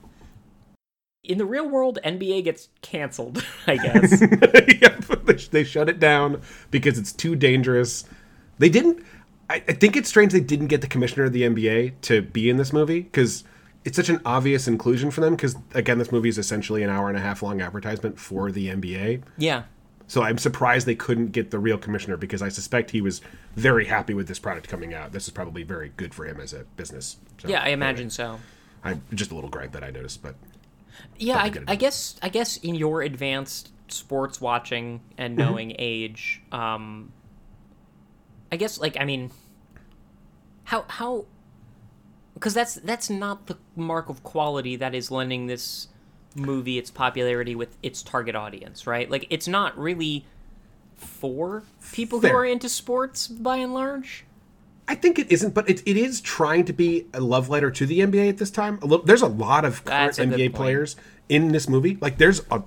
[1.25, 3.45] In the real world, NBA gets canceled.
[3.67, 4.21] I guess.
[4.81, 8.05] yep, they, they shut it down because it's too dangerous.
[8.59, 9.05] They didn't.
[9.51, 12.49] I, I think it's strange they didn't get the commissioner of the NBA to be
[12.51, 13.45] in this movie because
[13.85, 15.35] it's such an obvious inclusion for them.
[15.37, 18.69] Because again, this movie is essentially an hour and a half long advertisement for the
[18.69, 19.23] NBA.
[19.37, 19.65] yeah.
[20.11, 23.21] So I'm surprised they couldn't get the real commissioner because I suspect he was
[23.57, 25.13] very happy with this product coming out.
[25.13, 27.19] This is probably very good for him as a business.
[27.37, 28.41] So, Yeah, I imagine so.
[28.83, 30.35] I'm just a little gripe that I noticed, but
[31.19, 31.53] Yeah, I.
[31.67, 35.47] I guess I guess in your advanced sports watching and Mm-hmm.
[35.51, 37.13] knowing age, um,
[38.51, 39.31] I guess like I mean,
[40.65, 41.27] how how
[42.39, 45.89] because that's that's not the mark of quality that is lending this
[46.37, 49.11] movie its popularity with its target audience, right?
[49.11, 50.25] Like it's not really
[50.97, 52.31] for people Fair.
[52.31, 54.25] who are into sports by and large.
[54.87, 57.85] I think it isn't, but it, it is trying to be a love letter to
[57.85, 58.79] the NBA at this time.
[58.81, 60.97] A little, there's a lot of current That's a good NBA players
[61.29, 61.99] in this movie.
[62.01, 62.63] Like there's a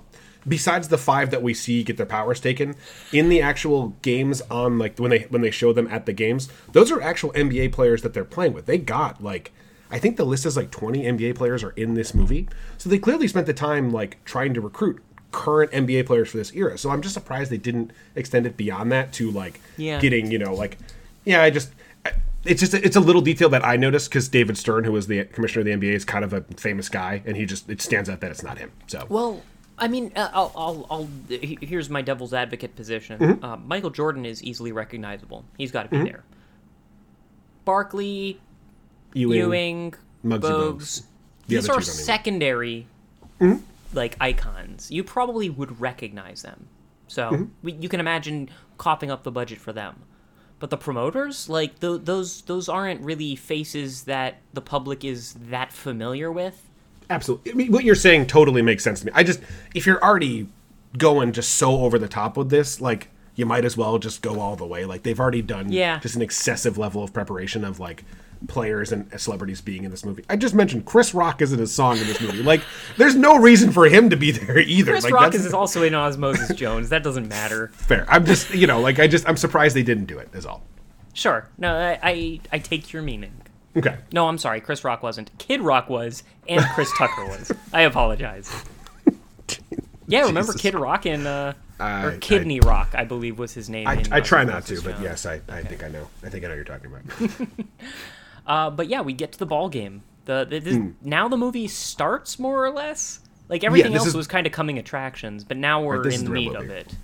[0.46, 2.74] besides the five that we see get their powers taken
[3.12, 6.48] in the actual games on like when they when they show them at the games.
[6.72, 8.66] Those are actual NBA players that they're playing with.
[8.66, 9.52] They got like
[9.92, 12.48] I think the list is like 20 NBA players are in this movie.
[12.78, 16.52] So they clearly spent the time like trying to recruit current NBA players for this
[16.54, 16.76] era.
[16.78, 20.00] So I'm just surprised they didn't extend it beyond that to like Yeah.
[20.00, 20.78] getting, you know, like
[21.24, 21.70] yeah, I just
[22.44, 25.24] it's just it's a little detail that I noticed because David Stern, who was the
[25.26, 28.08] commissioner of the NBA, is kind of a famous guy, and he just it stands
[28.08, 28.72] out that it's not him.
[28.88, 29.42] So Well,
[29.78, 31.08] I mean, uh, I'll, I'll, I'll.
[31.38, 33.18] Here's my devil's advocate position.
[33.18, 33.44] Mm-hmm.
[33.44, 35.44] Uh, Michael Jordan is easily recognizable.
[35.56, 36.24] He's got to be there.
[37.64, 38.40] Barkley,
[39.14, 39.94] Ewing, Ewing,
[40.24, 41.02] Muggsy Bogues.
[41.46, 42.86] The These are two don't even- secondary,
[43.94, 44.90] like icons.
[44.90, 46.66] You probably would recognize them,
[47.08, 47.44] so Mm-hmm.
[47.62, 48.48] we, you can imagine
[48.78, 49.96] coughing up the budget for them.
[50.58, 55.72] But the promoters, like tho- those, those aren't really faces that the public is that
[55.72, 56.68] familiar with.
[57.10, 57.50] Absolutely.
[57.52, 59.12] I mean, what you're saying totally makes sense to me.
[59.14, 59.40] I just,
[59.74, 60.46] if you're already
[60.96, 64.38] going just so over the top with this, like, you might as well just go
[64.40, 64.84] all the way.
[64.84, 65.98] Like, they've already done Yeah.
[65.98, 68.04] just an excessive level of preparation of, like,
[68.48, 70.24] players and celebrities being in this movie.
[70.28, 72.42] I just mentioned Chris Rock isn't a song in this movie.
[72.42, 72.62] Like,
[72.96, 74.92] there's no reason for him to be there either.
[74.92, 76.88] Chris like, Rock is also in Osmosis Jones.
[76.90, 77.68] That doesn't matter.
[77.74, 78.04] fair.
[78.08, 80.62] I'm just, you know, like, I just, I'm surprised they didn't do it, is all.
[81.14, 81.48] Sure.
[81.58, 83.32] No, I, I, I take your meaning.
[83.76, 83.96] Okay.
[84.12, 84.60] No, I'm sorry.
[84.60, 85.30] Chris Rock wasn't.
[85.38, 87.52] Kid Rock was, and Chris Tucker was.
[87.72, 88.50] I apologize.
[90.06, 90.60] Yeah, remember Jesus.
[90.60, 93.86] Kid Rock in, uh, I- or Kidney Rock, I believe was his name.
[93.88, 96.06] I, I try not to, but yes, I, I think I know.
[96.22, 97.48] I think I know what you're talking about.
[98.46, 100.02] Uh, but yeah, we get to the ball game.
[100.24, 103.20] The, the this, now the movie starts more or less.
[103.48, 106.24] Like everything this else is- was kind of coming attractions, but now we're is in
[106.26, 106.94] the meat of it.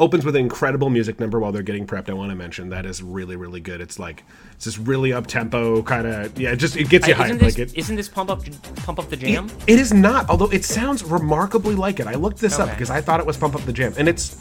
[0.00, 2.08] opens with an incredible music number while they're getting prepped.
[2.08, 3.80] I want to mention that is really really good.
[3.80, 6.52] It's like it's this really up tempo kind of yeah.
[6.52, 7.24] It just it gets you Uh, hyped.
[7.26, 8.42] isn't this like it, not this pump up
[8.76, 9.48] pump up the jam?
[9.66, 10.28] it is not.
[10.28, 12.06] Although it sounds remarkably like it.
[12.06, 14.36] I looked this up because I thought it was Pump Up the Jam, and it's.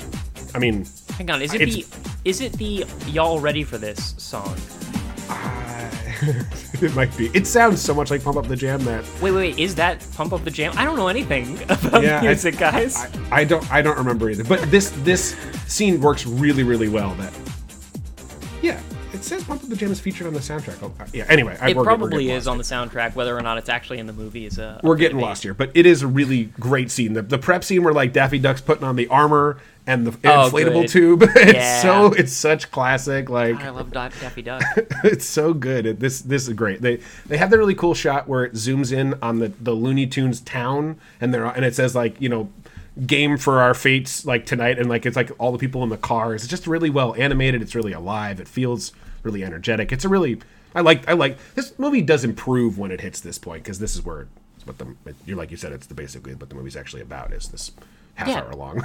[0.55, 0.85] I mean,
[1.17, 1.85] Hang on, is it the
[2.25, 4.55] is it the y'all ready for this song?
[6.81, 7.27] it might be.
[7.33, 10.05] It sounds so much like Pump Up the Jam that Wait, wait, wait, is that
[10.15, 10.73] pump up the jam?
[10.77, 12.95] I don't know anything about Yeah, I- music, guys.
[12.97, 14.43] I, I don't I don't remember either.
[14.43, 15.35] But this this
[15.67, 17.13] scene works really really well.
[17.15, 17.33] That
[19.23, 20.77] it says Pump Up the Jam is featured on the soundtrack.
[20.81, 21.25] Oh, uh, yeah.
[21.29, 23.99] Anyway, I, it we're, probably we're is on the soundtrack, whether or not it's actually
[23.99, 24.81] in the movie is a.
[24.83, 27.13] we're getting lost here, but it is a really great scene.
[27.13, 30.49] The, the prep scene where like Daffy Duck's putting on the armor and the Oh,
[30.49, 30.89] inflatable good.
[30.89, 31.23] tube.
[31.35, 31.81] It's Yeah.
[31.81, 33.29] so it's such classic.
[33.29, 34.61] Like I love Daffy Duck.
[35.05, 35.85] it's so good.
[35.85, 36.81] It, this this is great.
[36.81, 40.05] They they have the really cool shot where it zooms in on the the Looney
[40.05, 42.49] Tunes town and they're and it says like you know
[43.07, 45.97] game for our fates like tonight and like it's like all the people in the
[45.97, 46.43] cars.
[46.43, 47.61] It's just really well animated.
[47.61, 48.39] It's really alive.
[48.41, 48.91] It feels
[49.23, 49.91] really energetic.
[49.91, 50.39] It's a really
[50.75, 53.95] I like I like this movie does improve when it hits this point because this
[53.95, 54.27] is where
[54.57, 54.95] it's what the
[55.25, 57.71] you're like you said it's the basically what the movie's actually about is this
[58.15, 58.41] half Yeah.
[58.41, 58.81] hour long.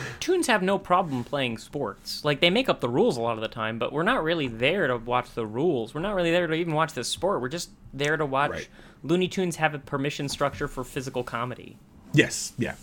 [0.20, 2.24] Toons have no problem playing sports.
[2.24, 4.48] Like they make up the rules a lot of the time, but we're not really
[4.48, 5.94] there to watch the rules.
[5.94, 7.40] We're not really there to even watch the sport.
[7.42, 8.68] We're just there to watch Right.
[9.02, 11.76] Looney Tunes have a permission structure for physical comedy.
[12.12, 12.74] yes, yeah.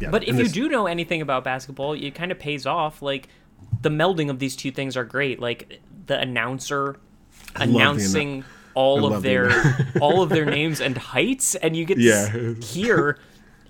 [0.00, 0.08] Yeah.
[0.10, 3.02] But if and you do know anything about basketball, it kind of pays off.
[3.02, 3.28] Like
[3.82, 5.38] the melding of these two things are great.
[5.38, 5.80] Like
[6.10, 6.96] the announcer
[7.56, 9.50] announcing all of their
[10.00, 12.54] all of their names and heights, and you get to Yeah.
[12.58, 13.18] s- hear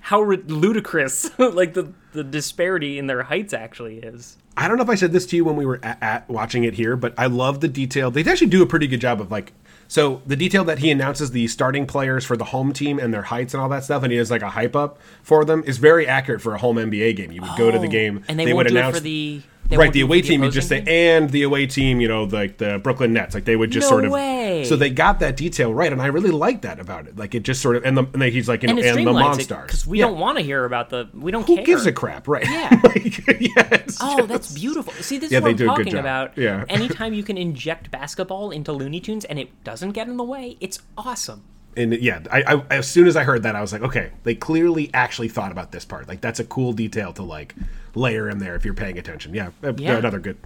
[0.00, 4.36] how ludicrous like the the disparity in their heights actually is.
[4.56, 6.64] I don't know if I said this to you when we were at, at watching
[6.64, 8.10] it here, but I love the detail.
[8.10, 9.52] They actually do a pretty good job of like,
[9.86, 13.22] so the detail that he announces the starting players for the home team and their
[13.22, 15.78] heights and all that stuff, and he has like a hype up for them is
[15.78, 17.30] very accurate for a home NBA game.
[17.32, 19.40] You would go to the oh, game, Oh, and they, won't would do announce the
[19.70, 20.42] they right the do it for away team.
[20.44, 23.56] You just say and the away team, you know, like the Brooklyn Nets, like they
[23.56, 24.10] would just No sort of.
[24.12, 24.64] way.
[24.64, 27.16] So they got that detail right, and I really like that about it.
[27.16, 29.06] Like it just sort of and, the, and then he's like, you know, and and,
[29.06, 30.06] the Monstars because we Yeah.
[30.06, 31.64] don't want to hear about the we don't Who care.
[31.64, 32.44] gives a crap, right?
[32.44, 32.80] Yeah.
[32.84, 33.68] like, yeah
[34.00, 34.92] Oh, just- that's beautiful.
[34.94, 36.36] See, this Yeah, is what I'm talking about.
[36.36, 36.64] Yeah.
[36.68, 40.56] Anytime you can inject basketball into Looney Tunes and it doesn't get in the way,
[40.60, 41.42] it's awesome.
[41.76, 44.34] and yeah, I, I as soon as I heard that, I was like, okay, they
[44.34, 46.08] clearly actually thought about this part.
[46.08, 47.54] Like that's a cool detail to like
[47.94, 49.34] layer in there if you're paying attention.
[49.34, 49.96] Yeah, uh, Yeah.
[49.96, 50.36] another good.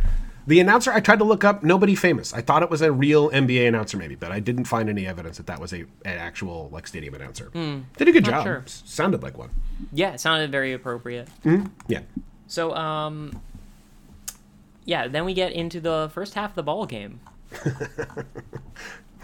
[0.47, 2.35] The announcer I tried to look up, nobody famous.
[2.35, 5.39] I thought it was a real NBA announcer maybe, but I didn't find any evidence
[5.39, 7.49] that that was a an actual like stadium announcer.
[7.53, 8.45] Did a good job.
[8.45, 8.63] sure.
[8.67, 9.51] Sounded like one.
[9.93, 11.29] Yeah, it sounded very appropriate.
[11.89, 12.01] Yeah.
[12.47, 13.41] So, um,
[14.85, 17.21] yeah, then we get into the first half of the ball game.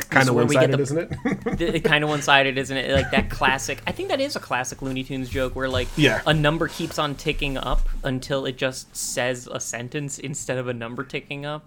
[0.08, 1.74] Kind of where one we get sided, the- isn't it?
[1.76, 2.92] It, kind of one-sided, isn't it?
[2.92, 3.82] Like that classic.
[3.86, 6.22] I think that is a classic Looney Tunes joke where like Yeah.
[6.26, 10.74] a number keeps on ticking up until it just says a sentence instead of a
[10.74, 11.64] number ticking up.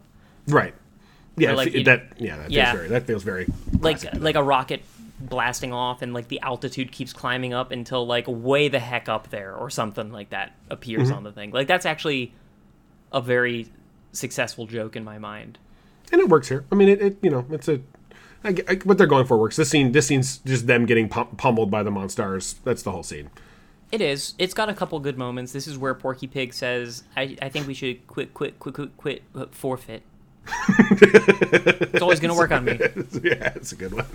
[0.47, 0.73] right.
[1.35, 2.65] Yeah, like, it- that yeah, that yeah.
[2.71, 3.47] feels very that feels very
[3.79, 4.83] like like a rocket
[5.19, 9.29] blasting off and like the altitude keeps climbing up until like way the heck up
[9.31, 11.17] there or something like that appears Mm-hmm.
[11.17, 12.33] on the thing like that's actually
[13.11, 13.67] a very
[14.11, 15.57] successful joke in my mind
[16.11, 16.65] and it works here.
[16.71, 17.79] I mean, it, it you know, it's a
[18.43, 19.55] I, I, what they're going for works.
[19.55, 22.55] This scene, this scene's just them getting pum- pummeled by the Monstars.
[22.63, 23.29] That's the whole scene.
[23.91, 27.37] it is it's got a couple good moments this is where porky pig says i,
[27.43, 30.01] I think we should quit quit quit quit quit uh, forfeit
[30.71, 32.71] it's always going to work on me
[33.23, 34.05] yeah, it's a good one.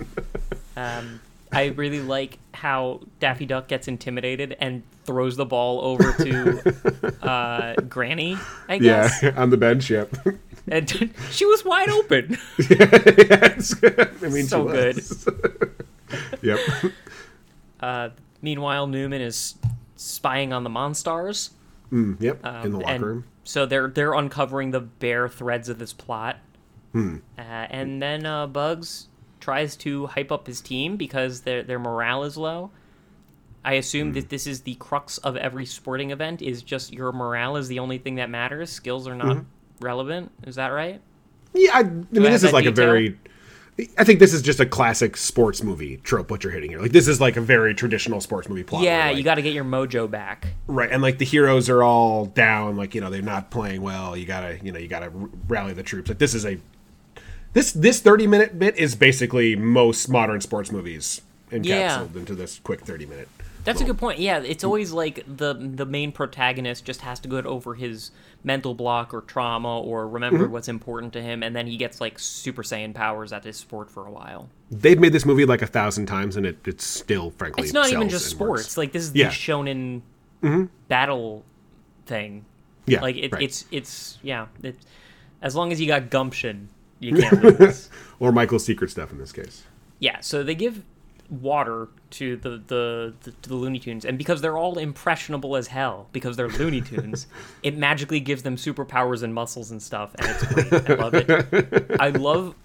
[0.75, 1.19] um,
[1.51, 7.73] I really like how Daffy Duck gets intimidated and throws the ball over to uh,
[7.89, 8.37] Granny.
[8.67, 9.89] I Yeah, on the bench.
[9.89, 10.15] Yep.
[10.71, 10.89] And
[11.31, 12.37] she was wide open.
[12.69, 13.75] Yes.
[14.23, 15.01] I mean, so good.
[16.41, 16.59] yep.
[17.79, 18.09] Uh,
[18.41, 19.55] meanwhile, Newman is
[19.95, 21.51] spying on the Monstars.
[21.91, 22.35] Mm, yep.
[22.63, 23.23] in the Um, locker room.
[23.43, 26.37] So they're they're uncovering the bare threads of this plot.
[26.91, 27.17] Hmm.
[27.37, 29.07] Uh, and then uh, Bugs
[29.39, 32.71] tries to hype up his team because their their morale is low.
[33.65, 34.13] I assume Hmm.
[34.13, 37.79] that this is the crux of every sporting event is just your morale is the
[37.79, 38.69] only thing that matters.
[38.69, 39.43] Skills are not Mm-hmm.
[39.79, 40.31] Relevant.
[40.45, 41.01] Is that right?
[41.53, 43.17] Yeah, I, I mean, this is like a very.
[43.97, 46.29] I think this is just a classic sports movie trope.
[46.29, 48.83] What you're hitting here, like this is like a very traditional sports movie plot.
[48.83, 50.47] yeah, where, you got to get your mojo back.
[50.67, 54.17] right, and like the heroes are all down, like you know they're not playing well.
[54.17, 56.09] You gotta, you know, you gotta r- rally the troops.
[56.09, 56.57] Like this is a
[57.53, 62.03] this this 30 minute bit is basically most modern sports movies encapsulated Yeah.
[62.15, 63.29] into this quick 30 minute.
[63.63, 64.19] That's a good point.
[64.19, 68.11] Yeah, it's always like the the main protagonist just has to get over his
[68.43, 70.53] mental block or trauma or remember Mm-hmm.
[70.53, 73.91] what's important to him, and then he gets like Super Saiyan powers at his sport
[73.91, 74.49] for a while.
[74.71, 77.91] They've made this movie like a thousand times, and it it's still frankly It's not
[77.91, 78.61] even just and works.
[78.63, 78.77] sports.
[78.77, 79.27] Like this is Yeah.
[79.27, 80.01] the shonen
[80.87, 81.43] battle
[82.05, 82.45] thing.
[82.85, 83.41] Yeah, Like it, right.
[83.43, 84.47] it's it's yeah.
[84.63, 84.75] It,
[85.41, 86.69] as long as you got gumption,
[86.99, 87.89] you can't lose.
[88.19, 89.63] or Michael's secret stuff in this case.
[89.99, 90.83] Yeah, so they give
[91.29, 95.67] water to the, the, the to the Looney Tunes, and because they're all impressionable as
[95.67, 97.27] hell, because they're Looney Tunes,
[97.63, 100.89] it magically gives them superpowers and muscles and stuff, and it's great.
[100.89, 101.91] I love it.
[101.99, 102.55] I love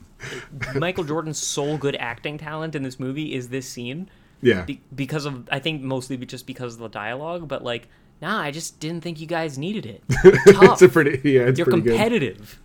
[0.74, 4.08] Michael Jordan's sole good acting talent in this movie is this scene
[4.40, 7.88] Yeah, be- because of I think mostly just because of the dialogue, but like,
[8.22, 10.02] nah, I just didn't think you guys needed it.
[10.24, 11.90] It's a pretty yeah, it's You're pretty good.
[11.90, 12.60] competitive.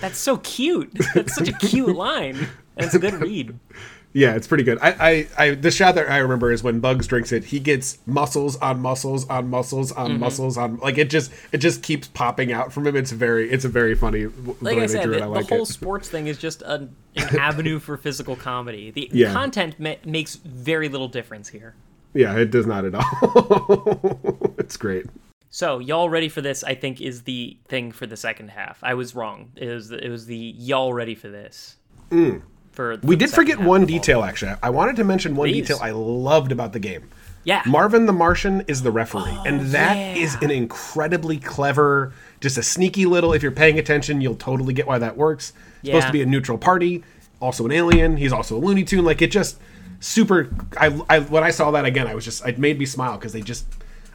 [0.00, 0.92] That's so cute.
[1.14, 2.36] That's such a cute line.
[2.76, 3.58] And it's a good read.
[4.12, 4.78] Yeah, it's pretty good.
[4.82, 4.90] I,
[5.38, 7.44] I, I, the shot that I remember is when Bugs drinks it.
[7.44, 10.20] He gets muscles on muscles on muscles on Mm-hmm.
[10.20, 10.78] muscles on.
[10.78, 12.96] Like it just, it just keeps popping out from him.
[12.96, 14.24] It's very, it's a very funny.
[14.24, 15.22] the like way I they said, drew the, it.
[15.22, 15.66] I the like whole it.
[15.66, 18.90] sports thing is just an, an avenue for physical comedy.
[18.90, 19.32] The Yeah.
[19.32, 21.76] content ma- makes very little difference here.
[22.12, 24.54] Yeah, it does not at all.
[24.58, 25.06] it's great.
[25.50, 26.64] So, y'all ready for this?
[26.64, 28.78] I think is the thing for the second half.
[28.82, 29.52] I was wrong.
[29.56, 31.76] It was it was the y'all ready for this.
[32.08, 32.42] For,
[32.80, 33.06] for.
[33.06, 34.22] We did forget one detail.
[34.22, 35.62] Actually, I wanted to mention one Please.
[35.62, 37.08] detail I loved about the game.
[37.44, 40.44] Yeah, Marvin the Martian is the referee, and that is Oh, yeah.
[40.48, 43.32] an incredibly clever, just a sneaky little.
[43.32, 45.52] If you're paying attention, you'll totally get why that works.
[45.82, 47.02] Supposed to be a neutral party,
[47.40, 48.18] also an alien.
[48.18, 49.04] He's also a Looney Tune.
[49.06, 49.58] Like it just
[50.00, 50.50] super.
[50.76, 53.32] I, I when I saw that again, I was just it made me smile because
[53.32, 53.64] they just.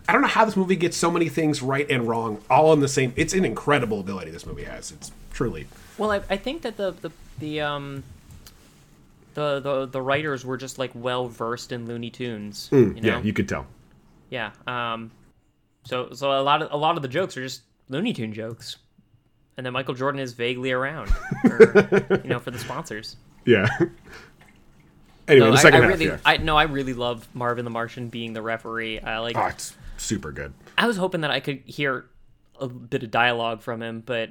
[0.07, 2.79] I don't know how this movie gets so many things right and wrong all in
[2.79, 3.11] the same.
[3.15, 4.91] It's an incredible ability this movie has.
[4.91, 5.65] It's truly.
[5.97, 7.09] Well, I, I think that the the
[7.39, 8.03] the um
[9.35, 12.67] the the the writers were just like well versed in Looney Tunes.
[12.71, 12.99] you know?
[13.01, 13.67] Yeah, you could tell.
[14.31, 14.51] Yeah.
[14.65, 15.11] Um.
[15.83, 18.77] So so a lot of a lot of the jokes are just Looney Tune jokes,
[19.57, 21.09] and then Michael Jordan is vaguely around,
[21.45, 23.17] for, you know, for the sponsors.
[23.45, 23.67] Yeah.
[25.27, 25.89] anyway, No, the I, second I half.
[25.91, 26.17] really, yeah.
[26.25, 28.99] I no, I really love Marvin the Martian being the referee.
[28.99, 29.37] I like.
[29.37, 30.53] oh, it's super good.
[30.77, 32.05] I was hoping that I could hear
[32.59, 34.29] a bit of dialogue from him, but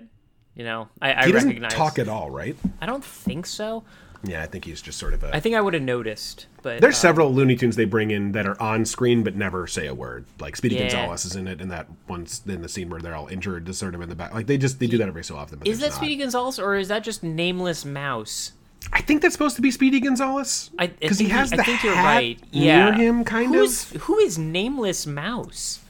[0.55, 1.75] you know, I, I He doesn't recognize.
[1.75, 2.57] talk at all, right?
[2.81, 3.85] I don't think so.
[4.27, 5.35] Yeah, I think he's just sort of a.
[5.35, 8.33] I think I would have noticed, but There's uh, several Looney Tunes they bring in
[8.33, 10.25] that are on screen but never say a word.
[10.41, 10.83] Like Speedy Yeah.
[10.83, 13.79] Gonzalez is in it, and that once in the scene where they're all injured, just
[13.79, 14.33] sort of in the back.
[14.35, 15.61] Like they just they do that every so often.
[15.65, 15.97] Is that not.
[15.97, 18.53] Speedy Gonzalez or is that just Nameless Mouse?
[18.93, 21.57] I think that's supposed to be Speedy Gonzalez I- I because he think has I
[21.57, 22.39] the think you're hat right.
[22.53, 22.95] near Yeah.
[22.95, 24.03] him, kind Who's, of.
[24.03, 25.81] Who is Nameless Mouse?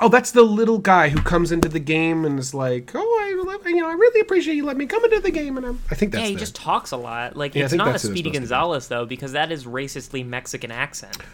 [0.00, 3.68] Oh, that's the little guy who comes into the game and is like, "Oh, I
[3.68, 5.94] you know, I really appreciate you let me come into the game." And I'm, I
[5.94, 7.36] think that's yeah, he just talks a lot.
[7.36, 8.30] Like Yeah, it's not a that's who it's Speedy.
[8.30, 11.16] Gonzalez though, because that is racistly Mexican accent.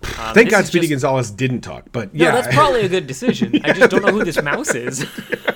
[0.00, 3.08] Um, Thank God Speedy just- Gonzalez didn't talk, but No, yeah, that's probably a good
[3.08, 3.60] decision.
[3.64, 4.98] I just don't know who this mouse is.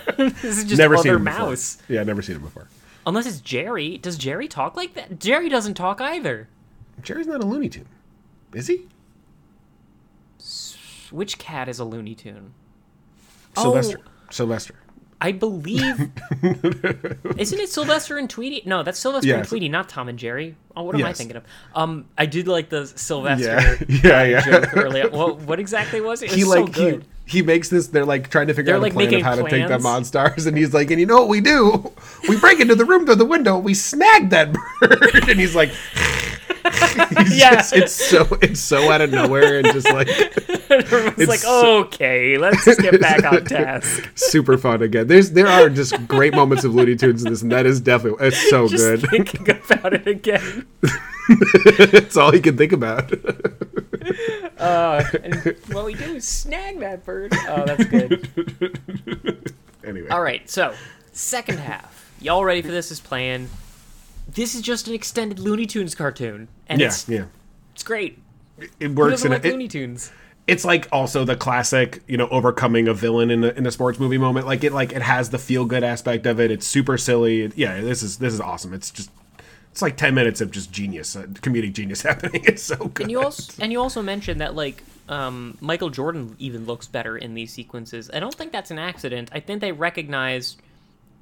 [0.17, 1.47] this is just never seen other him before.
[1.51, 1.79] mouse.
[1.89, 2.67] Yeah, never seen him before.
[3.07, 3.99] Unless it's Jerry.
[3.99, 5.21] Does Jerry talk like that?
[5.21, 6.49] Jerry doesn't talk either.
[7.03, 7.87] Jerry's not a Looney Tune,
[8.53, 8.89] is he?
[11.13, 12.55] Which cat is a Looney Tune?
[13.57, 13.99] Sylvester.
[14.05, 14.11] Oh.
[14.31, 14.75] Sylvester.
[15.21, 15.81] I believe.
[17.39, 18.63] Isn't it Sylvester and Tweety?
[18.67, 20.57] No, that's Sylvester and Tweety, not Tom and Jerry.
[20.77, 21.45] Oh, what am I thinking of?
[21.77, 24.41] Um, I did like the Sylvester Yeah, yeah, yeah.
[24.41, 25.09] joke earlier.
[25.11, 26.27] What, what exactly was it?
[26.27, 27.03] It was he so like good.
[27.25, 27.87] he he makes this.
[27.87, 29.81] They're like trying to figure They're, out like, a plan of how to take them
[29.81, 29.87] plans.
[29.87, 31.93] on stars, and he's like, and you know what we do?
[32.29, 33.57] We break into the room through the window.
[33.59, 35.71] We snag that bird, and he's like,
[37.31, 37.57] Yeah.
[37.57, 42.39] just- it's so it's so out of nowhere and just like It's like, so- okay,
[42.39, 44.09] let's get back on task.
[44.15, 45.07] super fun again.
[45.07, 48.27] There's there are just great moments of Looney Tunes in this, and that is definitely
[48.29, 49.11] it's so Just good.
[49.11, 50.67] thinking about it again.
[51.29, 53.13] it's all he can think about.
[54.59, 57.33] Uh, and what we do is snag that bird.
[57.49, 59.53] Oh, that's good.
[59.85, 60.75] anyway, All right, so
[61.13, 62.11] second half.
[62.21, 62.91] Y'all ready for this?
[62.91, 63.49] Is playing.
[64.29, 67.25] This is just an extended Looney Tunes cartoon, and yeah, it's yeah,
[67.75, 68.19] it's great.
[68.59, 70.11] it Who works in like it- Looney Tunes?
[70.49, 74.01] it's like also the classic you know overcoming a villain in a, in a sports
[74.01, 76.99] movie moment like it like it has the feel good aspect of it it's super
[76.99, 79.09] silly yeah this is this is awesome it's just
[79.71, 83.11] it's like 10 minutes of just genius uh, comedic genius happening it's so good And
[83.13, 87.35] you also and you also mentioned that like um, Michael Jordan even looks better in
[87.35, 88.11] these sequences.
[88.13, 89.29] I don't think that's an accident.
[89.33, 90.57] I think they recognize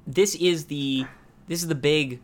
[0.07, 1.05] this is the
[1.47, 2.19] this is the big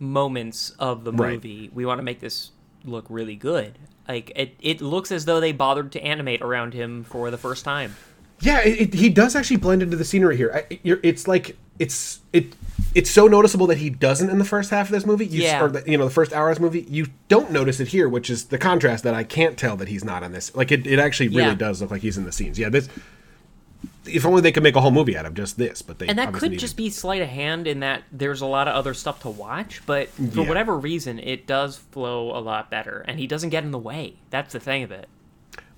[0.00, 1.34] moments of the Right.
[1.34, 1.70] movie.
[1.72, 2.50] We want to make this
[2.84, 3.78] look really good.
[4.08, 7.64] Like it, it looks as though they bothered to animate around him for the first
[7.64, 7.94] time.
[8.40, 11.56] yeah it, it, he does actually blend into the scenery here I, you're, it's like
[11.78, 12.54] it's it
[12.94, 15.62] it's so noticeable that he doesn't in the first half of this movie you, Yeah.
[15.62, 18.08] or the, you know the first hour of this movie you don't notice it here
[18.08, 20.86] which is the contrast that i can't tell that he's not on this like it,
[20.86, 21.54] it actually really Yeah.
[21.54, 22.88] does look like he's in the scenes yeah this
[24.14, 26.18] if only they could make a whole movie out of just this but they And
[26.18, 29.20] that could just be sleight of hand in that there's a lot of other stuff
[29.22, 30.48] to watch, but for Yeah.
[30.48, 34.14] whatever reason, it does flow a lot better, and he doesn't get in the way.
[34.30, 35.08] That's the thing of it.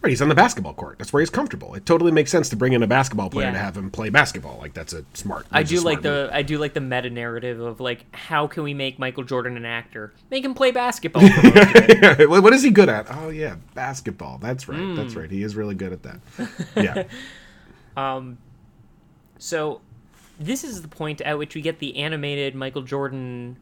[0.01, 0.99] Right, he's on the basketball court.
[0.99, 1.75] That's where he's comfortable.
[1.77, 3.53] It totally makes sense to bring in a basketball player Yeah.
[3.53, 4.59] to have him play basketball.
[4.61, 5.47] Like that's a smart.
[5.53, 8.49] I that's do smart like the I do like the meta narrative of like how
[8.49, 10.13] can we make Michael Jordan an actor?
[10.29, 11.23] Make him play basketball.
[11.23, 11.77] for most of
[12.21, 12.29] it.
[12.29, 12.43] move.
[12.43, 13.07] what is he good at?
[13.11, 14.39] Oh yeah, basketball.
[14.39, 14.77] That's right.
[14.81, 14.97] Hmm.
[14.97, 15.31] That's right.
[15.31, 16.19] He is really good at that.
[16.75, 17.05] Yeah.
[19.39, 19.81] So
[20.39, 23.57] this is the point at which we get the animated Michael Jordan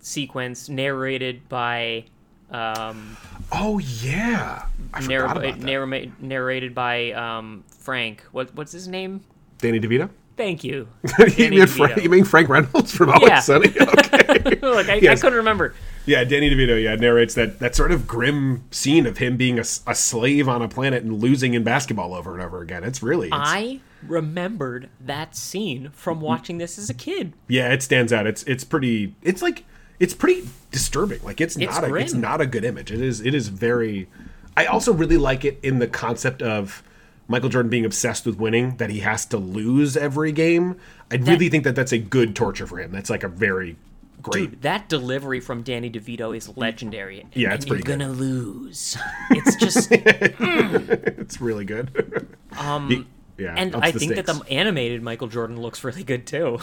[0.00, 2.04] sequence narrated by
[2.50, 3.16] um
[3.52, 4.66] oh yeah.
[4.92, 5.64] I narr- forgot about that.
[5.64, 8.22] narr- narrated by um Frank.
[8.32, 9.22] What what's his name?
[9.58, 10.10] Danny DeVito.
[10.40, 10.88] Thank you.
[11.36, 13.40] you, mean Frank, you mean Frank Reynolds from Always Yeah.
[13.40, 13.68] Sunny?
[13.80, 14.58] Okay.
[14.62, 15.74] Look, I, I couldn't remember.
[16.06, 16.82] yeah, Danny DeVito.
[16.82, 20.68] Yeah, narrates that that sort of grim scene of him being a slave on a
[20.68, 22.84] planet and losing in basketball over and over again.
[22.84, 23.26] It's really.
[23.26, 26.26] It's, I remembered that scene from mm-hmm.
[26.26, 27.34] watching this as a kid.
[27.48, 28.26] Yeah, it stands out.
[28.26, 29.14] It's it's pretty.
[29.20, 29.64] It's like
[29.98, 31.22] it's pretty disturbing.
[31.22, 32.90] Like it's, It's not a it's not a good image.
[32.90, 34.08] It is it is very.
[34.56, 36.82] I also really like it in the concept of
[37.30, 38.76] Michael Jordan being obsessed with winning.
[38.76, 40.76] That he has to lose every game.
[41.10, 42.90] I really think that that's a good torture for him.
[42.92, 43.76] That's like a very
[44.20, 44.50] great.
[44.50, 47.24] Dude, that delivery from Danny DeVito is legendary.
[47.32, 47.98] Yeah, and it's you're pretty good.
[48.00, 48.98] gonna lose.
[49.30, 52.26] It's just It's really good.
[52.58, 53.06] um.
[53.38, 56.58] yeah, and I think that the animated Michael Jordan looks really good too.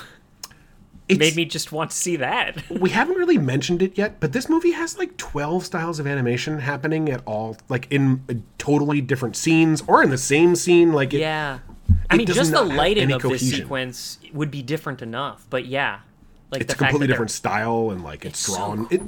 [1.07, 2.69] It's- Made me just want to see that.
[2.69, 6.59] we haven't really mentioned it yet, but this movie has like 12 styles of animation
[6.59, 10.91] happening at all, like in totally different scenes or in the same scene.
[10.91, 11.59] Like, it, Yeah.
[12.09, 15.47] I it mean, just the lighting of this sequence would be different enough.
[15.49, 15.99] But yeah,
[16.51, 18.87] like it's a completely different style and like it's, It's so drawn.
[18.91, 19.01] It-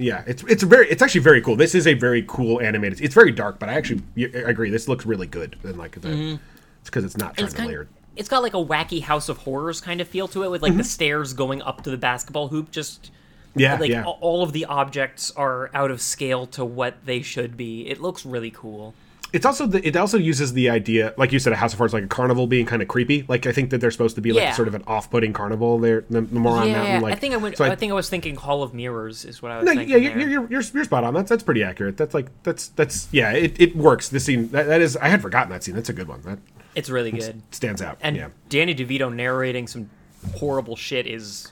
[0.00, 1.56] yeah, it's it's very it's actually very cool.
[1.56, 3.02] This is a very cool animated.
[3.02, 4.70] It's very dark, but I actually I agree.
[4.70, 5.56] This looks really good.
[5.62, 6.42] And like the, mm-hmm.
[6.80, 7.88] it's because it's not trying It's to layer.
[8.20, 10.76] It's got like a wacky House of Horrors kind of feel to it, with like
[10.76, 12.70] the stairs going up to the basketball hoop.
[12.70, 13.10] Just
[13.50, 13.60] Mm-hmm.
[13.60, 14.04] Yeah, like yeah.
[14.04, 17.88] all of the objects are out of scale to what they should be.
[17.88, 18.94] It looks really cool.
[19.32, 21.92] It's also the, it also uses the idea, like you said, a House of Horrors,
[21.92, 23.24] like a carnival being kind of creepy.
[23.26, 24.52] Like I think that they're supposed to be like Yeah.
[24.52, 27.00] sort of an off-putting carnival there, the, the Moron yeah, Mountain.
[27.02, 27.56] Like I think I went.
[27.56, 29.88] so I, think I was thinking Hall of Mirrors is what I was No, thinking.
[29.88, 31.14] yeah, you're, you're, you're, you're spot on.
[31.14, 31.96] That's that's pretty accurate.
[31.96, 34.08] That's like that's that's yeah, it, it works.
[34.10, 35.74] This scene that, that is I had forgotten that scene.
[35.74, 36.22] That's a good one.
[36.22, 36.38] That
[36.74, 37.22] It's really good.
[37.36, 37.98] It stands out.
[38.00, 39.90] And yeah, Danny DeVito narrating some
[40.36, 41.50] horrible shit is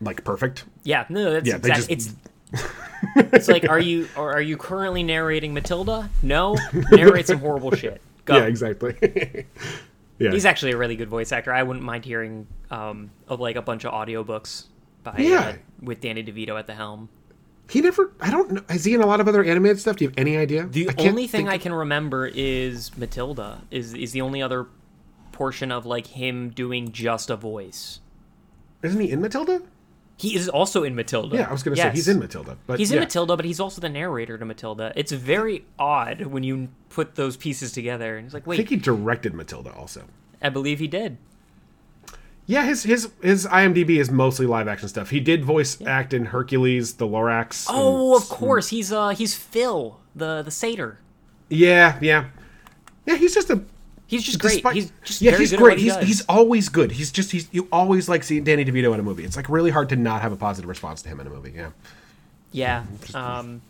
[0.00, 0.64] like perfect.
[0.84, 2.14] yeah no that's Yeah, they exact- just-
[2.52, 2.62] it's
[3.34, 6.08] it's like are you or are you currently narrating Matilda?
[6.22, 6.56] No,
[6.92, 8.00] narrate some horrible shit.
[8.24, 8.36] Go.
[8.36, 8.94] Yeah, exactly.
[10.18, 11.52] yeah, He's actually a really good voice actor.
[11.52, 14.64] I wouldn't mind hearing um of like a bunch of audiobooks
[15.02, 15.40] by Yeah.
[15.40, 15.52] uh,
[15.82, 17.08] with Danny DeVito at the helm.
[17.68, 18.12] He never.
[18.20, 18.62] I don't know.
[18.70, 19.96] Is he in a lot of other animated stuff?
[19.96, 20.66] Do you have any idea?
[20.66, 23.62] The only thing I can remember is Matilda.
[23.70, 24.66] Is is the only other
[25.32, 28.00] portion of like him doing just a voice.
[28.82, 29.62] isn't he in Matilda?
[30.18, 31.36] He is also in Matilda.
[31.36, 32.56] Yeah, I was gonna say he's in Matilda.
[32.66, 33.00] But He's in yeah.
[33.02, 34.92] Matilda, but he's also the narrator to Matilda.
[34.96, 38.16] It's very odd when you put those pieces together.
[38.16, 40.04] And it's like, wait, I think he directed Matilda also.
[40.40, 41.18] I believe he did.
[42.46, 45.10] Yeah, his his his IMDb is mostly live action stuff.
[45.10, 47.68] He did voice act in Hercules, The Lorax.
[47.68, 50.98] and- Oh, of course, he's uh he's Phil, the the satyr.
[51.48, 52.26] yeah, yeah,
[53.04, 53.16] yeah.
[53.16, 53.62] He's just a
[54.08, 54.64] He's just great.
[54.72, 55.78] He's just yeah, he's great.
[55.78, 56.06] He he's does.
[56.06, 56.92] he's always good.
[56.92, 59.24] He's just he's you always like seeing Danny DeVito in a movie.
[59.24, 61.52] It's like really hard to not have a positive response to him in a movie.
[61.56, 61.70] Yeah.
[62.52, 62.84] yeah.
[63.14, 63.62] Um,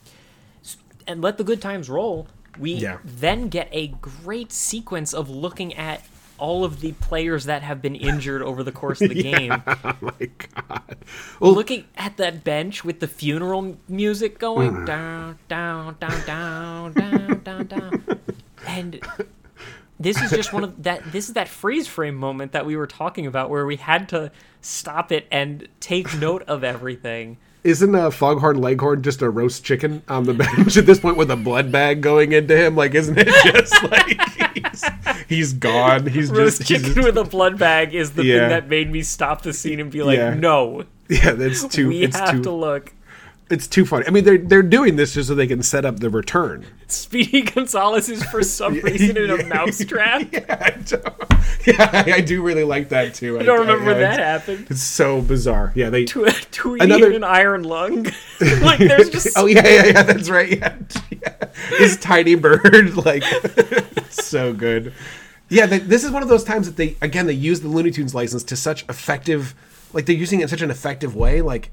[1.07, 2.27] and let the good times roll,
[2.59, 2.99] we Yeah.
[3.03, 6.03] then get a great sequence of looking at
[6.39, 9.53] all of the players that have been injured over the course of the game.
[9.67, 10.97] Oh my god.
[11.41, 14.87] Well, Looking at that bench with the funeral music going Mm.
[14.87, 18.21] down, down, down, down, down, down, down,
[18.67, 19.01] and
[19.99, 21.11] this is just one of that.
[21.13, 24.31] This is that freeze frame moment that we were talking about, where we had to
[24.61, 27.39] stop it and take note of everything.
[27.65, 31.31] isn't uh, Foghorn Leghorn just a roast chicken on the bench at this point with
[31.31, 32.77] a blood bag going into him?
[32.77, 34.19] Like, isn't it just like
[34.83, 36.07] he's, he's gone?
[36.17, 38.41] He's Roast just he's chicken just- with a blood bag is the Yeah.
[38.41, 40.35] thing that made me stop the scene and be like, Yeah.
[40.35, 41.33] no, yeah.
[41.33, 41.89] That's too.
[41.89, 42.43] we have too.
[42.43, 42.93] to look.
[43.49, 44.05] It's too funny.
[44.09, 46.67] I mean, they're they're doing this just so they can set up the return.
[46.89, 50.23] Speedy Gonzalez is for some reason in a mousetrap.
[50.33, 51.01] Yeah, I do,
[51.67, 53.39] yeah, I do really like that too.
[53.39, 54.67] I don't remember when that happened.
[54.69, 55.73] It's so bizarre.
[55.77, 56.07] Yeah, they.
[56.07, 58.07] To Tweety Another- an iron lung.
[58.63, 60.03] like there's just oh yeah, yeah, yeah.
[60.03, 60.51] That's right.
[60.59, 60.77] Yeah,
[61.11, 61.35] yeah.
[61.79, 63.23] his tiny bird, like,
[64.11, 64.93] so good.
[65.49, 67.93] Yeah, they, this is one of those times that they again they use the Looney
[67.93, 69.55] Tunes license to such effective,
[69.93, 71.43] like they're using it in such an effective way.
[71.43, 71.71] Like,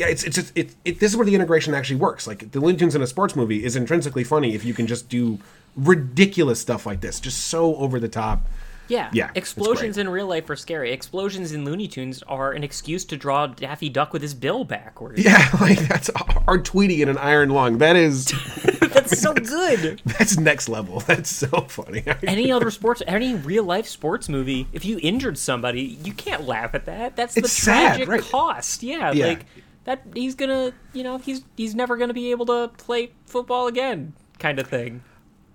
[0.00, 0.98] yeah, it's it's just, it, it.
[0.98, 2.26] This is where the integration actually works.
[2.26, 5.08] Like the Looney Tunes in a sports movie is intrinsically funny if you can just
[5.08, 5.38] do
[5.76, 8.46] ridiculous stuff like this, just so over the top.
[8.88, 10.90] Yeah, Yeah, Explosions in real life are scary.
[10.90, 15.22] Explosions in Looney Tunes are an excuse to draw Daffy Duck with his bill backwards.
[15.24, 16.10] Yeah, like that's
[16.48, 17.78] our Tweety in an iron lung.
[17.78, 18.24] That is
[18.80, 20.02] That's so good.
[20.18, 20.98] that's next level.
[21.06, 22.02] That's so funny.
[22.26, 26.74] Any other sports, any real life sports movie, if you injured somebody, you can't laugh
[26.74, 27.14] at that.
[27.14, 28.20] That's the It's sad, tragic right.
[28.22, 28.82] cost.
[28.82, 29.26] Yeah, Yeah.
[29.28, 29.46] like
[29.84, 30.02] that.
[30.14, 34.58] He's gonna, you know, he's he's never gonna be able to play football again, kind
[34.58, 35.02] of thing.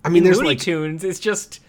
[0.03, 1.61] I mean, there's Looney like Tunes is just.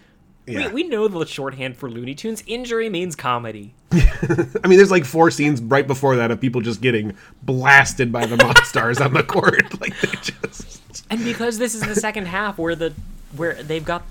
[0.45, 0.67] Yeah.
[0.67, 2.41] We, we know the shorthand for Looney Tunes.
[2.47, 3.73] Injury means comedy.
[3.91, 8.25] I mean, there's like four scenes right before that of people just getting blasted by
[8.25, 9.65] the Monstars on the court.
[9.81, 11.05] Like they just.
[11.09, 12.93] And because this is the second half where the
[13.35, 14.03] where they've got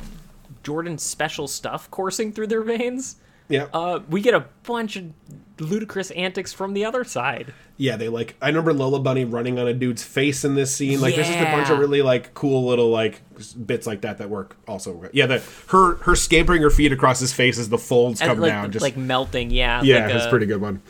[0.63, 3.17] Jordan's special stuff coursing through their veins,
[3.49, 3.69] Yeah.
[3.73, 5.13] uh, we get a bunch of
[5.59, 7.55] ludicrous antics from the other side.
[7.77, 8.37] yeah, they like.
[8.43, 11.01] I remember Lola Bunny running on a dude's face in this scene.
[11.01, 13.23] Like, there's just a bunch of really like cool little like
[13.65, 15.09] bits like that that work also.
[15.13, 18.51] Yeah, the her her scampering her feet across his face as the folds come like,
[18.51, 18.73] down.
[18.73, 19.83] Just like melting, yeah.
[19.83, 20.83] yeah, like a, a pretty good one.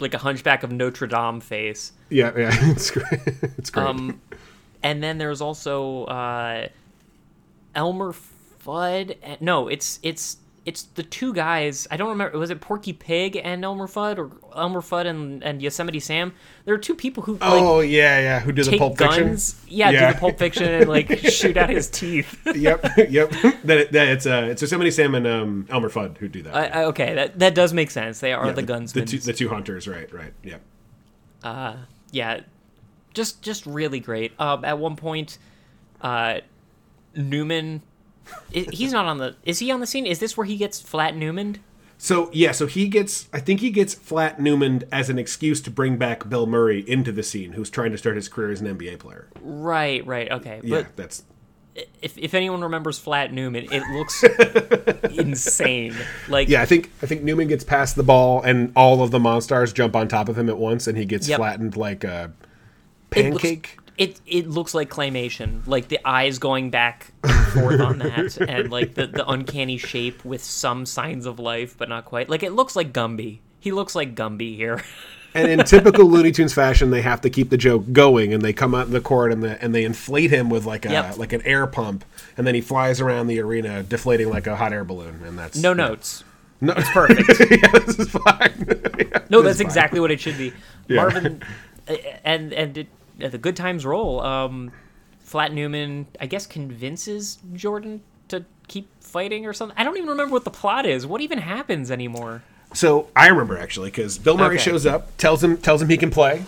[0.00, 1.92] Like a Hunchback of Notre Dame face.
[2.10, 3.20] Yeah, yeah, it's great.
[3.58, 3.86] It's great.
[3.86, 4.20] Um,
[4.82, 6.68] and then there's also uh,
[7.74, 8.14] Elmer
[8.64, 9.40] Fudd.
[9.40, 11.86] No, it's it's it's the two guys.
[11.90, 12.38] I don't remember.
[12.38, 16.32] Was it Porky Pig and Elmer Fudd, or Elmer Fudd and, and Yosemite Sam?
[16.64, 18.40] There are two people who like, oh yeah, yeah.
[18.40, 19.52] Who do the Pulp guns.
[19.52, 19.76] Fiction?
[19.76, 20.06] Yeah, Yeah.
[20.08, 22.40] do the Pulp Fiction and like shoot out his teeth.
[22.56, 23.30] yep, yep.
[23.64, 26.54] That, that it's uh, it's Yosemite Sam and um, Elmer Fudd who do that.
[26.54, 28.20] I, okay, that that does make sense.
[28.20, 28.92] They are Yeah, the, guns.
[28.94, 30.32] The two, the two hunters, right, right.
[30.42, 30.62] Yep.
[31.42, 31.76] uh,
[32.10, 32.40] yeah,
[33.12, 34.32] just just really great.
[34.40, 35.36] Um, at one point,
[36.00, 36.40] uh,
[37.14, 37.82] Newman,
[38.50, 39.36] he's not on the.
[39.44, 40.06] Is he on the scene?
[40.06, 41.58] Is this where he gets flat Newman?
[41.98, 43.28] So yeah, so he gets.
[43.32, 47.12] I think he gets flat Newman as an excuse to bring back Bill Murray into
[47.12, 49.28] the scene, who's trying to start his career as an NBA player.
[49.40, 50.60] Right, right, okay.
[50.62, 51.22] Yeah, But that's
[52.02, 54.22] if if anyone remembers Flat Newman, it looks
[55.18, 55.94] insane.
[56.28, 56.62] Like yeah.
[56.62, 59.96] I think I think Newman gets past the ball, and all of the Monstars jump
[59.96, 61.38] on top of him at once, and he gets Yep.
[61.38, 62.32] flattened like a
[63.10, 63.78] pancake.
[63.96, 68.70] It it looks like claymation, like the eyes going back and forth on that, and
[68.70, 72.28] like the, the uncanny shape with some signs of life, but not quite.
[72.28, 73.38] Like it looks like Gumby.
[73.60, 74.82] He looks like Gumby here.
[75.34, 78.52] and in typical Looney Tunes fashion, they have to keep the joke going, and they
[78.52, 81.18] come out in the court and the, and they inflate him with like a Yep.
[81.18, 82.04] like an air pump,
[82.36, 85.56] and then he flies around the arena deflating like a hot air balloon, and that's
[85.56, 85.74] No yeah.
[85.74, 86.24] notes.
[86.60, 87.28] No, It's perfect.
[87.50, 88.66] yeah, this is fine.
[88.98, 90.52] Yeah, No, that's exactly what it should be.
[90.88, 91.42] Marvin,
[91.88, 91.94] uh,
[92.24, 92.88] and and it,
[93.18, 94.20] the good times roll.
[94.20, 94.72] Um,
[95.20, 99.76] Flat Newman, I guess, convinces Jordan to keep fighting or something.
[99.78, 101.06] I don't even remember what the plot is.
[101.06, 102.42] What even happens anymore?
[102.74, 104.64] So I remember actually because Bill Murray Okay.
[104.64, 106.44] shows up, tells him tells him he can play,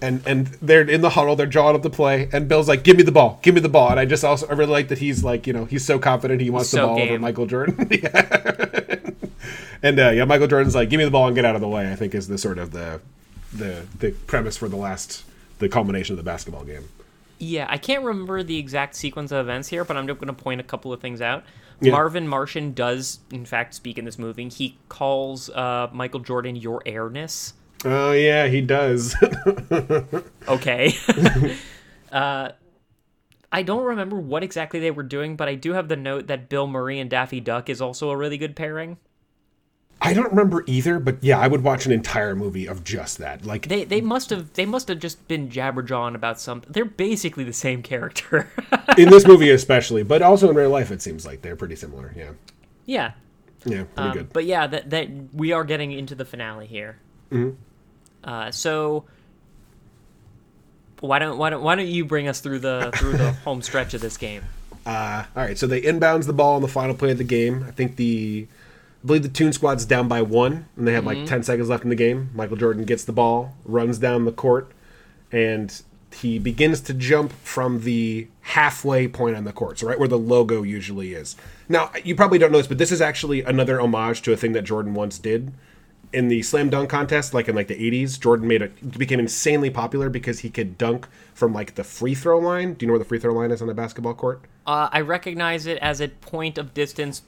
[0.00, 2.96] and and they're in the huddle, they're drawing up the play, and Bill's like, "Give
[2.96, 4.98] me the ball, give me the ball." And I just also I really like that
[4.98, 7.18] he's like you know he's so confident he wants the so ball over.
[7.18, 7.86] Michael Jordan.
[7.90, 9.10] yeah.
[9.82, 11.68] and uh, yeah, Michael Jordan's like, "Give me the ball and get out of the
[11.68, 13.00] way." I think is the sort of the
[13.52, 15.24] the the premise for the last
[15.58, 16.88] the culmination of the basketball game.
[17.38, 20.42] Yeah, I can't remember the exact sequence of events here, but I'm just going to
[20.42, 21.44] point a couple of things out.
[21.80, 21.92] Yeah.
[21.92, 24.48] Marvin Martian does, in fact, speak in this movie.
[24.48, 27.54] He calls uh, Michael Jordan your airness.
[27.84, 29.14] Oh yeah, he does.
[30.48, 30.94] Okay.
[32.12, 32.48] uh,
[33.52, 36.48] I don't remember what exactly they were doing, but I do have the note that
[36.48, 38.96] Bill Murray and Daffy Duck is also a really good pairing.
[40.00, 43.44] I don't remember either, but yeah, I would watch an entire movie of just that.
[43.44, 46.70] Like, They they must have they must have just been jabberjawing about something.
[46.72, 48.48] They're basically the same character.
[48.96, 52.12] in this movie especially, but also in real life, it seems like they're pretty similar.
[52.16, 52.30] Yeah,
[52.86, 53.12] yeah.
[53.64, 54.32] yeah, pretty Um, good.
[54.32, 56.98] But yeah, that that we are getting into the finale here.
[57.32, 57.56] Mm-hmm.
[58.22, 59.04] Uh, so
[61.00, 63.94] why don't why don't why don't you bring us through the through the home stretch
[63.94, 64.42] of this game?
[64.86, 67.62] Uh, all right, so they inbounds the ball on the final play of the game.
[67.66, 68.46] I think the,
[69.02, 71.20] I believe the Toon Squad's down by one, and they have Mm-hmm.
[71.20, 72.30] like ten seconds left in the game.
[72.34, 74.72] Michael Jordan gets the ball, runs down the court,
[75.30, 75.82] and
[76.14, 80.18] he begins to jump from the halfway point on the court, so right where the
[80.18, 81.36] logo usually is.
[81.68, 84.52] Now, you probably don't know this, but this is actually another homage to a thing
[84.52, 85.52] that Jordan once did
[86.10, 88.18] in the slam dunk contest, like in like the '80s.
[88.18, 92.38] Jordan made it became insanely popular because he could dunk from like the free throw
[92.38, 92.72] line.
[92.74, 94.40] Do you know where the free throw line is on a basketball court?
[94.66, 97.22] Uh, I recognize it as a point of distance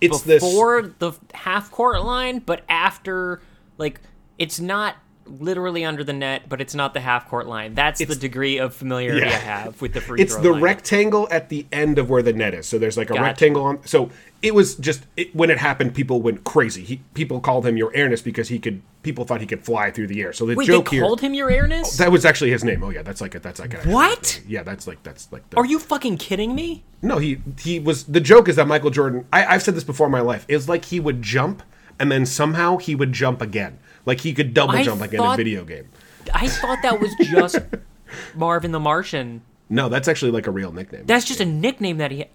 [0.00, 3.40] It's this before the half court line, but after
[3.78, 4.00] like
[4.38, 4.96] it's not
[5.26, 7.74] literally under the net, but it's not the half court line.
[7.74, 9.32] That's the degree of familiarity Yeah.
[9.32, 10.62] I have with the free it's the line.
[10.62, 12.66] rectangle at the end of where the net is.
[12.66, 13.22] So there's like a Gotcha.
[13.24, 13.86] rectangle on.
[13.86, 14.10] So
[14.42, 16.82] it was just it, when it happened, people went crazy.
[16.84, 18.82] He, people called him your airness because he could.
[19.02, 20.32] People thought he could fly through the air.
[20.32, 21.02] So the Wait, joke they here.
[21.04, 22.00] called him your airness?
[22.00, 22.82] Oh, that was actually his name.
[22.84, 24.40] Oh yeah, that's like a, that's like a, What?
[24.46, 25.48] Yeah, that's like that's like.
[25.50, 26.84] The, Are you fucking kidding me?
[27.02, 28.04] No, he he was.
[28.04, 29.26] The joke is that Michael Jordan.
[29.32, 30.44] I, I've said this before in my life.
[30.48, 31.62] Is like he would jump
[31.98, 33.78] and then somehow he would jump again.
[34.06, 35.88] Like he could double I jump like in a video game.
[36.32, 37.58] I thought that was just
[38.34, 39.42] Marvin the Martian.
[39.68, 41.04] No, that's actually like a real nickname.
[41.06, 42.26] That's just a nickname that he.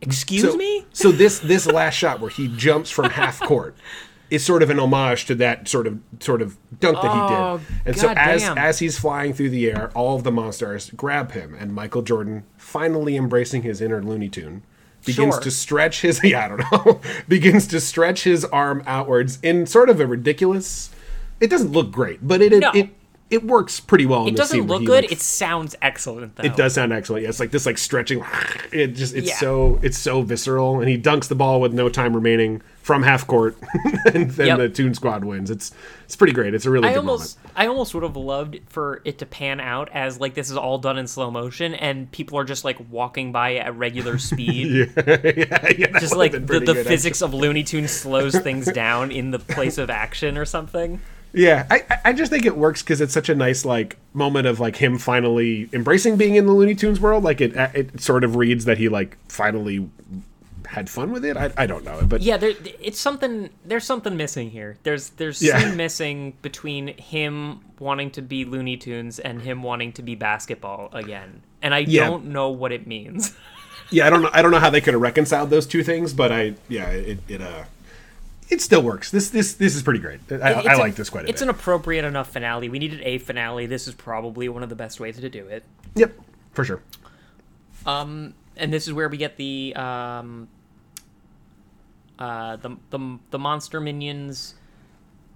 [0.00, 0.84] Excuse so, me?
[0.92, 3.76] So this this last shot where he jumps from half court
[4.30, 7.34] is sort of an homage to that sort of sort of dunk that Oh, he
[7.34, 7.38] did.
[7.38, 8.64] Oh, and so as goddamn.
[8.64, 12.44] as he's flying through the air, all of the monsters grab him, and Michael Jordan,
[12.56, 14.62] finally embracing his inner Looney Tune,
[15.04, 15.40] begins Sure.
[15.42, 19.88] to stretch his yeah I don't know begins to stretch his arm outwards in sort
[19.90, 20.90] of a ridiculous.
[21.40, 22.70] It doesn't look great, but it it No.
[22.74, 22.90] it,
[23.34, 24.26] it works pretty well.
[24.28, 25.04] It doesn't look good.
[25.04, 26.44] like, It sounds excellent, though.
[26.44, 27.24] it does sound excellent.
[27.24, 28.24] Yeah, it's like this, like stretching.
[28.72, 29.36] It just, it's Yeah.
[29.36, 33.26] so, it's so visceral, and he dunks the ball with no time remaining from half
[33.26, 33.56] court,
[34.14, 34.58] and then Yep.
[34.58, 35.50] the Toon Squad wins.
[35.50, 35.72] It's,
[36.04, 36.54] it's pretty great.
[36.54, 39.60] It's a really I good almost, I almost would have loved for it to pan
[39.60, 42.78] out as like this is all done in slow motion, and people are just like
[42.90, 44.88] walking by at regular speed.
[44.96, 45.20] moment.
[45.36, 49.38] yeah, yeah, Just like the, the physics of Looney Tunes slows things down in the
[49.38, 51.00] place of action or something.
[51.34, 54.46] Yeah, I, I- I just think it works because it's such a nice like moment
[54.46, 57.24] of like him finally embracing being in the Looney Tunes world.
[57.24, 59.88] Like it, it sort of reads that he like finally
[60.66, 61.36] had fun with it.
[61.36, 63.50] I, I don't know, but Yeah, there, it's something.
[63.64, 64.76] There's something missing here.
[64.84, 65.58] There's there's Yeah.
[65.58, 70.88] something missing between him wanting to be Looney Tunes and him wanting to be basketball
[70.92, 72.06] again, and I Yeah.
[72.06, 73.34] don't know what it means.
[73.90, 74.30] yeah, I don't know.
[74.32, 77.18] I don't know how they could have reconciled those two things, but I yeah, it,
[77.28, 77.64] it uh,
[78.54, 79.10] it still works.
[79.10, 80.20] This this this is pretty great.
[80.30, 81.34] I, I a- like this quite a It's bit.
[81.34, 82.68] It's an appropriate enough finale.
[82.68, 83.66] We needed a finale.
[83.66, 85.64] This is probably one of the best ways to do it.
[85.96, 86.14] Yep,
[86.52, 86.80] for sure.
[87.86, 90.48] Um, and this is where we get the um,
[92.18, 94.54] uh, the the the monster minions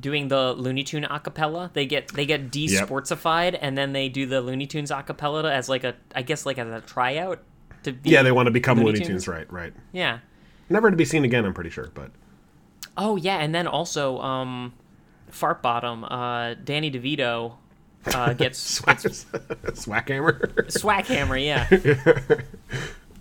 [0.01, 1.73] doing the Looney Tune acapella.
[1.73, 5.85] They get they get de-sportsified, and then they do the Looney Tunes acapella as like
[5.85, 7.43] a I guess like as a tryout
[7.83, 9.25] to be Yeah, they want to become Looney Looney, Tunes?
[9.25, 9.29] Tunes.
[9.29, 9.53] right?
[9.53, 9.73] Right.
[9.93, 10.21] yeah.
[10.71, 11.45] Never to be seen again.
[11.47, 12.11] I'm pretty sure, but
[12.99, 14.75] Oh yeah, and then also um,
[15.31, 17.55] Fart Bottom, uh, Danny DeVito
[18.13, 20.53] uh, gets Swack, Swackhammer.
[20.67, 22.41] Swackhammer, yeah.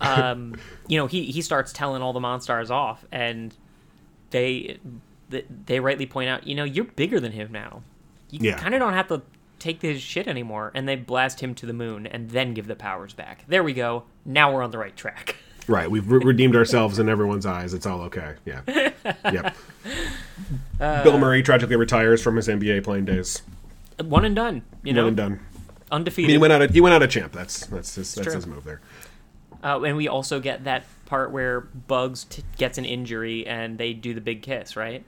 [0.00, 0.56] um,
[0.88, 3.54] you know, he he starts telling all the monsters off, and
[4.30, 4.78] they
[5.30, 7.82] they, they rightly point out, you know, you're bigger than him now.
[8.30, 8.56] You Yeah.
[8.58, 9.22] kind of don't have to
[9.58, 12.74] take his shit anymore, and they blast him to the moon, and then give the
[12.76, 13.44] powers back.
[13.46, 14.04] There we go.
[14.24, 15.36] Now we're on the right track.
[15.68, 15.90] right.
[15.90, 17.74] We've re- redeemed ourselves in everyone's eyes.
[17.74, 18.34] It's all okay.
[18.44, 18.62] Yeah.
[19.24, 19.56] yep.
[20.80, 23.42] Uh, Bill Murray tragically retires from his NBA playing days.
[24.02, 24.62] One and done.
[24.82, 25.02] You know.
[25.02, 25.40] One and done.
[25.90, 26.28] I undefeated.
[26.28, 26.62] mean, he went out.
[26.62, 27.32] A, he went out a champ.
[27.32, 28.34] That's that's his that's true.
[28.34, 28.80] his move there.
[29.62, 33.92] Uh, and we also get that part where Bugs t- gets an injury and they
[33.92, 35.04] do the big kiss, right?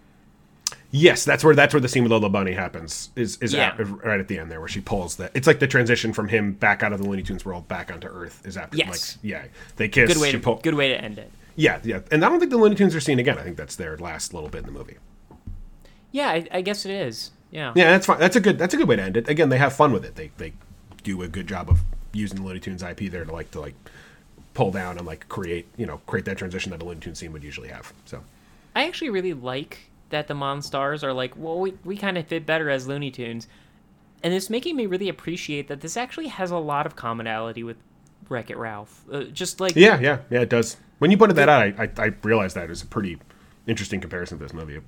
[0.93, 3.11] Yes, that's where that's where the scene with Lola Bunny happens.
[3.15, 3.75] Is is Yeah.
[3.79, 5.31] at, right at the end there where she pulls that.
[5.35, 8.09] It's like the transition from him back out of the Looney Tunes world back onto
[8.09, 8.43] Earth.
[8.45, 8.89] Is after Yes.
[9.17, 9.45] like yeah
[9.77, 10.13] they kiss.
[10.13, 11.31] Good way to pull, good way to end it.
[11.57, 13.39] Yeah, yeah, and I don't think the Looney Tunes are seen again.
[13.39, 14.97] I think that's their last little bit in the movie.
[16.13, 17.31] Yeah, I, I guess it is.
[17.51, 17.73] Yeah.
[17.77, 18.19] Yeah, that's fine.
[18.19, 18.59] That's a good.
[18.59, 19.29] That's a good way to end it.
[19.29, 20.17] Again, they have fun with it.
[20.17, 20.53] They they
[21.03, 23.75] do a good job of using the Looney Tunes IP there to like to like
[24.55, 27.33] pull down and like create you know create that transition that a Looney Tunes scene
[27.33, 27.93] would usually have.
[28.07, 28.23] So
[28.75, 29.79] I actually really like
[30.11, 33.49] that the Monstars are like, well, we, we kind of fit better as Looney Tunes.
[34.23, 37.79] And it's making me really appreciate that this actually has a lot of commonality with
[38.29, 39.03] Wreck It Ralph.
[39.11, 40.77] Uh, just like, yeah, yeah, yeah, it does.
[40.99, 43.19] When you pointed that out, I I, I realized that it was a pretty
[43.67, 44.81] interesting comparison to this movie.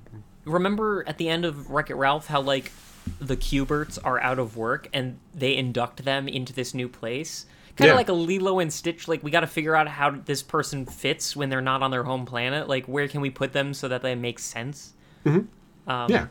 [0.45, 2.71] Remember at the end of Wreck It Ralph how like
[3.19, 7.45] the Q*berts are out of work and they induct them into this new place?
[7.75, 7.97] Kind of Yeah.
[7.97, 9.07] like a Lilo and Stitch.
[9.07, 12.03] Like we got to figure out how this person fits when they're not on their
[12.03, 12.69] home planet.
[12.69, 14.93] Like where can we put them so that they make sense?
[15.25, 15.89] Mm-hmm.
[15.89, 16.27] Um, yeah.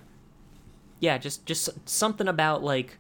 [1.01, 2.98] yeah just just something about like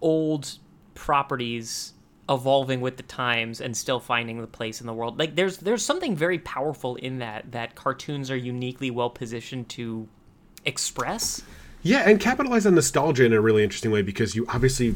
[0.00, 0.58] old
[0.94, 1.92] properties
[2.28, 5.82] evolving with the times and still finding the place in the world like there's there's
[5.82, 10.06] something very powerful in that that cartoons are uniquely well positioned to
[10.66, 11.42] express
[11.82, 14.94] Yeah, and capitalize on nostalgia in a really interesting way because you obviously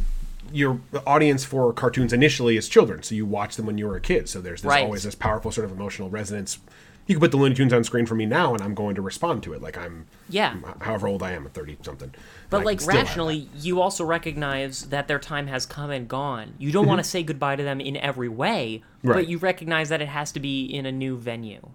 [0.53, 4.01] your audience for cartoons initially is children, so you watch them when you were a
[4.01, 4.29] kid.
[4.29, 4.85] So there's this, Right.
[4.85, 6.59] always this powerful sort of emotional resonance.
[7.07, 9.03] You can put the Looney Tunes on screen for me now, and I'm going to
[9.03, 9.61] respond to it.
[9.61, 10.57] Like I'm Yeah.
[10.81, 12.15] however old I am at thirty something.
[12.49, 16.55] but like rationally you also recognize that their time has come and gone.
[16.59, 19.15] You don't want to say goodbye to them in every way Right.
[19.17, 21.69] but you recognize that it has to be in a new venue.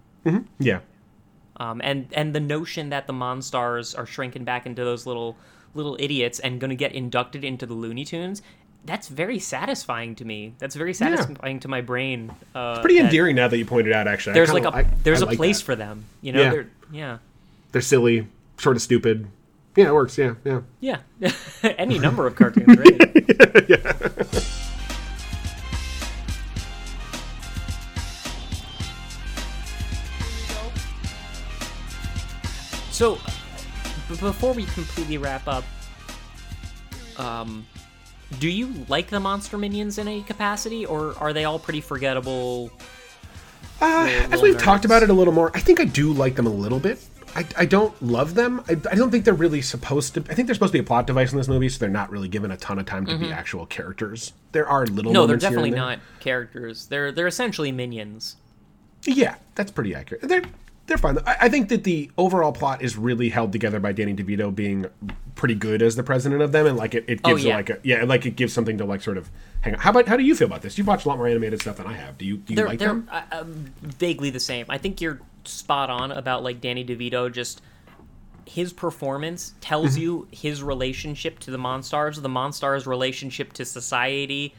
[0.58, 0.80] Yeah,
[1.58, 5.36] um, and and the notion that the Monstars are shrinking back into those little
[5.74, 8.40] little idiots and going to get inducted into the Looney Tunes,
[8.84, 10.54] that's very satisfying to me.
[10.58, 12.32] That's very satisfying to my brain.
[12.54, 14.08] Uh, pretty endearing now that you pointed out.
[14.08, 15.64] Actually, There's kinda- like a I- there's I a like place that.
[15.66, 16.04] for them.
[16.22, 16.50] You know, Yeah.
[16.50, 17.18] they're yeah.
[17.72, 18.26] They're silly,
[18.56, 19.26] sort of stupid.
[19.76, 20.16] Yeah, it works.
[20.18, 20.60] Yeah, yeah.
[20.80, 20.98] Yeah,
[21.62, 24.44] any number of cartoons, right?
[32.90, 33.14] So,
[34.08, 35.64] b- before we completely wrap up,
[37.16, 37.64] um,
[38.38, 42.70] do you like the monster minions in any capacity, or are they all pretty forgettable?
[43.80, 46.34] Uh, Little- as we've talked about it a little more, I think I do like
[46.34, 46.98] them a little bit.
[47.36, 48.62] I, I don't love them.
[48.68, 50.20] I, I don't think they're really supposed to.
[50.30, 52.10] I think they're supposed to be a plot device in this movie, so they're not
[52.10, 54.32] really given a ton of time to be actual characters.
[54.52, 55.10] There are little.
[55.10, 55.14] Mm-hmm.
[55.14, 56.86] No, they're definitely not characters.
[56.86, 58.36] They're they're essentially minions.
[59.04, 60.22] Yeah, that's pretty accurate.
[60.22, 60.42] They're
[60.88, 61.18] they're fine.
[61.26, 64.86] I, I think that the overall plot is really held together by Danny DeVito being
[65.36, 67.56] pretty good as the president of them, and like it, it Oh, gives yeah.
[67.56, 69.80] like a yeah, like it gives something to like sort of hang on.
[69.80, 70.76] How about how do you feel about this?
[70.76, 72.18] You've watched a lot more animated stuff than I have.
[72.18, 73.08] Do you do you they're like they're them?
[73.12, 73.44] uh, uh,
[73.82, 74.66] vaguely the same.
[74.68, 77.30] I think you're spot on about like Danny DeVito.
[77.32, 77.62] Just
[78.46, 80.00] his performance tells Mm-hmm.
[80.02, 84.54] you his relationship to the Monstars, the Monstars' relationship to society,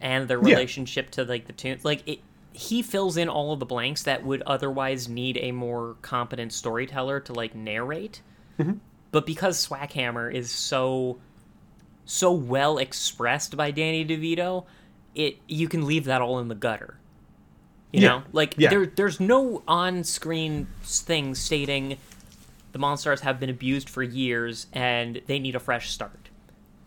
[0.00, 0.54] and their Yeah.
[0.54, 1.84] relationship to like the tunes.
[1.84, 2.18] Like it,
[2.58, 7.20] he fills in all of the blanks that would otherwise need a more competent storyteller
[7.20, 8.20] to like narrate.
[8.58, 8.78] Mm-hmm.
[9.12, 11.18] But because Swackhammer is so
[12.04, 14.64] so well expressed by Danny DeVito,
[15.14, 16.98] it you can leave that all in the gutter.
[17.92, 18.08] You Yeah.
[18.08, 18.70] know, like Yeah.
[18.70, 21.96] there there's no on-screen thing stating
[22.72, 26.28] the Monstars have been abused for years and they need a fresh start.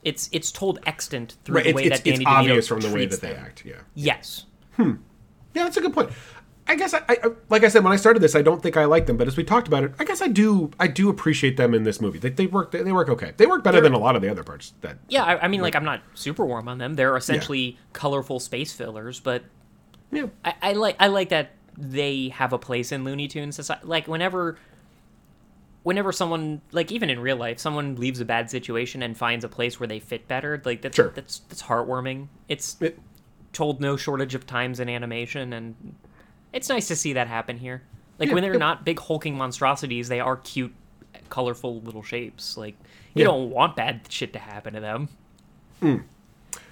[0.04, 2.92] It's it's told extant through Right, the way it's, that Danny it's obvious from the
[2.92, 3.46] way that they them.
[3.46, 3.64] act.
[3.66, 3.76] Yeah.
[3.96, 4.46] Yes.
[5.54, 6.10] Yeah, that's a good point.
[6.68, 7.18] I guess I, I,
[7.50, 9.36] like I said when I started this, I don't think I like them, but as
[9.36, 10.72] we talked about it, I guess I do.
[10.80, 12.20] I do appreciate them in this movie.
[12.20, 12.72] They, they work.
[12.72, 13.34] They, they work okay.
[13.36, 14.74] They work better They're- than a lot of the other parts.
[14.82, 16.94] That Yeah, I, I mean, like I'm not super warm on them.
[16.94, 19.44] They're essentially colorful space fillers, but
[20.12, 23.86] yeah, I, I like I like that they have a place in Looney Tunes society.
[23.88, 24.58] Like whenever,
[25.84, 29.50] whenever someone like even in real life, someone leaves a bad situation and finds a
[29.50, 30.62] place where they fit better.
[30.64, 31.12] Like that's Sure.
[31.16, 32.28] that's that's heartwarming.
[32.48, 33.00] It's It-
[33.54, 35.96] told no shortage of times in animation, and
[36.54, 37.82] it's nice to see that happen here.
[38.20, 40.74] Like Yeah, when they're not big hulking monstrosities, they are cute,
[41.30, 42.58] colorful little shapes.
[42.58, 42.76] Like
[43.14, 43.26] you Yeah.
[43.26, 45.10] don't want bad shit to happen to them.
[45.80, 45.98] Hmm.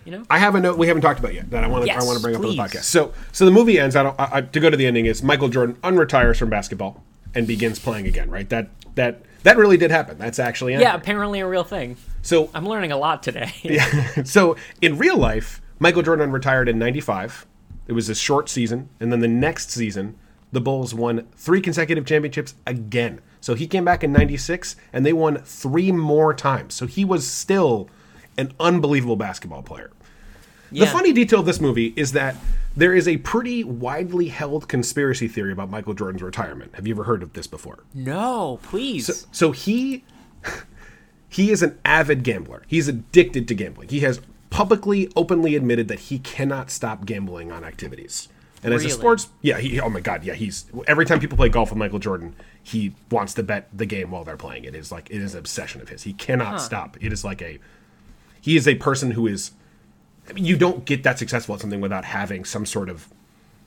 [0.06, 0.23] You know.
[0.30, 2.18] I have a note we haven't talked about yet that I want to I want
[2.18, 2.84] to bring up on the podcast.
[2.84, 3.95] So so the movie ends.
[3.95, 7.03] I don't I, I- to go to the ending is Michael Jordan unretires from basketball
[7.35, 8.30] and begins playing again.
[8.30, 8.47] Right.
[8.49, 10.18] That that that really did happen.
[10.18, 11.01] That's actually yeah, accurate.
[11.01, 11.97] apparently a real thing.
[12.22, 13.51] So I'm learning a lot today.
[13.64, 14.23] yeah.
[14.23, 17.45] so in real life, Michael Jordan retired in '95.
[17.88, 20.15] It was a short season, and then the next season,
[20.51, 23.19] the Bulls won three consecutive championships again.
[23.41, 26.73] So he came back in '96, and they won three more times.
[26.73, 27.89] So he was still
[28.38, 29.91] an unbelievable basketball player.
[30.72, 32.35] The funny detail of this movie is that
[32.76, 36.76] there is a pretty widely held conspiracy theory about Michael Jordan's retirement.
[36.76, 37.80] Have you ever heard of this before?
[37.93, 39.27] No, please.
[39.31, 40.03] So he
[41.30, 42.64] he is an avid gambler.
[42.68, 43.89] He's addicted to gambling.
[43.89, 48.30] He has publicly, openly admitted that he cannot stop gambling on activities.
[48.62, 51.48] And as a sports, yeah, he, oh my god, yeah, he's every time people play
[51.48, 54.66] golf with Michael Jordan, he wants to bet the game while they're playing.
[54.66, 56.04] It is like it is an obsession of his.
[56.04, 56.98] He cannot stop.
[57.00, 57.60] It is like a
[58.42, 59.52] he is a person who is
[60.30, 63.08] I mean, you don't get that successful at something without having some sort of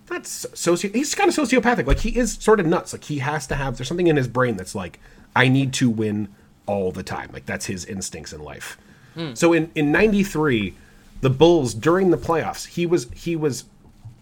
[0.06, 3.46] that's socio he's kind of sociopathic like he is sort of nuts like he has
[3.46, 4.98] to have there's something in his brain that's like
[5.34, 6.28] i need to win
[6.66, 8.76] all the time like that's his instincts in life
[9.14, 9.34] Hmm.
[9.34, 10.74] so in in 93
[11.20, 13.64] the bulls during the playoffs he was he was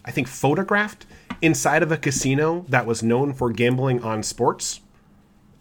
[0.04, 1.06] i think photographed
[1.40, 4.80] inside of a casino that was known for gambling on sports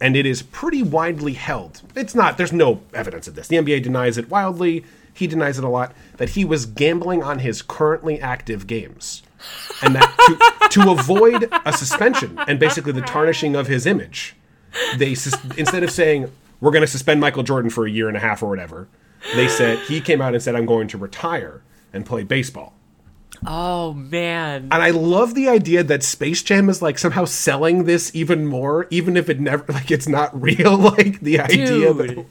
[0.00, 1.82] and it is pretty widely held.
[1.94, 2.38] It's not.
[2.38, 3.48] There's no evidence of this.
[3.48, 4.84] The NBA denies it wildly.
[5.12, 5.92] He denies it a lot.
[6.16, 9.22] That he was gambling on his currently active games,
[9.82, 14.34] and that to, to avoid a suspension and basically the tarnishing of his image,
[14.96, 18.20] they instead of saying we're going to suspend Michael Jordan for a year and a
[18.20, 18.88] half or whatever,
[19.34, 22.74] they said he came out and said I'm going to retire and play baseball.
[23.46, 24.64] Oh man.
[24.70, 28.86] And I love the idea that Space Jam is like somehow selling this even more,
[28.90, 30.76] even if it never like it's not real.
[30.90, 32.26] Like the idea Dude.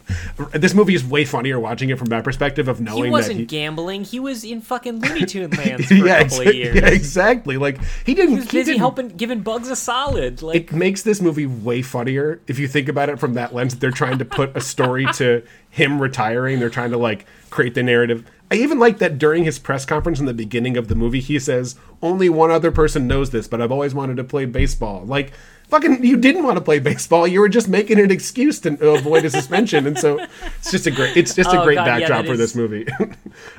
[0.51, 3.35] that this movie is way funnier watching it from that perspective of knowing he wasn't
[3.37, 4.03] that he, gambling.
[4.03, 6.75] He was in fucking Looney Tune lands for a yeah, couple exa- of years.
[6.75, 7.57] yeah, exactly.
[7.57, 8.31] Like he didn't.
[8.31, 10.41] He was busy didn't- helping, giving bugs a solid.
[10.41, 13.75] Like, It makes this movie way funnier if you think about it from that lens.
[13.77, 16.59] They're trying to put a story to him retiring.
[16.59, 18.25] They're trying to like create the narrative.
[18.51, 21.37] I even like that during his press conference in the beginning of the movie, he
[21.39, 25.33] says, "Only one other person knows this, but I've always wanted to play baseball." Like,
[25.67, 27.27] fucking, you didn't want to play baseball.
[27.27, 30.17] You were just making an excuse to avoid a suspension, and so
[30.57, 32.55] it's just a great, it's just a Oh, great God, backdrop that for is- this
[32.55, 32.87] movie.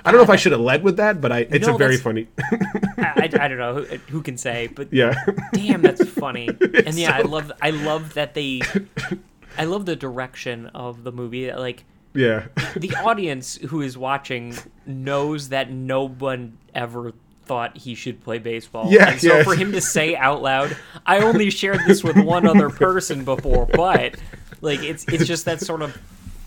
[0.04, 1.78] I don't know if I should have led with that, but I, it's No, a
[1.78, 2.26] very that's- funny.
[2.98, 5.14] I, I, I don't know who, who can say, but yeah,
[5.52, 6.48] damn, that's funny.
[6.84, 8.60] and yeah, I love, I love that they,
[9.56, 11.52] I love the direction of the movie.
[11.52, 11.84] Like,
[12.14, 12.46] yeah.
[12.76, 14.54] the audience who is watching
[14.86, 17.12] knows that no one ever
[17.44, 18.92] thought he should play baseball.
[18.92, 19.42] Yeah, and so yeah.
[19.42, 23.66] for him to say out loud, "I only shared this with one other person before,"
[23.66, 24.14] but
[24.60, 25.98] like it's it's just that sort of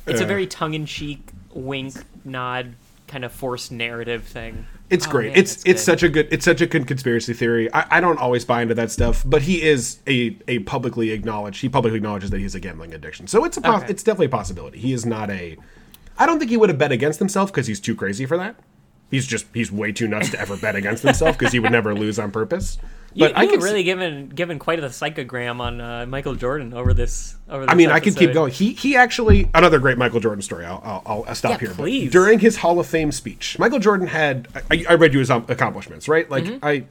[0.07, 2.75] it's a very tongue in cheek wink nod
[3.07, 4.65] kind of forced narrative thing.
[4.93, 5.29] It's Oh, great.
[5.31, 5.77] man, it's it's good.
[5.79, 7.73] such a good it's such a good conspiracy theory.
[7.73, 11.61] I, I don't always buy into that stuff, but he is a a publicly acknowledged.
[11.61, 13.27] He publicly acknowledges that he's a gambling addiction.
[13.27, 13.91] So it's a pos- Okay.
[13.91, 14.79] it's definitely a possibility.
[14.79, 15.57] He is not a.
[16.17, 18.55] I don't think he would have bet against himself because he's too crazy for that.
[19.09, 21.93] He's just he's way too nuts to ever bet against himself because he would never
[21.95, 22.77] lose on purpose.
[23.15, 26.35] You, But I you could were really given given quite a psychogram on uh, Michael
[26.35, 27.35] Jordan over this.
[27.49, 28.51] Over this I mean, I could keep going.
[28.51, 30.65] He he actually another great Michael Jordan story.
[30.65, 31.69] I'll I'll, I'll stop Yeah, here.
[31.69, 32.11] but please.
[32.11, 35.45] during his Hall of Fame speech, Michael Jordan had I, I read you his um,
[35.47, 36.29] accomplishments, right?
[36.29, 36.65] Like Mm-hmm.
[36.65, 36.85] I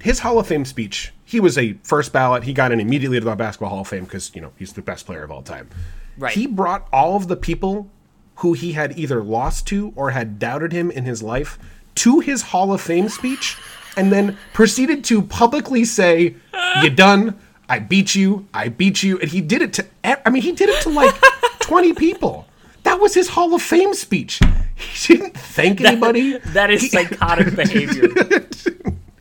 [0.00, 1.12] his Hall of Fame speech.
[1.24, 2.44] He was a first ballot.
[2.44, 4.82] He got in immediately to the Basketball Hall of Fame because you know he's the
[4.82, 5.68] best player of all time.
[6.16, 6.32] Right.
[6.32, 7.88] He brought all of the people
[8.36, 11.58] who he had either lost to or had doubted him in his life
[11.96, 13.58] to his Hall of Fame speech,
[13.96, 16.36] and then proceeded to publicly say,
[16.82, 17.38] "You done."
[17.68, 18.48] I beat you.
[18.52, 19.20] I beat you.
[19.20, 19.86] And he did it to.
[20.02, 21.14] I mean, he did it to like
[21.60, 22.46] 20 people.
[22.82, 24.40] That was his Hall of Fame speech.
[24.74, 26.38] He didn't thank anybody.
[26.46, 28.08] That is He- psychotic behavior.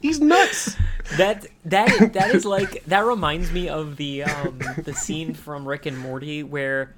[0.02, 0.76] He's nuts.
[1.18, 5.86] That that that is like that reminds me of the um the scene from Rick
[5.86, 6.96] and Morty where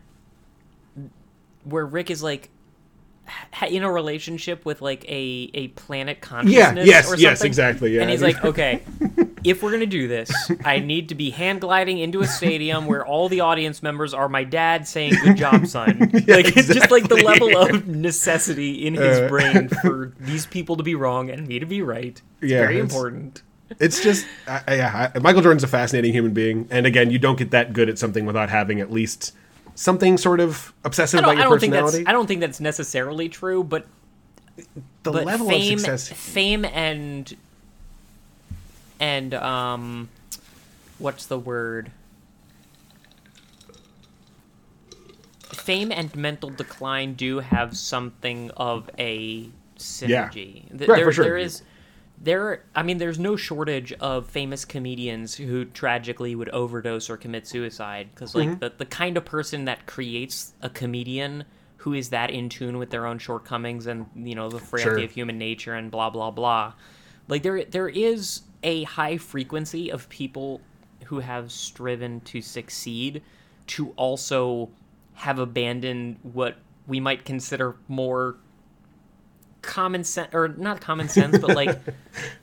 [1.63, 2.49] where Rick is like
[3.69, 6.83] in a relationship with like a a planet consciousness Yeah.
[6.83, 8.01] yes, or yes, exactly, yeah.
[8.01, 8.83] and he's like okay
[9.43, 10.31] if we're gonna do this
[10.65, 14.29] i need to be hand gliding into a stadium where all the audience members are
[14.29, 15.97] my dad saying good job son
[16.27, 19.27] like it's just like the level of necessity in his Uh.
[19.27, 22.75] brain for these people to be wrong and me to be right it's Yeah, very
[22.77, 23.41] it's- important
[23.79, 26.67] It's just, I- yeah, I, Michael Jordan's a fascinating human being.
[26.69, 29.33] And again, you don't get that good at something without having at least
[29.75, 32.05] something sort of obsessive I about I your that's personality.
[32.07, 33.85] I don't think that's necessarily true, but
[35.03, 36.09] the but level fame, of success.
[36.09, 37.35] fame and
[38.99, 40.09] and um,
[40.99, 41.91] what's the word?
[45.53, 50.67] Fame and mental decline do have something of a synergy.
[50.77, 51.23] Th- Right, there, for sure.
[51.25, 51.61] there is.
[52.23, 57.47] There, I mean, there's no shortage of famous comedians who tragically would overdose or commit
[57.47, 58.09] suicide.
[58.13, 58.59] Because, like, Mm-hmm.
[58.59, 61.45] the, the kind of person that creates a comedian
[61.77, 65.03] who is that in tune with their own shortcomings and, you know, the frailty Sure.
[65.03, 66.73] of human nature and blah, blah, blah.
[67.27, 70.61] Like, there, there is a high frequency of people
[71.05, 73.23] who have striven to succeed
[73.65, 74.69] to also
[75.13, 78.35] have abandoned what we might consider more
[79.61, 81.79] common sense or not common sense but like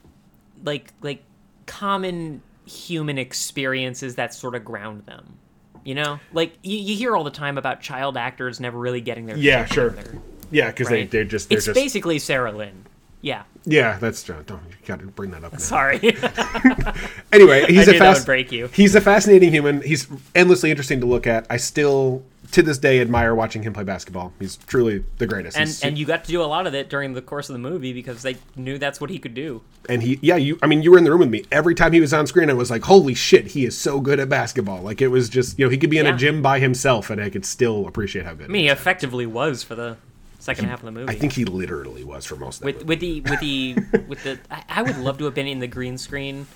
[0.65, 1.23] like like
[1.66, 5.36] common human experiences that sort of ground them
[5.85, 9.27] you know like you, you hear all the time about child actors never really getting
[9.27, 9.90] their yeah, sure.
[9.90, 10.19] together,
[10.51, 11.11] Yeah, because right?
[11.11, 12.85] they, they're just, they're it's just, basically sarah lynn
[13.20, 14.43] yeah yeah, that's true.
[14.47, 15.59] Don't, you got to bring that up now.
[15.59, 15.99] sorry
[17.32, 18.69] Anyway, he's I a fast, break you.
[18.69, 19.82] He's a fascinating human.
[19.82, 21.47] He's endlessly interesting to look at.
[21.51, 22.23] I still,
[22.53, 24.33] to this day, admire watching him play basketball.
[24.39, 25.57] He's truly the greatest.
[25.57, 27.53] and He's- and you got to do a lot of it during the course of
[27.53, 30.66] the movie because they knew that's what he could do and he yeah you i
[30.66, 32.53] mean you were in the room with me every time he was on screen i
[32.53, 35.65] was like holy shit he is so good at basketball like it was just you
[35.65, 36.15] know he could be in Yeah.
[36.15, 39.25] a gym by himself and i could still appreciate how good i mean he effectively
[39.25, 39.97] was for the
[40.41, 42.87] second half of the movie i think he literally was for most of with it
[42.87, 43.75] with the with the
[44.09, 46.47] with the I, I would love to have been in the green screen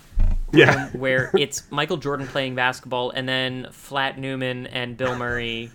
[0.52, 0.88] Yeah.
[0.90, 5.70] where it's Michael Jordan playing basketball and then Flat Newman and Bill Murray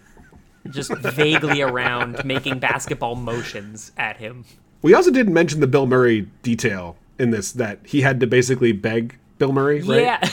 [0.72, 4.45] just vaguely around making basketball motions at him.
[4.81, 8.72] We also didn't mention the Bill Murray detail in this that he had to basically
[8.72, 10.02] beg Bill Murray, right?
[10.02, 10.30] Yeah.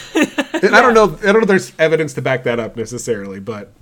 [0.63, 1.19] And I don't know.
[1.23, 3.73] I don't know if there's evidence to back that up necessarily, but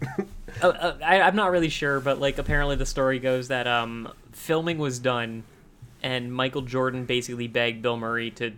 [0.60, 4.12] Uh, uh, I, I'm not really sure, but like apparently the story goes that um,
[4.32, 5.42] filming was done,
[6.02, 8.52] and Michael Jordan basically begged Bill Murray to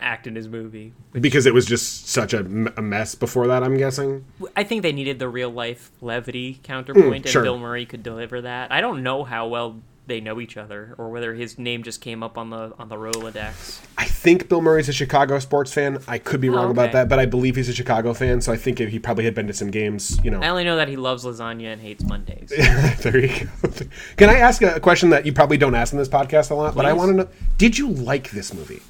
[0.00, 0.92] act in his movie.
[1.12, 4.24] because it was just such a, m- a mess before that, I'm guessing.
[4.56, 7.42] I think they needed the real life levity counterpoint, Mm, sure.
[7.42, 8.70] and Bill Murray could deliver that.
[8.72, 12.22] I don't know how well they know each other, or whether his name just came
[12.22, 13.80] up on the on the Rolodex.
[13.98, 15.98] I think Bill Murray's a Chicago sports fan.
[16.08, 16.92] I could be wrong about Oh, okay.
[16.94, 19.46] that, but I believe he's a Chicago fan, so I think he probably had been
[19.48, 20.18] to some games.
[20.24, 22.48] You know, I only know that he loves lasagna and hates Mondays.
[23.02, 23.28] there you
[23.62, 23.70] go.
[24.16, 26.74] Can I ask a question that you probably don't ask in this podcast a lot,
[26.74, 28.80] but I want to know: Did you like this movie?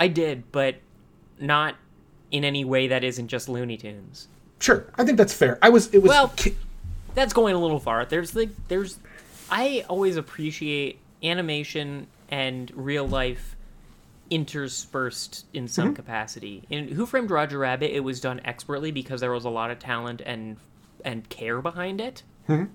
[0.00, 0.76] I did, but
[1.38, 1.76] not
[2.32, 4.26] in any way that isn't just Looney Tunes.
[4.58, 5.58] Sure, I think that's fair.
[5.62, 5.94] I was.
[5.94, 6.08] It was.
[6.08, 6.56] Well- ki-
[7.14, 8.04] that's going a little far.
[8.04, 8.98] There's like there's
[9.50, 13.56] I always appreciate animation and real life
[14.30, 15.94] interspersed in some mm-hmm.
[15.94, 16.62] capacity.
[16.70, 19.78] In Who Framed Roger Rabbit, it was done expertly because there was a lot of
[19.78, 20.56] talent and
[21.04, 22.22] and care behind it.
[22.48, 22.72] Mm-hmm.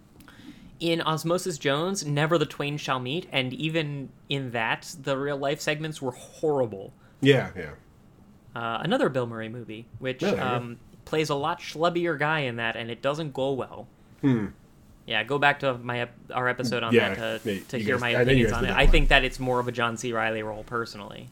[0.81, 5.61] In Osmosis Jones, Never the Twain Shall Meet, and even in that, the real life
[5.61, 6.91] segments were horrible.
[7.25, 7.71] Yeah, yeah.
[8.55, 12.89] Uh, another Bill Murray movie, which um, plays a lot schlubbier guy in that, and
[12.89, 13.87] it doesn't go well.
[14.21, 14.47] Hmm.
[15.05, 18.09] Yeah, go back to my our episode on Yeah, that to, to hear guys- my
[18.09, 18.71] I know you opinions on it.
[18.71, 20.13] I think that it's more of a John C.
[20.13, 21.29] Reilly role personally.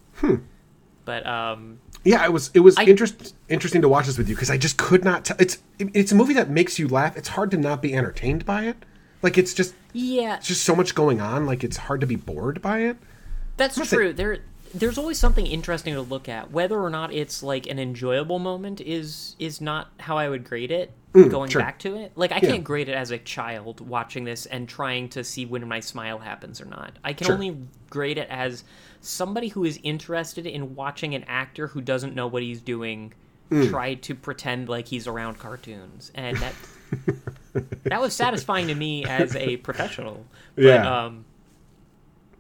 [1.06, 4.36] But um, Yeah, it was it was I- interest, interesting to watch this with you
[4.36, 5.38] because I just could not tell.
[5.40, 7.18] It's it- it's a movie that makes you laugh.
[7.18, 8.78] It's hard to not be entertained by it.
[9.22, 11.46] Like it's just yeah, it's just so much going on.
[11.46, 12.98] Like it's hard to be bored by it.
[13.58, 14.14] that's must say- true.
[14.14, 14.40] There,
[14.74, 16.52] there's always something interesting to look at.
[16.52, 20.72] Whether or not it's like an enjoyable moment is is not how I would grade
[20.72, 20.92] it.
[21.14, 21.62] going Mm, sure.
[21.62, 22.50] back to it, like I Yeah.
[22.54, 26.18] can't grade it as a child watching this and trying to see when my smile
[26.18, 26.94] happens or not.
[27.04, 27.36] I can Sure.
[27.36, 27.56] only
[27.92, 28.64] grade it as
[29.00, 33.14] somebody who is interested in watching an actor who doesn't know what he's doing
[33.52, 33.70] Mm.
[33.70, 36.56] try to pretend like he's around cartoons, and that
[37.84, 40.26] that was satisfying to me as a professional.
[40.56, 41.04] But, Yeah.
[41.06, 41.26] um,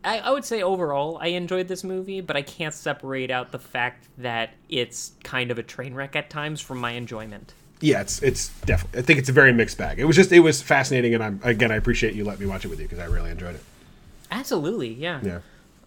[0.03, 3.59] I, I would say overall I enjoyed this movie, but I can't separate out the
[3.59, 7.53] fact that it's kind of a train wreck at times from my enjoyment.
[7.79, 8.99] Yeah, it's it's definitely.
[8.99, 9.99] I think it's a very mixed bag.
[9.99, 12.63] It was just it was fascinating, and I'm again I appreciate you letting me watch
[12.63, 13.61] it with you because I really enjoyed it.
[14.31, 15.19] Absolutely, yeah.
[15.21, 15.39] Yeah.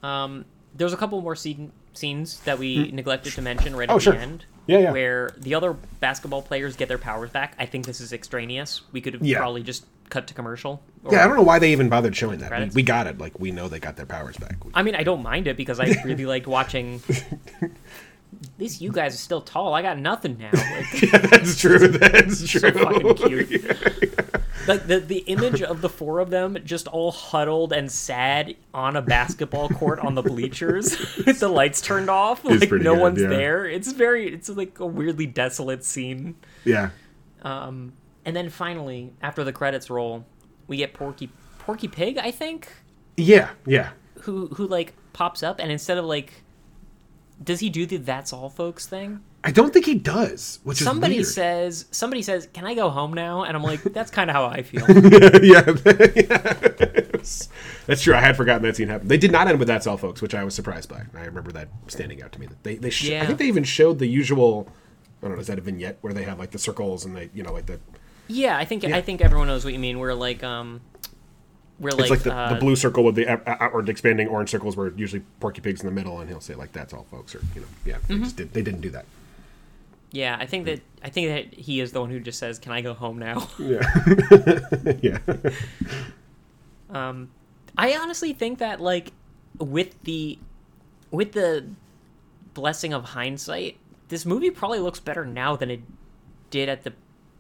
[0.03, 0.45] Um,
[0.75, 4.13] there's a couple more scene, scenes that we neglected to mention right Oh, at sure.
[4.13, 4.45] the end.
[4.67, 4.93] Yeah, yeah.
[4.93, 7.55] Where the other basketball players get their powers back.
[7.59, 8.83] I think this is extraneous.
[8.93, 9.39] We could have Yeah.
[9.39, 10.83] probably just cut to commercial.
[11.11, 12.47] Yeah, I don't know why they even bothered showing that.
[12.47, 12.75] We, Credits?
[12.75, 13.19] we got it.
[13.19, 14.57] Like we know they got their powers back.
[14.75, 17.03] I mean, I don't mind it because I really liked watching.
[17.63, 19.73] At least you guys are still tall.
[19.73, 20.51] I got nothing now.
[20.53, 21.89] Like, That's true.
[21.89, 22.61] That's true.
[22.61, 23.51] so fucking cute.
[24.67, 28.97] Like the the image of the four of them just all huddled and sad on
[28.97, 30.91] a basketball court on the bleachers
[31.25, 33.29] with the lights turned off, like pretty no good, one's yeah.
[33.29, 33.67] there.
[33.67, 36.35] It's very it's like a weirdly desolate scene.
[36.65, 36.91] Yeah.
[37.43, 37.93] Um,
[38.27, 40.27] and then finally, after the credits roll,
[40.67, 42.69] we get Porky Porky Pig, I think,
[43.17, 43.51] Yeah.
[43.67, 43.91] Yeah.
[44.23, 46.43] who who like pops up and instead of like
[47.43, 49.21] does he do the that's all folks thing?
[49.45, 51.35] I don't think he does, which Somebody is weird.
[51.35, 54.47] says somebody says, "Can I go home now?" And I'm like, "That's kind of how
[54.47, 54.85] I feel."
[55.43, 55.63] yeah,
[56.17, 57.49] yes.
[57.87, 58.15] that's true.
[58.15, 59.11] I had forgotten that scene happened.
[59.11, 61.03] They did not end with "That's all, folks," which I was surprised by.
[61.15, 62.47] I remember that standing out to me.
[62.47, 64.69] That they, they, sh- I think they even showed the usual.
[65.23, 65.41] I don't know.
[65.41, 67.67] Is that a vignette where they have like the circles and they, you know, like
[67.67, 67.79] the
[68.29, 69.99] Yeah, I think I think everyone knows what you mean.
[69.99, 70.81] We're like um,
[71.79, 73.29] we're it's like, like, the, uh, the blue circle with the
[73.63, 76.73] outward expanding orange circles where usually Porky Pig's in the middle and he'll say like
[76.73, 77.97] "That's all, folks," or you know, yeah.
[77.97, 78.15] Mm-hmm.
[78.15, 78.53] They just did.
[78.53, 79.05] They didn't do that.
[80.11, 82.73] Yeah, I think that I think that he is the one who just says, "Can
[82.73, 83.83] I go home now?" Yeah.
[85.03, 85.19] yeah.
[86.89, 87.31] Um,
[87.77, 89.13] I honestly think that like
[89.59, 90.39] with the
[91.11, 91.67] with the
[92.55, 93.77] blessing of hindsight,
[94.09, 95.81] this movie probably looks better now than it
[96.51, 96.95] did at the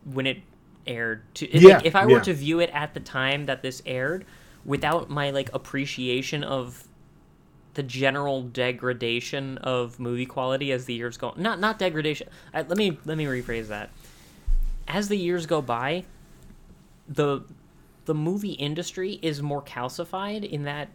[0.04, 0.42] when it
[0.86, 1.22] aired.
[1.36, 2.20] To if, Yeah, like, if I were yeah.
[2.20, 4.24] to view it at the time that this aired,
[4.66, 6.86] without my like appreciation of
[7.74, 12.76] the general degradation of movie quality as the years go not not degradation I, let
[12.76, 13.90] me let me rephrase that
[14.88, 16.04] as the years go by
[17.06, 17.42] the
[18.06, 20.88] the movie industry is more calcified in that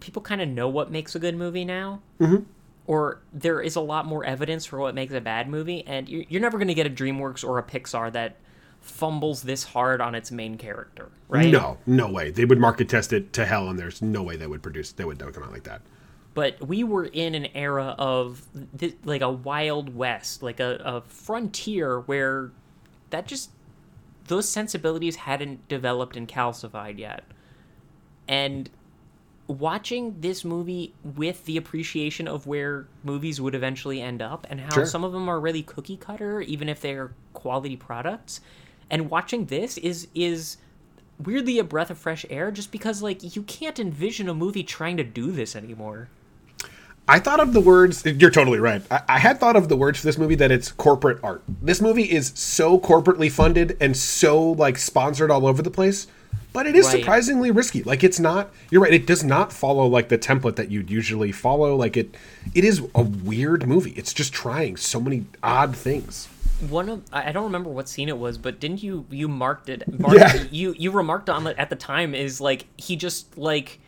[0.00, 2.42] people kind of know what makes a good movie now mm-hmm.
[2.86, 6.24] or there is a lot more evidence for what makes a bad movie and you're,
[6.28, 8.36] you're never going to get a dreamworks or a pixar that
[8.82, 12.30] fumbles this hard on its main character right No, no way.
[12.30, 14.92] They would market test it to hell, and there's no way they would produce.
[14.92, 15.80] They would never come out like that.
[16.34, 18.42] but we were in an era of
[18.78, 22.50] th- like a wild west, like a, a frontier where
[23.10, 23.50] that just
[24.28, 27.24] those sensibilities hadn't developed and calcified yet.
[28.28, 28.70] And
[29.48, 34.70] watching this movie with the appreciation of where movies would eventually end up and how
[34.74, 34.86] Sure.
[34.86, 38.40] some of them are really cookie cutter even if they're quality products
[38.92, 40.58] and watching this is is
[41.24, 44.96] weirdly a breath of fresh air just because like you can't envision a movie trying
[44.96, 46.08] to do this anymore
[47.08, 48.06] I thought of the words.
[48.06, 48.80] You're totally right.
[48.88, 51.42] I, I had thought of the words for this movie that it's corporate art.
[51.60, 56.06] This movie is so corporately funded and so like sponsored all over the place,
[56.52, 57.00] but it is Right.
[57.00, 57.82] surprisingly risky.
[57.82, 58.52] Like it's not.
[58.70, 58.94] You're right.
[58.94, 61.74] It does not follow like the template that you'd usually follow.
[61.74, 62.16] Like it,
[62.54, 63.90] it is a weird movie.
[63.96, 66.28] It's just trying so many odd things.
[66.68, 69.82] One of I don't remember what scene it was, but didn't you you marked it?
[70.00, 70.44] Marked, Yeah.
[70.50, 73.80] You you remarked on it at the time is like he just like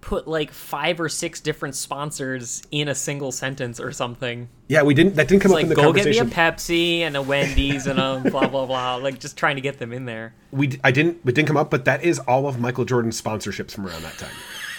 [0.00, 4.48] put like five or six different sponsors in a single sentence or something.
[4.68, 5.14] Yeah, we didn't.
[5.16, 6.24] That didn't come up in Like the go get me a.
[6.26, 8.96] Pepsi and a Wendy's and a blah blah blah.
[8.96, 10.34] Like just trying to get them in there.
[10.52, 13.72] we I didn't it didn't come up, but that is all of Michael Jordan's sponsorships
[13.72, 14.34] from around that time.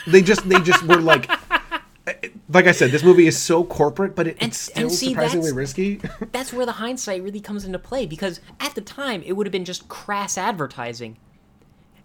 [0.07, 1.27] They just they just were like
[2.49, 5.47] like I said, this movie is so corporate, but it, And- it's still see, surprisingly
[5.49, 6.01] that's- risky.
[6.31, 9.51] That's where the hindsight really comes into play because at the time it would have
[9.51, 11.17] been just crass advertising.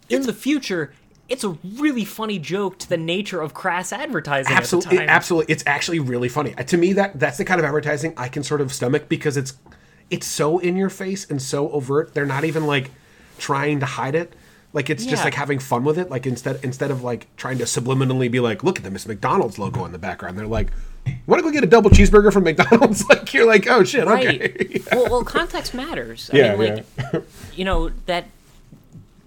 [0.09, 0.93] In the future,
[1.29, 5.09] it's a really funny joke to the nature of crass advertising absolutely, at the time.
[5.17, 6.55] absolutely, it's actually really funny.
[6.57, 9.37] Uh, To me, that that's the kind of advertising I can sort of stomach because
[9.37, 9.53] it's
[10.11, 12.15] it's so in your face and so overt.
[12.15, 12.91] They're not even like
[13.39, 14.35] trying to hide it.
[14.73, 16.11] Like it's just like having fun with it.
[16.11, 19.59] Like instead instead of like trying to subliminally be like, look at the Miss McDonald's
[19.59, 20.39] logo in the background.
[20.39, 20.71] They're like,
[21.27, 23.05] want to go get a double cheeseburger from McDonald's?
[23.09, 24.81] like you're like, oh shit, right okay.
[24.93, 27.25] well, well context matters I Yeah, mean, like,
[27.57, 28.27] you know that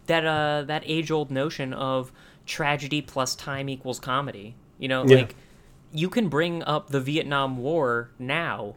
[0.07, 2.11] that uh that age old notion of
[2.45, 5.15] tragedy plus time equals comedy you know Yeah.
[5.17, 5.35] like
[5.93, 8.75] you can bring up the vietnam war now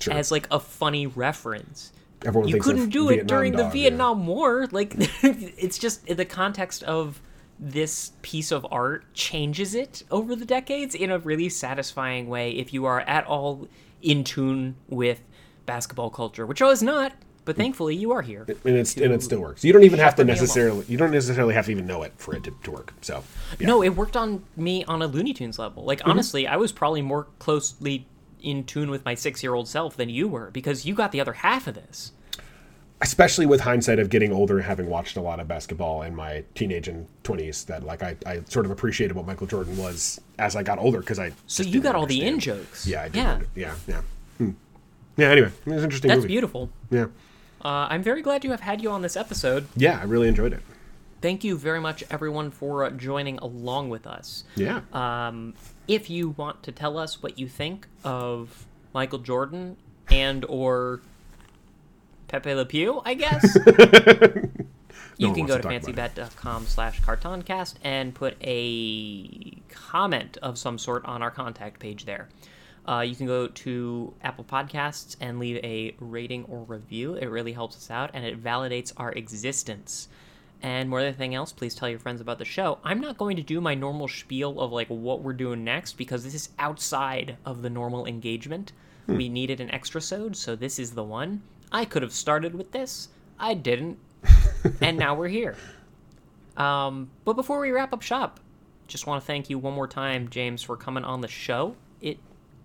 [0.00, 0.14] Sure.
[0.14, 1.92] as like a funny reference
[2.24, 3.82] Everyone you couldn't do it Vietnam during the Dog, yeah.
[3.82, 7.20] vietnam war like it's just the context of
[7.58, 12.72] this piece of art changes it over the decades in a really satisfying way if
[12.72, 13.68] you are at all
[14.00, 15.20] in tune with
[15.66, 17.12] basketball culture which I was not
[17.44, 19.64] but thankfully you are here and it's and it still works.
[19.64, 20.42] You don't even have to shepherd me along.
[20.42, 22.94] necessarily you don't necessarily have to even know it for it to, to work.
[23.00, 23.24] So
[23.58, 23.66] yeah.
[23.66, 26.10] no it worked on me on a looney tunes level like mm-hmm.
[26.10, 28.06] honestly i was probably more closely
[28.42, 31.20] in tune with my six year old self than you were because you got the
[31.20, 32.12] other half of this
[33.02, 36.44] especially with hindsight of getting older and having watched a lot of basketball in my
[36.54, 40.54] teenage and twenties, that like I, I sort of appreciated what Michael Jordan was as
[40.54, 42.86] I got older because I so you got all the in jokes.
[42.86, 43.16] Yeah, I did.
[43.16, 44.02] yeah Yeah, yeah,
[44.38, 44.50] hmm.
[45.16, 45.30] yeah.
[45.30, 46.28] Anyway, it was interesting that's movie.
[46.28, 47.06] beautiful Yeah,
[47.64, 50.52] uh, i'm very glad to have had you on this episode yeah, I really enjoyed
[50.52, 50.62] it.
[51.20, 55.54] thank you very much everyone for joining along with us Yeah, um,
[55.88, 59.76] if you want to tell us what you think of michael jordan
[60.10, 61.00] and or
[62.28, 63.56] pepe le pew i guess
[65.22, 70.78] you one can go to to fancybet.com slash cartoncast and put a comment of some
[70.78, 72.28] sort on our contact page there.
[72.88, 77.14] Uh, you can go to apple podcasts and leave a rating or review.
[77.14, 80.08] It really helps us out and it validates our existence
[80.62, 82.78] and more than anything else, please tell your friends about the show.
[82.84, 86.24] I'm not going to do my normal spiel of like what we're doing next because
[86.24, 88.72] this is outside of the normal engagement.
[89.08, 91.42] We needed an extra sode, so this is the one.
[91.72, 93.08] I could have started with this.
[93.38, 93.98] I didn't.
[94.80, 95.56] and now we're here.
[96.56, 98.38] Um, but before we wrap up shop,
[98.86, 101.76] just want to thank you one more time, James, for coming on the show.
[102.00, 102.18] It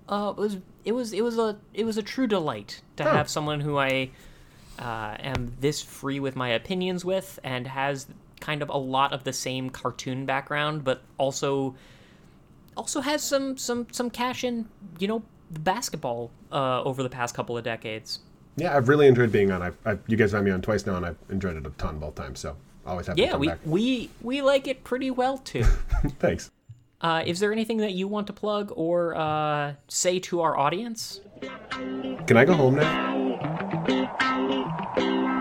[0.10, 3.12] uh was it was it was a it was a true delight to Oh.
[3.12, 4.12] have someone who I
[4.80, 8.08] uh, am this free with my opinions with and has
[8.40, 11.76] kind of a lot of the same cartoon background but also
[12.76, 14.68] also has some some some cash in
[15.00, 18.20] you know basketball uh, over the past couple of decades
[18.60, 19.62] yeah, I've really enjoyed being on.
[19.62, 22.00] I, I, you guys have me on twice now, and I've enjoyed it a ton
[22.00, 22.40] both times.
[22.40, 23.60] So always happy to yeah come we, back.
[23.66, 25.64] we we like it pretty well too
[26.20, 26.52] Thanks.
[27.02, 31.20] uh, is there anything that you want to plug or uh, say to our audience
[32.26, 33.27] Can I go home now?
[33.88, 34.12] Thank
[34.98, 35.37] you.